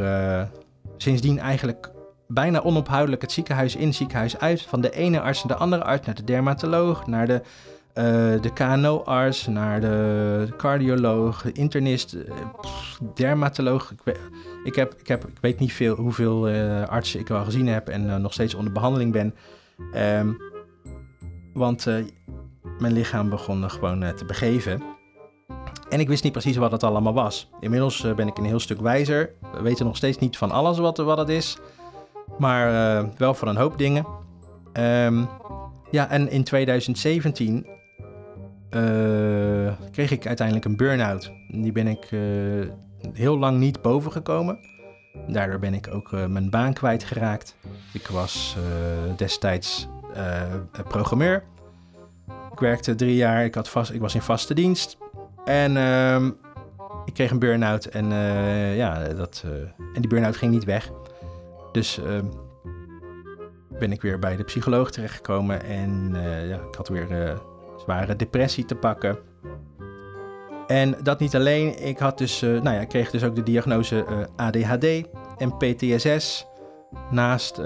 sindsdien 0.96 1.38
eigenlijk 1.38 1.90
bijna 2.30 2.60
onophoudelijk 2.62 3.22
het 3.22 3.32
ziekenhuis 3.32 3.76
in, 3.76 3.94
ziekenhuis 3.94 4.38
uit. 4.38 4.62
Van 4.62 4.80
de 4.80 4.90
ene 4.90 5.20
arts 5.20 5.44
naar 5.44 5.56
de 5.56 5.62
andere 5.62 5.84
arts, 5.84 6.06
naar 6.06 6.14
de 6.14 6.24
dermatoloog, 6.24 7.06
naar 7.06 7.26
de, 7.26 7.42
uh, 7.94 8.42
de 8.42 8.52
KNO-arts, 8.54 9.46
naar 9.46 9.80
de 9.80 10.48
cardioloog, 10.56 11.52
internist, 11.52 12.16
pff, 12.60 13.00
dermatoloog. 13.14 13.90
Ik 13.90 14.00
weet, 14.04 14.18
ik, 14.64 14.74
heb, 14.74 14.94
ik, 14.94 15.08
heb, 15.08 15.26
ik 15.26 15.38
weet 15.40 15.58
niet 15.58 15.72
veel, 15.72 15.96
hoeveel 15.96 16.48
artsen 16.86 17.20
ik 17.20 17.30
al 17.30 17.44
gezien 17.44 17.66
heb 17.66 17.88
en 17.88 18.20
nog 18.20 18.32
steeds 18.32 18.54
onder 18.54 18.72
behandeling 18.72 19.12
ben. 19.12 19.34
Um, 19.94 20.36
want 21.52 21.86
mijn 22.78 22.92
lichaam 22.92 23.28
begon 23.28 23.70
gewoon 23.70 24.14
te 24.16 24.24
begeven. 24.24 24.82
En 25.90 26.00
ik 26.00 26.08
wist 26.08 26.22
niet 26.22 26.32
precies 26.32 26.56
wat 26.56 26.72
het 26.72 26.82
allemaal 26.82 27.12
was. 27.12 27.50
Inmiddels 27.60 28.04
eh, 28.04 28.14
ben 28.14 28.28
ik 28.28 28.38
een 28.38 28.44
heel 28.44 28.60
stuk 28.60 28.80
wijzer. 28.80 29.34
We 29.52 29.62
weten 29.62 29.86
nog 29.86 29.96
steeds 29.96 30.18
niet 30.18 30.36
van 30.36 30.50
alles 30.50 30.78
wat, 30.78 30.96
wat 30.96 31.18
het 31.18 31.28
is. 31.28 31.58
Maar 32.38 32.72
uh, 32.72 33.08
wel 33.16 33.34
van 33.34 33.48
een 33.48 33.56
hoop 33.56 33.78
dingen. 33.78 34.06
Um, 34.72 35.28
ja, 35.90 36.10
en 36.10 36.30
in 36.30 36.44
2017 36.44 37.66
uh, 38.70 39.66
eh, 39.66 39.72
kreeg 39.90 40.10
ik 40.10 40.26
uiteindelijk 40.26 40.66
een 40.66 40.76
burn-out. 40.76 41.32
Die 41.48 41.72
ben 41.72 41.86
ik 41.86 42.10
uh, 42.10 42.68
heel 43.12 43.38
lang 43.38 43.58
niet 43.58 43.82
bovengekomen. 43.82 44.58
Daardoor 45.26 45.58
ben 45.58 45.74
ik 45.74 45.88
ook 45.92 46.10
mijn 46.10 46.50
baan 46.50 46.72
kwijtgeraakt. 46.72 47.56
Ik 47.92 48.06
was 48.06 48.56
destijds 49.16 49.88
programmeur. 50.88 51.44
Ik 52.52 52.58
werkte 52.58 52.94
drie 52.94 53.16
jaar, 53.16 53.44
ik, 53.44 53.54
had 53.54 53.68
vast, 53.68 53.92
ik 53.92 54.00
was 54.00 54.14
in 54.14 54.22
vaste 54.22 54.54
dienst. 54.54 54.98
En 55.44 55.76
uh, 55.76 56.24
ik 57.04 57.14
kreeg 57.14 57.30
een 57.30 57.38
burn-out 57.38 57.84
en, 57.84 58.06
ja, 58.74 59.08
dat, 59.08 59.44
en 59.94 60.00
die 60.00 60.10
burn-out 60.10 60.36
ging 60.36 60.52
niet 60.52 60.64
weg. 60.64 60.90
Dus 61.72 61.98
uh, 61.98 62.18
ben 63.78 63.92
ik 63.92 64.02
weer 64.02 64.18
bij 64.18 64.36
de 64.36 64.44
psycholoog 64.44 64.90
terechtgekomen 64.90 65.62
en 65.62 66.10
eh, 66.14 66.48
ja, 66.48 66.56
ik 66.56 66.74
had 66.74 66.88
weer 66.88 67.40
zware 67.78 68.16
depressie 68.16 68.64
te 68.64 68.74
pakken. 68.74 69.18
En 70.66 70.96
dat 71.02 71.20
niet 71.20 71.34
alleen, 71.34 71.86
ik 71.86 71.98
had 71.98 72.18
dus, 72.18 72.40
nou 72.40 72.70
ja, 72.70 72.80
ik 72.80 72.88
kreeg 72.88 73.10
dus 73.10 73.24
ook 73.24 73.34
de 73.34 73.42
diagnose 73.42 74.28
ADHD 74.36 74.84
en 75.38 75.56
PTSS. 75.56 76.46
Naast 77.10 77.56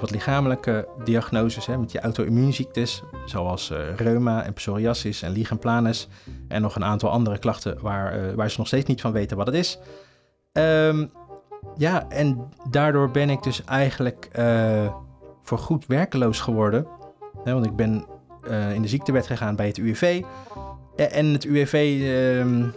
wat 0.00 0.10
lichamelijke 0.10 0.88
diagnoses 1.04 1.66
hè, 1.66 1.78
met 1.78 1.92
je 1.92 2.00
auto-immuunziektes, 2.00 3.02
zoals 3.26 3.72
reuma 3.96 4.44
en 4.44 4.52
psoriasis 4.52 5.22
en 5.22 5.32
lichen 5.32 5.58
planus. 5.58 6.08
En 6.48 6.62
nog 6.62 6.76
een 6.76 6.84
aantal 6.84 7.10
andere 7.10 7.38
klachten 7.38 7.78
waar, 7.80 8.34
waar 8.34 8.50
ze 8.50 8.58
nog 8.58 8.66
steeds 8.66 8.86
niet 8.86 9.00
van 9.00 9.12
weten 9.12 9.36
wat 9.36 9.46
het 9.46 9.56
is. 9.56 9.78
Um, 10.52 11.10
ja, 11.76 12.08
en 12.08 12.48
daardoor 12.70 13.10
ben 13.10 13.30
ik 13.30 13.42
dus 13.42 13.64
eigenlijk 13.64 14.28
voor 15.42 15.58
goed 15.58 15.86
werkeloos 15.86 16.40
geworden. 16.40 16.86
Hè, 17.44 17.52
want 17.52 17.66
ik 17.66 17.76
ben 17.76 18.06
in 18.74 18.82
de 18.82 18.88
ziektewet 18.88 19.26
gegaan 19.26 19.56
bij 19.56 19.66
het 19.66 19.76
UWV. 19.76 20.22
En 20.96 21.26
het 21.26 21.44
UWV 21.44 22.00
ehm, 22.02 22.68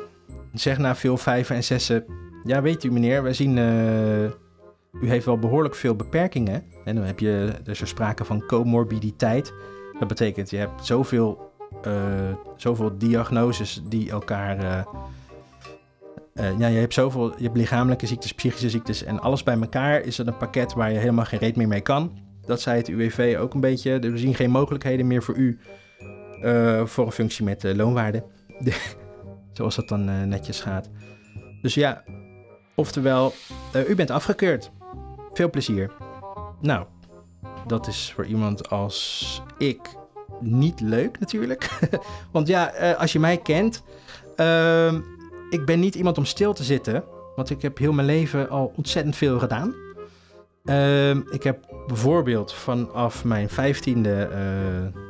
zegt 0.53 0.79
na 0.79 0.95
veel 0.95 1.17
vijven 1.17 1.55
en 1.55 1.63
zessen... 1.63 2.05
Ja, 2.43 2.61
weet 2.61 2.83
u 2.83 2.91
meneer, 2.91 3.23
wij 3.23 3.33
zien 3.33 3.57
u 5.01 5.09
heeft 5.09 5.25
wel 5.25 5.39
behoorlijk 5.39 5.75
veel 5.75 5.95
beperkingen. 5.95 6.63
En 6.85 6.95
dan 6.95 7.03
heb 7.03 7.19
je 7.19 7.53
dus 7.63 7.81
er 7.81 7.87
sprake 7.87 8.25
van 8.25 8.45
comorbiditeit. 8.45 9.53
Dat 9.99 10.07
betekent 10.07 10.49
je 10.49 10.57
hebt 10.57 10.85
zoveel, 10.85 11.51
uh, 11.87 11.93
zoveel 12.55 12.97
diagnoses 12.97 13.81
die 13.87 14.09
elkaar. 14.11 14.85
Uh, 16.39 16.59
ja, 16.59 16.67
je 16.67 16.79
hebt 16.79 16.93
zoveel, 16.93 17.33
je 17.37 17.43
hebt 17.43 17.57
lichamelijke 17.57 18.07
ziektes, 18.07 18.33
psychische 18.33 18.69
ziektes 18.69 19.03
en 19.03 19.19
alles 19.19 19.43
bij 19.43 19.59
elkaar 19.59 20.01
is 20.01 20.17
het 20.17 20.27
een 20.27 20.37
pakket 20.37 20.73
waar 20.73 20.91
je 20.91 20.97
helemaal 20.97 21.25
geen 21.25 21.39
reet 21.39 21.55
meer 21.55 21.67
mee 21.67 21.81
kan. 21.81 22.17
Dat 22.41 22.61
zei 22.61 22.77
het 22.77 22.87
UWV 22.87 23.37
ook 23.39 23.53
een 23.53 23.59
beetje. 23.59 23.99
We 23.99 24.17
zien 24.17 24.35
geen 24.35 24.51
mogelijkheden 24.51 25.07
meer 25.07 25.23
voor 25.23 25.35
u 25.35 25.59
voor 26.85 27.05
een 27.05 27.11
functie 27.11 27.45
met 27.45 27.63
loonwaarde. 27.63 28.23
Zoals 29.53 29.75
dat 29.75 29.87
dan 29.87 30.29
netjes 30.29 30.61
gaat. 30.61 30.89
Dus 31.61 31.73
ja, 31.73 32.03
oftewel, 32.75 33.33
u 33.87 33.95
bent 33.95 34.11
afgekeurd. 34.11 34.71
Veel 35.33 35.49
plezier. 35.49 35.91
Nou, 36.61 36.85
dat 37.67 37.87
is 37.87 38.11
voor 38.15 38.25
iemand 38.25 38.69
als 38.69 39.41
ik 39.57 39.79
niet 40.39 40.79
leuk 40.79 41.19
natuurlijk. 41.19 41.69
Want 42.31 42.47
ja, 42.47 42.71
eh, 42.71 42.99
als 42.99 43.13
je 43.13 43.19
mij 43.19 43.37
kent, 43.37 43.83
uh, 44.35 44.93
ik 45.49 45.65
ben 45.65 45.79
niet 45.79 45.95
iemand 45.95 46.17
om 46.17 46.25
stil 46.25 46.53
te 46.53 46.63
zitten. 46.63 47.03
Want 47.35 47.49
ik 47.49 47.61
heb 47.61 47.77
heel 47.77 47.93
mijn 47.93 48.07
leven 48.07 48.49
al 48.49 48.73
ontzettend 48.75 49.15
veel 49.15 49.39
gedaan. 49.39 49.75
Uh, 50.63 51.09
ik 51.09 51.43
heb 51.43 51.73
bijvoorbeeld 51.87 52.53
vanaf 52.53 53.23
mijn 53.23 53.49
vijftiende 53.49 54.29
uh, 54.31 55.01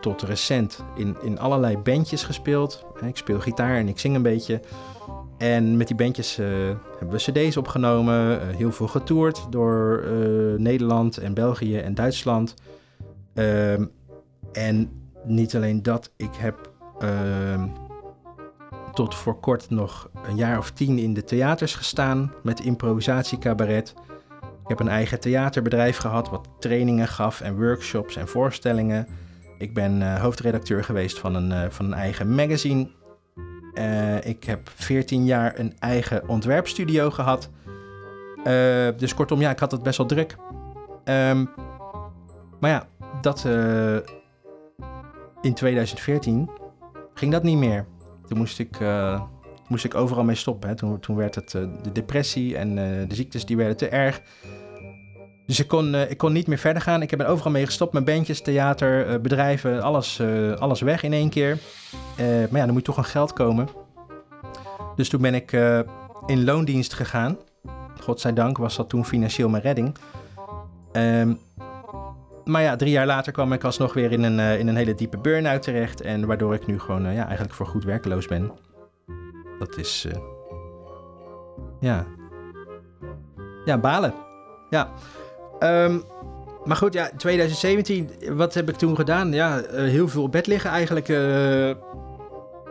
tot 0.00 0.22
recent 0.22 0.84
in, 0.96 1.16
in 1.22 1.38
allerlei 1.38 1.78
bandjes 1.78 2.22
gespeeld. 2.22 2.86
Ik 3.06 3.16
speel 3.16 3.40
gitaar 3.40 3.76
en 3.76 3.88
ik 3.88 3.98
zing 3.98 4.14
een 4.14 4.22
beetje. 4.22 4.60
En 5.38 5.76
met 5.76 5.86
die 5.86 5.96
bandjes 5.96 6.38
uh, 6.38 6.46
hebben 6.98 7.18
we 7.18 7.32
cd's 7.32 7.56
opgenomen, 7.56 8.40
uh, 8.40 8.56
heel 8.56 8.72
veel 8.72 8.88
getoerd 8.88 9.46
door 9.50 10.04
Nederland 10.56 11.16
en 11.16 11.34
België 11.34 11.78
en 11.78 11.94
Duitsland. 11.94 12.54
Ehm, 13.34 13.84
en 14.52 14.90
niet 15.24 15.56
alleen 15.56 15.82
dat, 15.82 16.12
ik 16.16 16.34
heb 16.34 16.70
ehm, 16.98 17.68
tot 18.98 19.14
voor 19.14 19.40
kort 19.40 19.70
nog 19.70 20.10
een 20.22 20.36
jaar 20.36 20.58
of 20.58 20.70
tien 20.70 20.98
in 20.98 21.14
de 21.14 21.24
theaters 21.24 21.74
gestaan 21.74 22.32
met 22.42 22.60
improvisatiecabaret. 22.60 23.94
Ik 24.40 24.68
heb 24.68 24.80
een 24.80 24.88
eigen 24.88 25.20
theaterbedrijf 25.20 25.96
gehad 25.96 26.30
wat 26.30 26.48
trainingen 26.58 27.08
gaf 27.08 27.40
en 27.40 27.56
workshops 27.56 28.16
en 28.16 28.28
voorstellingen. 28.28 29.06
Ik 29.58 29.74
ben 29.74 30.20
hoofdredacteur 30.20 30.84
geweest 30.84 31.18
van 31.18 31.34
een, 31.34 31.72
van 31.72 31.84
een 31.84 31.94
eigen 31.94 32.34
magazine 32.34 32.90
uh, 33.74 34.24
ik 34.24 34.44
heb 34.44 34.70
14 34.74 35.24
jaar 35.24 35.58
een 35.58 35.76
eigen 35.78 36.28
ontwerpstudio 36.28 37.10
gehad. 37.10 37.50
Dus 38.96 39.14
kortom, 39.14 39.40
ja, 39.40 39.50
ik 39.50 39.58
had 39.58 39.70
het 39.70 39.82
best 39.82 39.98
wel 39.98 40.06
druk. 40.06 40.36
Um, 41.04 41.50
maar 42.60 42.70
ja, 42.70 42.86
dat 43.20 43.44
in 45.40 45.54
2014 45.54 46.50
ging 47.14 47.32
dat 47.32 47.42
niet 47.42 47.58
meer. 47.58 47.86
Toen 48.28 48.38
moest 48.38 48.58
ik, 48.58 48.78
moest 49.68 49.84
ik 49.84 49.94
overal 49.94 50.24
mee 50.24 50.36
stoppen. 50.36 50.68
Hè. 50.68 50.74
Toen, 50.74 51.00
toen 51.00 51.16
werd 51.16 51.34
het 51.34 51.50
de 51.50 51.92
depressie 51.92 52.56
en 52.56 52.74
de 53.08 53.14
ziektes 53.14 53.46
die 53.46 53.56
werden 53.56 53.76
te 53.76 53.88
erg. 53.88 54.22
Dus 55.46 55.60
ik 55.60 55.68
kon, 55.68 55.94
ik 55.94 56.16
kon 56.16 56.32
niet 56.32 56.46
meer 56.46 56.58
verder 56.58 56.82
gaan. 56.82 57.02
Ik 57.02 57.10
heb 57.10 57.20
er 57.20 57.26
overal 57.26 57.52
mee 57.52 57.66
gestopt. 57.66 57.92
Mijn 57.92 58.04
bandjes, 58.04 58.42
theater, 58.42 59.20
bedrijven, 59.20 59.82
alles, 59.82 60.22
alles 60.58 60.80
weg 60.80 61.02
in 61.02 61.12
één 61.12 61.28
keer. 61.28 61.58
Maar 62.16 62.56
ja, 62.60 62.64
dan 62.64 62.72
moet 62.72 62.84
toch 62.84 62.96
een 62.96 63.04
geld 63.04 63.32
komen. 63.32 63.68
Dus 64.96 65.08
toen 65.08 65.20
ben 65.20 65.34
ik 65.34 65.52
in 66.26 66.44
loondienst 66.44 66.94
gegaan. 66.94 67.36
Godzijdank 68.00 68.58
was 68.58 68.76
dat 68.76 68.88
toen 68.88 69.04
financieel 69.04 69.48
mijn 69.48 69.62
redding. 69.62 69.96
Um, 70.92 71.38
maar 72.48 72.62
ja, 72.62 72.76
drie 72.76 72.90
jaar 72.90 73.06
later 73.06 73.32
kwam 73.32 73.52
ik 73.52 73.64
alsnog 73.64 73.92
weer 73.92 74.12
in 74.12 74.22
een, 74.22 74.38
uh, 74.38 74.58
in 74.58 74.68
een 74.68 74.76
hele 74.76 74.94
diepe 74.94 75.18
burn-out 75.18 75.62
terecht. 75.62 76.00
En 76.00 76.26
waardoor 76.26 76.54
ik 76.54 76.66
nu 76.66 76.78
gewoon 76.78 77.12
ja, 77.12 77.24
eigenlijk 77.24 77.54
voor 77.54 77.66
goed 77.66 77.84
werkeloos 77.84 78.26
ben. 78.26 78.52
Dat 79.58 79.76
is. 79.76 80.06
ja. 81.80 82.06
Ja, 83.64 83.78
balen. 83.78 84.14
Ja. 84.70 84.90
Um, 85.60 86.02
maar 86.64 86.76
goed, 86.76 86.92
ja, 86.92 87.10
2017, 87.16 88.10
wat 88.30 88.54
heb 88.54 88.68
ik 88.68 88.76
toen 88.76 88.96
gedaan? 88.96 89.32
Ja, 89.32 89.62
heel 89.70 90.08
veel 90.08 90.22
op 90.22 90.32
bed 90.32 90.46
liggen 90.46 90.70
eigenlijk 90.70 91.08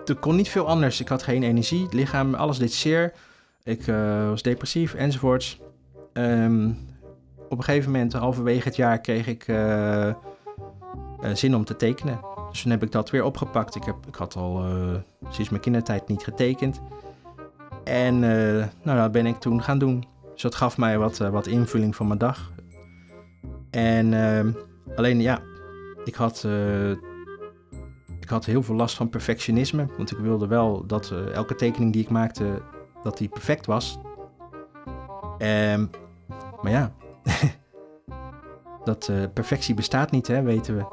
er 0.09 0.15
kon 0.15 0.35
niet 0.35 0.49
veel 0.49 0.67
anders. 0.67 0.99
Ik 0.99 1.07
had 1.07 1.23
geen 1.23 1.43
energie, 1.43 1.87
lichaam, 1.89 2.33
alles 2.33 2.57
deed 2.57 2.73
zeer. 2.73 3.13
Ik 3.63 3.87
uh, 3.87 4.29
was 4.29 4.41
depressief 4.41 4.93
enzovoorts. 4.93 5.59
Um, 6.13 6.86
op 7.49 7.57
een 7.57 7.63
gegeven 7.63 7.91
moment, 7.91 8.13
halverwege 8.13 8.67
het 8.67 8.75
jaar, 8.75 9.01
kreeg 9.01 9.27
ik 9.27 9.47
uh, 9.47 10.07
uh, 10.07 10.13
zin 11.33 11.55
om 11.55 11.65
te 11.65 11.75
tekenen. 11.75 12.19
Dus 12.51 12.61
toen 12.61 12.71
heb 12.71 12.83
ik 12.83 12.91
dat 12.91 13.09
weer 13.09 13.23
opgepakt. 13.23 13.75
Ik, 13.75 13.83
heb, 13.83 13.95
ik 14.07 14.15
had 14.15 14.35
al 14.35 14.63
sinds 15.29 15.49
mijn 15.49 15.61
kindertijd 15.61 16.07
niet 16.07 16.23
getekend. 16.23 16.81
En 17.83 18.19
nou, 18.19 18.97
dat 18.97 19.11
ben 19.11 19.25
ik 19.25 19.35
toen 19.35 19.63
gaan 19.63 19.77
doen. 19.77 20.05
Dus 20.33 20.41
dat 20.41 20.55
gaf 20.55 20.77
mij 20.77 20.97
wat, 20.97 21.17
wat 21.17 21.47
invulling 21.47 21.95
van 21.95 22.07
mijn 22.07 22.19
dag. 22.19 22.51
En 23.69 24.13
ehm, 24.13 24.51
alleen 24.95 25.21
ja, 25.21 25.41
ik 26.03 26.15
had 26.15 26.47
ik 28.19 28.29
had 28.29 28.45
heel 28.45 28.63
veel 28.63 28.75
last 28.75 28.95
van 28.95 29.09
perfectionisme, 29.09 29.87
want 29.97 30.11
ik 30.11 30.17
wilde 30.17 30.47
wel 30.47 30.85
dat 30.85 31.13
elke 31.33 31.55
tekening 31.55 31.93
die 31.93 32.01
ik 32.01 32.09
maakte, 32.09 32.61
dat 33.03 33.17
die 33.17 33.29
perfect 33.29 33.65
was. 33.65 33.99
Um, 35.37 35.89
maar 36.61 36.71
ja, 36.71 36.91
dat 38.83 39.07
uh, 39.11 39.23
perfectie 39.33 39.75
bestaat 39.75 40.11
niet, 40.11 40.27
hè, 40.27 40.41
weten 40.41 40.75
we. 40.75 40.85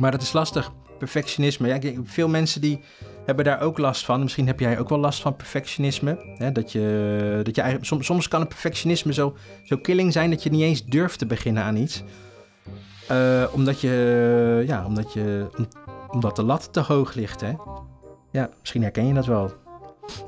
Maar 0.00 0.10
dat 0.10 0.22
is 0.22 0.32
lastig, 0.32 0.72
perfectionisme. 0.98 1.68
Ja, 1.68 2.02
veel 2.04 2.28
mensen 2.28 2.60
die 2.60 2.80
hebben 3.24 3.44
daar 3.44 3.60
ook 3.60 3.78
last 3.78 4.04
van. 4.04 4.22
Misschien 4.22 4.46
heb 4.46 4.60
jij 4.60 4.78
ook 4.78 4.88
wel 4.88 4.98
last 4.98 5.20
van 5.20 5.36
perfectionisme. 5.36 6.34
Hè? 6.38 6.52
Dat 6.52 6.72
je, 6.72 7.40
dat 7.42 7.54
je 7.54 7.60
eigenlijk, 7.60 7.90
soms, 7.90 8.06
soms 8.06 8.28
kan 8.28 8.40
een 8.40 8.48
perfectionisme 8.48 9.12
zo, 9.12 9.36
zo 9.64 9.76
killing 9.76 10.12
zijn 10.12 10.30
dat 10.30 10.42
je 10.42 10.50
niet 10.50 10.62
eens 10.62 10.84
durft 10.84 11.18
te 11.18 11.26
beginnen 11.26 11.62
aan 11.62 11.76
iets. 11.76 12.02
Uh, 13.10 13.44
omdat 13.52 13.80
je, 13.80 14.64
ja, 14.66 14.86
omdat 14.86 15.12
je, 15.12 15.46
omdat 16.08 16.36
de 16.36 16.42
lat 16.42 16.72
te 16.72 16.80
hoog 16.80 17.14
ligt, 17.14 17.40
hè? 17.40 17.52
Ja, 18.30 18.50
misschien 18.60 18.82
herken 18.82 19.06
je 19.06 19.14
dat 19.14 19.26
wel. 19.26 19.61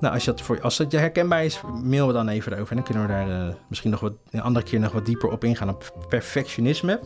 Nou, 0.00 0.14
als, 0.14 0.24
dat 0.24 0.40
voor, 0.40 0.60
als 0.60 0.78
het 0.78 0.92
herkenbaar 0.92 1.44
is, 1.44 1.60
mail 1.82 2.06
we 2.06 2.12
dan 2.12 2.28
even 2.28 2.52
erover. 2.52 2.70
En 2.70 2.76
dan 2.76 2.84
kunnen 2.84 3.06
we 3.06 3.12
daar 3.12 3.28
uh, 3.28 3.54
misschien 3.68 3.90
nog 3.90 4.00
wat, 4.00 4.12
een 4.30 4.42
andere 4.42 4.64
keer 4.64 4.80
nog 4.80 4.92
wat 4.92 5.06
dieper 5.06 5.30
op 5.30 5.44
ingaan 5.44 5.68
op 5.68 6.06
perfectionisme. 6.08 7.00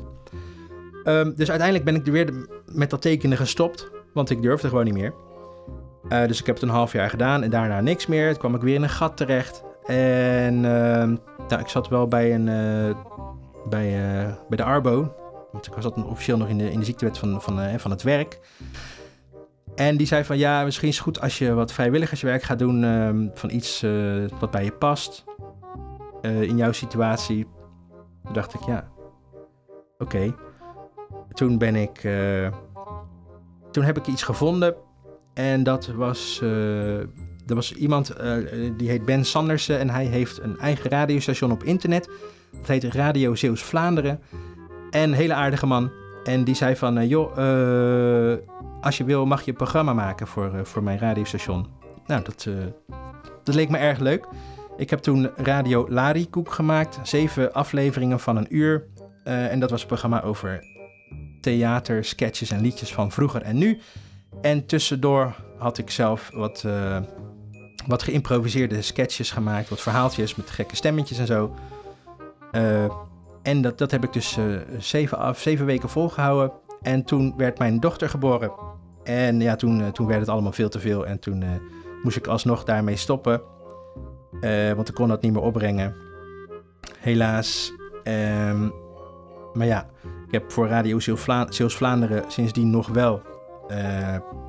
Um, 1.04 1.34
dus 1.36 1.48
uiteindelijk 1.48 1.84
ben 1.84 1.94
ik 1.94 2.06
er 2.06 2.12
weer 2.12 2.46
met 2.66 2.90
dat 2.90 3.02
tekenen 3.02 3.36
gestopt, 3.36 3.90
want 4.12 4.30
ik 4.30 4.42
durfde 4.42 4.68
gewoon 4.68 4.84
niet 4.84 4.94
meer. 4.94 5.14
Uh, 6.08 6.26
dus 6.26 6.40
ik 6.40 6.46
heb 6.46 6.54
het 6.54 6.64
een 6.64 6.70
half 6.70 6.92
jaar 6.92 7.10
gedaan 7.10 7.42
en 7.42 7.50
daarna 7.50 7.80
niks 7.80 8.06
meer. 8.06 8.30
Toen 8.30 8.38
kwam 8.38 8.54
ik 8.54 8.60
weer 8.60 8.74
in 8.74 8.82
een 8.82 8.88
gat 8.88 9.16
terecht. 9.16 9.64
En 9.86 10.54
uh, 10.54 10.62
nou, 11.48 11.60
ik 11.60 11.68
zat 11.68 11.88
wel 11.88 12.08
bij, 12.08 12.34
een, 12.34 12.46
uh, 12.46 12.96
bij, 13.68 13.90
bij 14.48 14.56
de 14.56 14.64
Arbo, 14.64 15.14
want 15.52 15.66
ik 15.66 15.72
zat 15.78 16.04
officieel 16.04 16.36
nog 16.36 16.48
in 16.48 16.58
de, 16.58 16.70
in 16.70 16.78
de 16.78 16.84
ziektewet 16.84 17.18
van, 17.18 17.42
van, 17.42 17.78
van 17.78 17.90
het 17.90 18.02
werk. 18.02 18.40
En 19.79 19.97
die 19.97 20.07
zei 20.07 20.24
van 20.24 20.39
ja, 20.39 20.64
misschien 20.64 20.89
is 20.89 20.95
het 20.95 21.05
goed 21.05 21.20
als 21.20 21.39
je 21.39 21.55
wat 21.55 21.72
vrijwilligerswerk 21.72 22.43
gaat 22.43 22.59
doen 22.59 22.83
uh, 22.83 23.29
van 23.35 23.51
iets 23.51 23.83
uh, 23.83 24.24
wat 24.41 24.51
bij 24.51 24.64
je 24.64 24.72
past. 24.72 25.24
Uh, 26.22 26.43
in 26.43 26.57
jouw 26.57 26.72
situatie. 26.72 27.47
Toen 28.24 28.33
dacht 28.33 28.55
ik 28.55 28.61
ja, 28.61 28.89
oké. 29.99 30.35
Toen 31.33 31.59
ben 31.59 31.76
ik, 31.76 32.01
toen 33.70 33.85
heb 33.85 33.97
ik 33.97 34.07
iets 34.07 34.22
gevonden. 34.22 34.74
En 35.35 35.62
dat 35.62 35.87
was, 35.87 36.41
er 36.41 37.55
was 37.55 37.74
iemand, 37.74 38.14
die 38.76 38.89
heet 38.89 39.05
Ben 39.05 39.24
Sandersen. 39.24 39.79
En 39.79 39.91
hij 39.91 40.05
heeft 40.05 40.43
een 40.43 40.59
eigen 40.59 40.91
radiostation 40.91 41.53
op 41.53 41.62
internet. 41.62 42.11
Dat 42.53 42.66
heet 42.66 42.85
Radio 42.85 43.35
Zeeuws 43.35 43.62
Vlaanderen. 43.62 44.20
En 44.91 45.03
een 45.03 45.12
hele 45.12 45.35
aardige 45.35 45.66
man. 45.66 45.91
En 46.24 46.45
die 46.45 46.55
zei 46.55 46.76
van, 46.76 47.07
joh, 47.07 47.37
als 48.81 48.97
je 48.97 49.05
wil 49.05 49.26
mag 49.26 49.45
je 49.45 49.51
een 49.51 49.57
programma 49.57 49.93
maken 49.93 50.26
voor, 50.26 50.55
uh, 50.55 50.64
voor 50.64 50.83
mijn 50.83 50.99
radiostation. 50.99 51.66
Nou, 52.07 52.22
dat, 52.22 52.49
dat 53.45 53.55
leek 53.55 53.68
me 53.68 53.79
erg 53.79 53.99
leuk. 53.99 54.26
Ik 54.76 54.91
heb 54.91 54.99
toen 54.99 55.31
Radio 55.37 55.87
Larikoek 55.89 56.53
gemaakt. 56.53 56.99
Zeven 57.03 57.53
afleveringen 57.53 58.20
van 58.20 58.37
een 58.37 58.57
uur. 58.57 58.87
en 59.24 59.61
dat 59.61 59.70
was 59.70 59.81
een 59.81 59.87
programma 59.87 60.22
over 60.22 60.64
theater, 61.41 62.05
sketches 62.05 62.51
en 62.51 62.61
liedjes 62.61 62.93
van 62.93 63.12
vroeger 63.12 63.43
en 63.43 63.59
nu. 63.59 63.81
En 64.41 64.66
tussendoor 64.66 65.35
had 65.59 65.79
ik 65.79 65.91
zelf 65.91 66.31
wat, 66.35 66.64
wat 67.87 68.03
geïmproviseerde 68.03 68.83
sketches 68.83 69.31
gemaakt. 69.31 69.68
Wat 69.68 69.81
verhaaltjes 69.81 70.35
met 70.35 70.51
gekke 70.51 70.76
stemmetjes 70.76 71.18
en 71.18 71.26
zo. 71.26 71.55
En 73.43 73.62
dat, 73.62 73.79
dat 73.79 73.91
heb 73.91 74.05
ik 74.05 74.12
dus 74.12 74.39
zeven, 74.79 75.18
af, 75.18 75.41
zeven 75.41 75.66
weken 75.66 75.89
volgehouden. 75.89 76.53
En 76.83 77.05
toen 77.05 77.35
werd 77.37 77.59
mijn 77.59 77.81
dochter 77.81 78.09
geboren. 78.09 78.53
En 79.05 79.41
ja, 79.41 79.57
toen, 79.57 79.81
uh, 79.81 79.89
toen 79.89 80.07
werd 80.07 80.20
het 80.20 80.29
allemaal 80.29 80.53
veel 80.53 80.68
te 80.68 80.81
veel. 80.81 81.07
En 81.07 81.18
toen 81.18 81.43
uh, 81.43 81.49
moest 82.03 82.16
ik 82.16 82.26
alsnog 82.26 82.64
daarmee 82.64 82.97
stoppen. 82.97 83.41
want 84.74 84.89
ik 84.89 84.95
kon 84.95 85.09
dat 85.09 85.22
niet 85.22 85.33
meer 85.33 85.43
opbrengen. 85.43 85.95
Helaas. 86.99 87.72
Um, 88.05 88.72
maar 89.53 89.66
ja, 89.66 89.87
ik 90.26 90.33
heb 90.33 90.53
voor 90.53 90.68
Radio 90.68 90.99
Zeeuws 91.49 91.76
Vlaanderen 91.76 92.24
sindsdien 92.29 92.70
nog 92.70 92.89
wel 92.89 93.22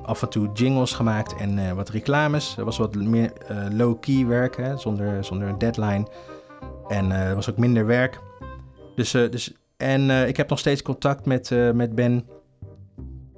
af 0.02 0.22
en 0.22 0.28
toe 0.28 0.52
jingles 0.52 0.92
gemaakt 0.92 1.36
en 1.36 1.76
wat 1.76 1.88
reclames. 1.88 2.54
Dat 2.54 2.64
was 2.64 2.78
wat 2.78 2.94
meer 2.94 3.32
low-key 3.72 4.26
werk, 4.26 4.56
hè, 4.56 4.76
zonder, 4.76 5.24
zonder 5.24 5.48
een 5.48 5.58
deadline. 5.58 6.06
En 6.88 7.10
er 7.10 7.34
was 7.34 7.50
ook 7.50 7.56
minder 7.56 7.86
werk. 7.86 8.20
Dus, 8.94 9.10
dus, 9.10 9.59
en 9.80 10.08
uh, 10.08 10.28
ik 10.28 10.36
heb 10.36 10.48
nog 10.48 10.58
steeds 10.58 10.82
contact 10.82 11.26
met, 11.26 11.50
uh, 11.50 11.70
met 11.70 11.94
Ben 11.94 12.26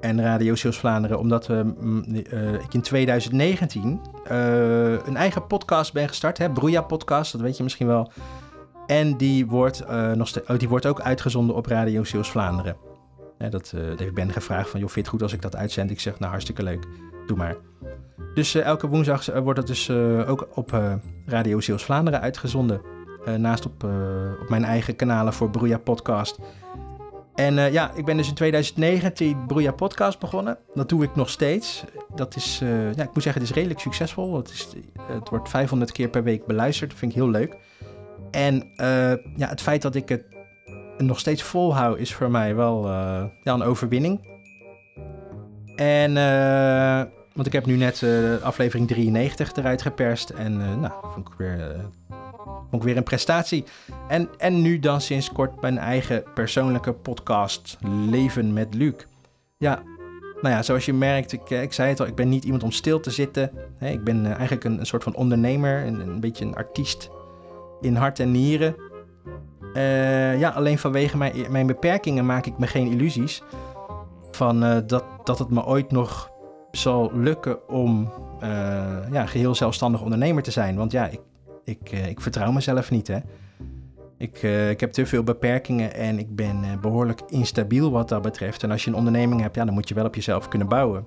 en 0.01 0.22
Radio 0.22 0.55
Zeeuws 0.55 0.78
Vlaanderen, 0.78 1.18
omdat 1.18 1.49
ik 2.62 2.74
in 2.74 2.82
2019 2.82 4.01
een 5.05 5.16
eigen 5.16 5.47
podcast 5.47 5.93
ben 5.93 6.09
gestart, 6.09 6.38
hè, 6.38 6.51
Broeia 6.51 6.82
Podcast, 6.82 7.32
dat 7.32 7.40
weet 7.40 7.57
je 7.57 7.62
misschien 7.62 7.86
wel. 7.86 8.12
En 8.86 9.16
die 9.16 9.47
wordt, 9.47 9.84
nog 10.14 10.30
oh, 10.49 10.59
die 10.59 10.68
wordt 10.68 10.86
ook 10.86 11.01
uitgezonden 11.01 11.57
op 11.57 11.66
Radio 11.66 12.05
Zeeuws 12.05 12.30
Vlaanderen. 12.30 12.76
dat 13.51 13.72
uh, 13.74 13.99
heeft 13.99 14.14
Ben 14.14 14.32
gevraagd 14.32 14.70
van, 14.70 14.80
joh, 14.80 14.88
vind 14.88 14.95
je 14.95 15.01
het 15.01 15.11
goed 15.11 15.22
als 15.22 15.32
ik 15.32 15.43
dat 15.43 15.57
uitzend? 15.57 15.90
Ik 15.90 16.01
zeg, 16.01 16.18
nou, 16.18 16.30
hartstikke 16.30 16.62
leuk. 16.62 16.86
Doe 17.26 17.36
maar. 17.36 17.57
Dus 18.34 18.55
elke 18.55 18.88
woensdag 18.88 19.26
wordt 19.26 19.59
het 19.59 19.68
dus 19.68 19.90
ook 20.26 20.49
op 20.55 20.97
Radio 21.26 21.61
Zeeuws 21.61 21.84
Vlaanderen 21.84 22.20
uitgezonden. 22.20 22.80
Naast 23.24 23.66
op, 23.66 23.84
op 24.40 24.48
mijn 24.48 24.64
eigen 24.64 24.96
kanalen 24.96 25.32
voor 25.32 25.50
Broeia 25.50 25.78
Podcast. 25.78 26.38
En 27.34 27.54
ja, 27.54 27.90
ik 27.94 28.04
ben 28.04 28.16
dus 28.16 28.28
in 28.28 28.34
2019 28.34 29.46
Broeia 29.46 29.72
Podcast 29.72 30.18
begonnen. 30.18 30.58
Dat 30.74 30.88
doe 30.88 31.02
ik 31.02 31.14
nog 31.14 31.30
steeds. 31.30 31.84
Dat 32.14 32.36
is, 32.36 32.58
ja, 32.94 33.02
ik 33.02 33.14
moet 33.14 33.22
zeggen, 33.22 33.42
het 33.42 33.50
is 33.50 33.56
redelijk 33.56 33.80
succesvol. 33.80 34.36
Het, 34.36 34.50
is, 34.50 34.68
het 35.02 35.28
wordt 35.28 35.48
500 35.48 35.92
keer 35.92 36.08
per 36.08 36.22
week 36.22 36.46
beluisterd. 36.46 36.90
Dat 36.90 36.98
vind 36.98 37.12
ik 37.12 37.18
heel 37.18 37.30
leuk. 37.30 37.56
En 38.30 38.70
ja, 39.36 39.48
het 39.48 39.60
feit 39.60 39.82
dat 39.82 39.94
ik 39.94 40.08
het 40.08 40.24
nog 40.98 41.18
steeds 41.18 41.42
volhoud 41.42 41.98
is 41.98 42.14
voor 42.14 42.30
mij 42.30 42.54
wel 42.54 42.88
ja, 42.88 43.30
een 43.44 43.62
overwinning. 43.62 44.30
En, 45.76 46.14
want 47.32 47.46
ik 47.46 47.52
heb 47.52 47.66
nu 47.66 47.76
net 47.76 48.04
aflevering 48.42 48.88
93 48.88 49.52
eruit 49.52 49.82
geperst. 49.82 50.30
En 50.30 50.80
nou, 50.80 50.92
vond 51.12 51.28
ik, 51.28 51.34
weer, 51.38 51.76
ik 52.70 52.82
weer 52.82 52.97
een 52.97 53.03
prestatie. 53.03 53.64
En, 54.09 54.28
en 54.38 54.62
nu 54.62 54.78
dan 54.78 55.01
sinds 55.01 55.32
kort 55.32 55.61
mijn 55.61 55.78
eigen 55.78 56.24
persoonlijke 56.34 56.93
podcast 56.93 57.78
Leven 58.11 58.53
met 58.53 58.74
Luc. 58.74 58.95
Ja, 59.57 59.82
nou 60.40 60.55
ja, 60.55 60.62
zoals 60.62 60.84
je 60.84 60.93
merkt, 60.93 61.32
ik, 61.32 61.51
ik 61.51 61.72
zei 61.72 61.88
het 61.88 62.01
al, 62.01 62.07
ik 62.07 62.14
ben 62.14 62.28
niet 62.28 62.45
iemand 62.45 62.62
om 62.62 62.70
stil 62.70 63.01
te 63.01 63.11
zitten. 63.11 63.51
ik 63.80 64.05
ben 64.05 64.26
eigenlijk 64.26 64.64
een, 64.64 64.78
een, 64.78 64.86
soort 64.86 65.03
van 65.03 65.14
ondernemer, 65.14 65.86
een, 65.86 66.01
een 66.01 66.20
beetje 66.20 66.45
een 66.45 66.55
artiest 66.55 67.11
in 67.80 67.95
hart 67.95 68.18
en 68.18 68.30
nieren. 68.30 68.76
Uh, 69.74 70.38
ja, 70.38 70.49
alleen 70.49 70.78
vanwege 70.78 71.16
mijn, 71.16 71.34
mijn 71.51 71.66
beperkingen 71.66 72.26
maak 72.26 72.47
ik 72.47 72.59
me 72.59 72.66
geen 72.66 72.90
illusies. 72.90 73.43
Van 74.30 74.61
dat, 74.86 75.05
dat 75.24 75.38
het 75.38 75.51
me 75.51 75.64
ooit 75.64 75.90
nog 75.90 76.30
zal 76.70 77.11
lukken 77.14 77.68
om 77.68 78.12
uh, 78.43 78.49
ja, 79.11 79.26
geheel 79.26 79.55
zelfstandig 79.55 80.03
ondernemer 80.03 80.43
te 80.43 80.51
zijn. 80.51 80.76
Want 80.76 80.93
ja, 80.93 81.07
ik, 81.07 81.20
ik, 81.64 81.92
ik 81.92 82.20
vertrouw 82.20 82.52
mezelf 82.52 82.90
niet. 82.90 83.08
Hè. 83.08 83.18
Ik, 84.18 84.42
ik 84.70 84.80
heb 84.80 84.92
te 84.92 85.06
veel 85.06 85.22
beperkingen 85.22 85.94
en 85.94 86.18
ik 86.18 86.36
ben 86.36 86.80
behoorlijk 86.80 87.20
instabiel 87.28 87.90
wat 87.90 88.08
dat 88.08 88.22
betreft. 88.22 88.62
En 88.62 88.70
als 88.70 88.84
je 88.84 88.90
een 88.90 88.96
onderneming 88.96 89.40
hebt, 89.40 89.54
ja, 89.54 89.64
dan 89.64 89.74
moet 89.74 89.88
je 89.88 89.94
wel 89.94 90.04
op 90.04 90.14
jezelf 90.14 90.48
kunnen 90.48 90.68
bouwen. 90.68 91.06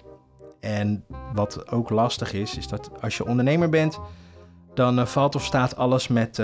En 0.59 1.05
wat 1.33 1.71
ook 1.71 1.89
lastig 1.89 2.33
is, 2.33 2.57
is 2.57 2.67
dat 2.67 2.89
als 3.01 3.17
je 3.17 3.25
ondernemer 3.25 3.69
bent, 3.69 3.99
dan 4.73 5.07
valt 5.07 5.35
of 5.35 5.43
staat 5.43 5.75
alles 5.75 6.07
met, 6.07 6.37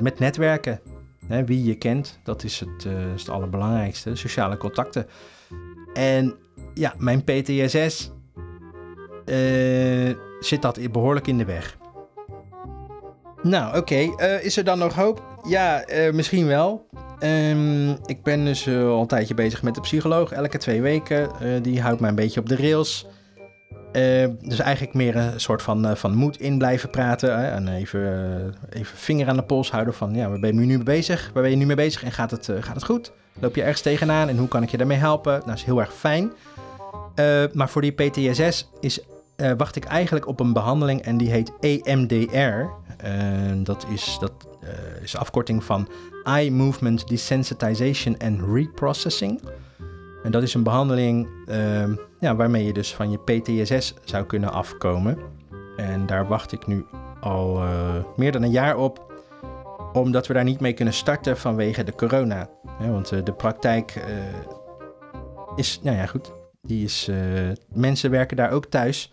met 0.00 0.18
netwerken. 0.18 0.80
Hè, 1.26 1.44
wie 1.44 1.64
je 1.64 1.74
kent, 1.74 2.20
dat 2.24 2.44
is 2.44 2.60
het, 2.60 2.84
is 3.14 3.20
het 3.20 3.28
allerbelangrijkste. 3.28 4.14
Sociale 4.14 4.56
contacten. 4.56 5.06
En 5.94 6.34
ja, 6.74 6.94
mijn 6.98 7.24
PTSS 7.24 8.12
eh, 9.24 10.14
zit 10.40 10.62
dat 10.62 10.92
behoorlijk 10.92 11.26
in 11.26 11.38
de 11.38 11.44
weg. 11.44 11.76
Nou, 13.42 13.76
oké. 13.76 13.94
Uh, 13.94 14.44
is 14.44 14.56
er 14.56 14.64
dan 14.64 14.78
nog 14.78 14.94
hoop? 14.94 15.22
Ja, 15.48 15.84
misschien 16.12 16.46
wel. 16.46 16.86
Um, 17.20 17.90
ik 17.90 18.22
ben 18.22 18.44
dus 18.44 18.68
al 18.68 19.00
een 19.00 19.06
tijdje 19.06 19.34
bezig 19.34 19.62
met 19.62 19.74
de 19.74 19.80
psycholoog. 19.80 20.32
Elke 20.32 20.58
twee 20.58 20.82
weken. 20.82 21.30
die 21.62 21.80
houdt 21.80 22.00
mij 22.00 22.08
een 22.08 22.14
beetje 22.14 22.40
op 22.40 22.48
de 22.48 22.56
rails. 22.56 23.06
Dus 24.40 24.58
eigenlijk 24.58 24.94
meer 24.94 25.16
een 25.16 25.40
soort 25.40 25.62
van, 25.62 25.96
van 25.96 26.14
moed 26.14 26.40
in 26.40 26.58
blijven 26.58 26.90
praten. 26.90 27.38
Hè? 27.38 27.50
En 27.50 27.68
even, 27.68 28.54
even 28.70 28.96
vinger 28.96 29.28
aan 29.28 29.36
de 29.36 29.42
pols 29.42 29.70
houden 29.70 29.94
van, 29.94 30.14
ja, 30.14 30.28
waar 30.28 30.40
ben 30.40 30.54
je 30.54 30.60
nu 30.60 30.66
mee 30.66 30.82
bezig? 30.82 31.30
Waar 31.34 31.42
ben 31.42 31.50
je 31.50 31.56
nu 31.56 31.66
mee 31.66 31.76
bezig 31.76 32.04
en 32.04 32.12
gaat 32.12 32.30
het, 32.30 32.48
gaat 32.60 32.74
het 32.74 32.84
goed? 32.84 33.12
Loop 33.40 33.54
je 33.54 33.62
ergens 33.62 33.80
tegenaan 33.80 34.28
en 34.28 34.38
hoe 34.38 34.48
kan 34.48 34.62
ik 34.62 34.70
je 34.70 34.76
daarmee 34.76 34.98
helpen? 34.98 35.32
Nou, 35.32 35.46
dat 35.46 35.56
is 35.56 35.64
heel 35.64 35.80
erg 35.80 35.94
fijn. 35.94 36.32
maar 37.52 37.68
voor 37.68 37.82
die 37.82 37.92
PTSS 37.92 38.68
is, 38.80 39.00
wacht 39.56 39.76
ik 39.76 39.84
eigenlijk 39.84 40.26
op 40.26 40.40
een 40.40 40.52
behandeling 40.52 41.02
en 41.02 41.16
die 41.16 41.30
heet 41.30 41.52
EMDR. 41.60 42.80
Dat 43.62 43.86
is, 43.88 44.16
dat 44.20 44.32
is 45.02 45.10
de 45.10 45.18
afkorting 45.18 45.64
van 45.64 45.88
Eye 46.24 46.50
Movement 46.50 47.08
Desensitization 47.08 48.18
and 48.18 48.40
Reprocessing. 48.52 49.40
En 50.22 50.30
dat 50.30 50.42
is 50.42 50.54
een 50.54 50.62
behandeling 50.62 51.28
uh, 51.46 51.84
ja, 52.18 52.36
waarmee 52.36 52.64
je 52.64 52.72
dus 52.72 52.94
van 52.94 53.10
je 53.10 53.18
PTSS 53.18 53.94
zou 54.04 54.24
kunnen 54.24 54.52
afkomen. 54.52 55.18
En 55.76 56.06
daar 56.06 56.28
wacht 56.28 56.52
ik 56.52 56.66
nu 56.66 56.84
al 57.20 57.62
uh, 57.62 57.94
meer 58.16 58.32
dan 58.32 58.42
een 58.42 58.50
jaar 58.50 58.76
op, 58.76 59.12
omdat 59.92 60.26
we 60.26 60.34
daar 60.34 60.44
niet 60.44 60.60
mee 60.60 60.72
kunnen 60.72 60.94
starten 60.94 61.36
vanwege 61.36 61.84
de 61.84 61.94
corona. 61.94 62.48
want 62.78 63.12
uh, 63.12 63.24
de 63.24 63.32
praktijk 63.32 64.04
is, 65.56 65.80
nou 65.82 65.96
ja, 65.96 66.06
goed, 66.06 66.32
die 66.62 66.84
is, 66.84 67.10
mensen 67.72 68.10
werken 68.10 68.36
daar 68.36 68.50
ook 68.50 68.66
thuis. 68.66 69.10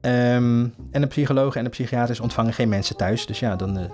Um, 0.00 0.74
en 0.90 1.00
de 1.00 1.06
psychologen 1.06 1.58
en 1.58 1.64
de 1.64 1.70
psychiaters 1.70 2.20
ontvangen 2.20 2.52
geen 2.52 2.68
mensen 2.68 2.96
thuis. 2.96 3.26
Dus 3.26 3.38
ja, 3.38 3.56
dan 3.56 3.90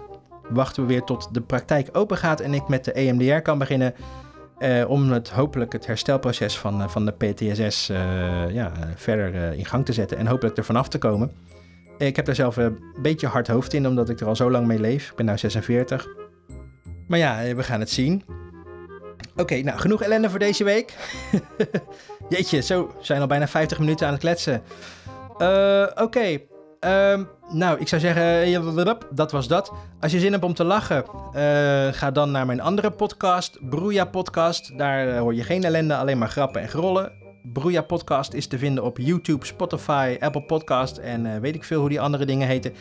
wachten 0.49 0.83
we 0.83 0.89
weer 0.89 1.03
tot 1.03 1.35
de 1.35 1.41
praktijk 1.41 1.89
open 1.93 2.17
gaat 2.17 2.41
en 2.41 2.55
ik 2.55 2.69
met 2.69 2.85
de 2.85 2.93
EMDR 2.93 3.39
kan 3.39 3.59
beginnen. 3.59 3.95
Uh, 4.59 4.91
om 4.91 5.11
het, 5.11 5.31
hopelijk 5.31 5.73
het 5.73 5.87
herstelproces 5.87 6.59
van, 6.59 6.81
uh, 6.81 6.89
van 6.89 7.05
de 7.07 7.13
PTSS 7.13 7.89
eh, 7.89 8.51
ja, 8.51 8.73
verder 8.95 9.53
in 9.53 9.65
gang 9.65 9.85
te 9.85 9.93
zetten 9.93 10.19
en 10.19 10.27
hopelijk 10.27 10.57
er 10.57 10.65
vanaf 10.65 10.89
te 10.89 10.99
komen. 10.99 11.33
Ik 11.99 12.17
heb 12.17 12.29
er 12.29 12.35
zelf 12.35 12.57
een 12.57 12.79
beetje 13.03 13.27
hard 13.27 13.47
hoofd 13.47 13.73
in, 13.73 13.87
omdat 13.87 14.09
ik 14.09 14.21
er 14.21 14.27
al 14.27 14.37
zo 14.37 14.51
lang 14.51 14.67
mee 14.67 14.79
leef. 14.79 15.11
Ik 15.11 15.17
ben 15.17 15.27
nu 15.27 15.39
46. 15.39 16.07
Maar 17.09 17.19
ja, 17.19 17.55
we 17.55 17.63
gaan 17.63 17.81
het 17.81 17.91
zien. 17.91 18.25
Oké, 19.37 19.61
nou 19.63 19.79
genoeg 19.79 20.03
ellende 20.03 20.31
voor 20.31 20.39
deze 20.39 20.65
week. 20.65 20.95
Jeetje, 22.29 22.61
zo 22.61 22.95
zijn 23.01 23.21
al 23.21 23.27
bijna 23.27 23.49
50 23.49 23.79
minuten 23.79 24.07
aan 24.07 24.13
het 24.13 24.23
kletsen. 24.23 24.63
Oké, 25.95 26.39
Um, 26.87 27.29
nou, 27.49 27.81
ik 27.81 27.89
zou 27.89 28.01
zeggen, 28.01 28.53
dat 29.11 29.33
was 29.33 29.49
dat. 29.49 29.73
Als 30.01 30.13
je 30.13 30.19
zin 30.19 30.33
hebt 30.33 30.45
om 30.45 30.55
te 30.55 30.65
lachen, 30.65 31.05
uh, 31.05 31.13
ga 31.93 32.11
dan 32.11 32.31
naar 32.31 32.47
mijn 32.47 32.61
andere 32.61 32.91
podcast, 32.91 33.59
Broeia 33.69 34.05
Podcast. 34.05 34.79
Daar 34.79 35.09
uh, 35.09 35.19
hoor 35.19 35.35
je 35.35 35.43
geen 35.43 35.65
ellende, 35.65 35.97
alleen 35.97 36.19
maar 36.19 36.29
grappen 36.29 36.61
en 36.61 36.69
grollen. 36.69 37.13
Broeia 37.53 37.83
Podcast 37.83 38.33
is 38.33 38.47
te 38.47 38.59
vinden 38.59 38.85
op 38.85 38.99
YouTube, 38.99 39.47
Spotify, 39.47 40.17
Apple 40.21 40.43
Podcast 40.43 40.97
en 40.97 41.25
uh, 41.25 41.37
weet 41.37 41.55
ik 41.55 41.65
veel 41.65 41.81
hoe 41.81 41.89
die 41.89 42.01
andere 42.01 42.25
dingen 42.25 42.49
heten. 42.49 42.73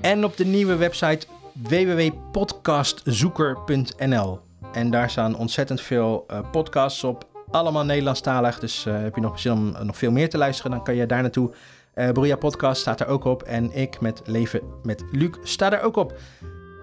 En 0.00 0.24
op 0.24 0.36
de 0.36 0.44
nieuwe 0.44 0.76
website 0.76 1.26
www.podcastzoeker.nl. 1.52 4.40
En 4.72 4.90
daar 4.90 5.10
staan 5.10 5.36
ontzettend 5.36 5.80
veel 5.80 6.26
podcasts 6.50 7.04
op, 7.04 7.26
allemaal 7.50 7.84
Nederlandstalig. 7.84 8.58
Dus 8.58 8.84
heb 8.84 9.14
je 9.14 9.20
nog 9.20 9.40
zin 9.40 9.52
om 9.52 9.74
nog 9.82 9.96
veel 9.96 10.10
meer 10.10 10.28
te 10.28 10.38
luisteren, 10.38 10.70
dan 10.70 10.84
kan 10.84 10.94
je 10.94 11.06
daar 11.06 11.22
naartoe. 11.22 11.54
Uh, 11.94 12.34
Podcast 12.38 12.80
staat 12.80 13.00
er 13.00 13.06
ook 13.06 13.24
op. 13.24 13.42
En 13.42 13.72
ik 13.72 14.00
met 14.00 14.22
Leven 14.24 14.60
met 14.82 15.04
Luc 15.10 15.30
sta 15.42 15.72
er 15.72 15.82
ook 15.82 15.96
op. 15.96 16.14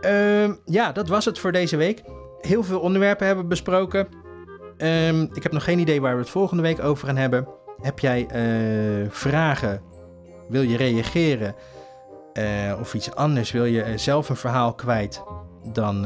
Uh, 0.02 0.50
ja, 0.66 0.92
dat 0.92 1.08
was 1.08 1.26
het 1.26 1.40
voor 1.40 1.52
deze 1.52 1.78
week. 1.78 2.04
Heel 2.42 2.64
veel 2.64 2.80
onderwerpen 2.80 3.26
hebben 3.26 3.44
we 3.44 3.50
besproken. 3.50 4.08
Uh, 4.78 5.22
ik 5.22 5.44
heb 5.44 5.52
nog 5.52 5.64
geen 5.64 5.80
idee 5.80 6.02
waar 6.02 6.14
we 6.14 6.22
het 6.22 6.30
volgende 6.30 6.64
week 6.64 6.84
over 6.84 7.08
gaan 7.08 7.18
hebben. 7.18 7.48
Heb 7.82 8.00
jij 8.00 8.22
uh, 8.22 8.30
vragen? 9.10 9.82
Wil 10.50 10.62
je 10.62 10.78
reageren? 10.78 11.56
Uh, 12.34 12.78
of 12.80 12.94
iets 12.94 13.16
anders? 13.16 13.52
Wil 13.52 13.66
je 13.66 13.98
zelf 13.98 14.30
een 14.30 14.36
verhaal 14.36 14.74
kwijt? 14.74 15.24
Dan 15.74 16.06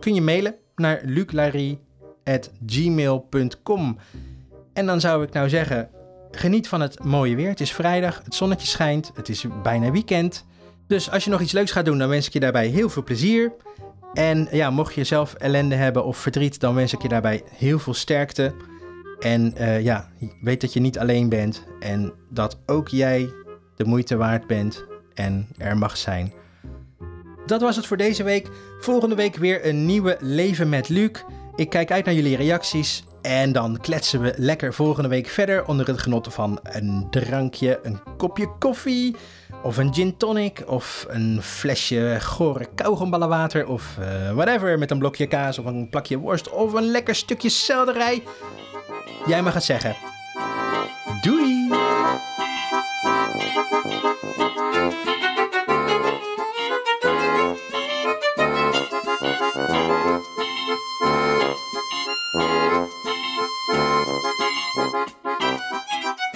kun 0.00 0.14
je 0.14 0.22
mailen 0.22 0.54
naar 0.74 1.00
luclarie.gmail.com. 1.04 3.98
En 4.72 4.86
dan 4.86 5.00
zou 5.00 5.22
ik 5.22 5.32
nou 5.32 5.48
zeggen, 5.48 5.90
Geniet 6.36 6.68
van 6.68 6.80
het 6.80 7.04
mooie 7.04 7.36
weer. 7.36 7.48
Het 7.48 7.60
is 7.60 7.72
vrijdag, 7.72 8.20
het 8.24 8.34
zonnetje 8.34 8.66
schijnt, 8.66 9.10
het 9.14 9.28
is 9.28 9.44
bijna 9.62 9.90
weekend. 9.90 10.44
Dus 10.86 11.10
als 11.10 11.24
je 11.24 11.30
nog 11.30 11.40
iets 11.40 11.52
leuks 11.52 11.70
gaat 11.70 11.84
doen, 11.84 11.98
dan 11.98 12.08
wens 12.08 12.26
ik 12.26 12.32
je 12.32 12.40
daarbij 12.40 12.66
heel 12.66 12.88
veel 12.88 13.02
plezier. 13.04 13.52
En 14.14 14.48
ja, 14.50 14.70
mocht 14.70 14.94
je 14.94 15.04
zelf 15.04 15.34
ellende 15.34 15.74
hebben 15.74 16.04
of 16.04 16.16
verdriet, 16.16 16.60
dan 16.60 16.74
wens 16.74 16.92
ik 16.92 17.02
je 17.02 17.08
daarbij 17.08 17.42
heel 17.52 17.78
veel 17.78 17.94
sterkte. 17.94 18.54
En 19.20 19.54
uh, 19.58 19.82
ja, 19.82 20.08
weet 20.40 20.60
dat 20.60 20.72
je 20.72 20.80
niet 20.80 20.98
alleen 20.98 21.28
bent 21.28 21.64
en 21.80 22.12
dat 22.30 22.58
ook 22.66 22.88
jij 22.88 23.30
de 23.76 23.84
moeite 23.84 24.16
waard 24.16 24.46
bent 24.46 24.84
en 25.14 25.48
er 25.58 25.76
mag 25.76 25.96
zijn. 25.96 26.32
Dat 27.46 27.60
was 27.60 27.76
het 27.76 27.86
voor 27.86 27.96
deze 27.96 28.22
week. 28.22 28.48
Volgende 28.80 29.14
week 29.14 29.36
weer 29.36 29.66
een 29.66 29.86
nieuwe 29.86 30.16
Leven 30.20 30.68
met 30.68 30.88
Luc. 30.88 31.10
Ik 31.54 31.70
kijk 31.70 31.90
uit 31.90 32.04
naar 32.04 32.14
jullie 32.14 32.36
reacties. 32.36 33.04
En 33.26 33.52
dan 33.52 33.78
kletsen 33.80 34.20
we 34.20 34.34
lekker 34.36 34.74
volgende 34.74 35.08
week 35.08 35.26
verder 35.26 35.66
onder 35.66 35.86
het 35.86 36.00
genot 36.00 36.34
van 36.34 36.58
een 36.62 37.06
drankje, 37.10 37.80
een 37.82 37.98
kopje 38.16 38.48
koffie 38.58 39.16
of 39.62 39.76
een 39.76 39.94
gin 39.94 40.16
tonic 40.16 40.62
of 40.66 41.06
een 41.08 41.42
flesje 41.42 42.18
gore 42.20 42.68
kauwgomballenwater 42.74 43.66
of 43.66 43.96
uh, 44.00 44.32
whatever 44.32 44.78
met 44.78 44.90
een 44.90 44.98
blokje 44.98 45.26
kaas 45.26 45.58
of 45.58 45.64
een 45.64 45.88
plakje 45.88 46.18
worst 46.18 46.50
of 46.50 46.72
een 46.72 46.90
lekker 46.90 47.14
stukje 47.14 47.48
selderij. 47.48 48.22
Jij 49.26 49.42
mag 49.42 49.54
het 49.54 49.64
zeggen. 49.64 49.96
Doei! 51.20 51.56
Thank 63.68 63.78
you. 66.34 66.35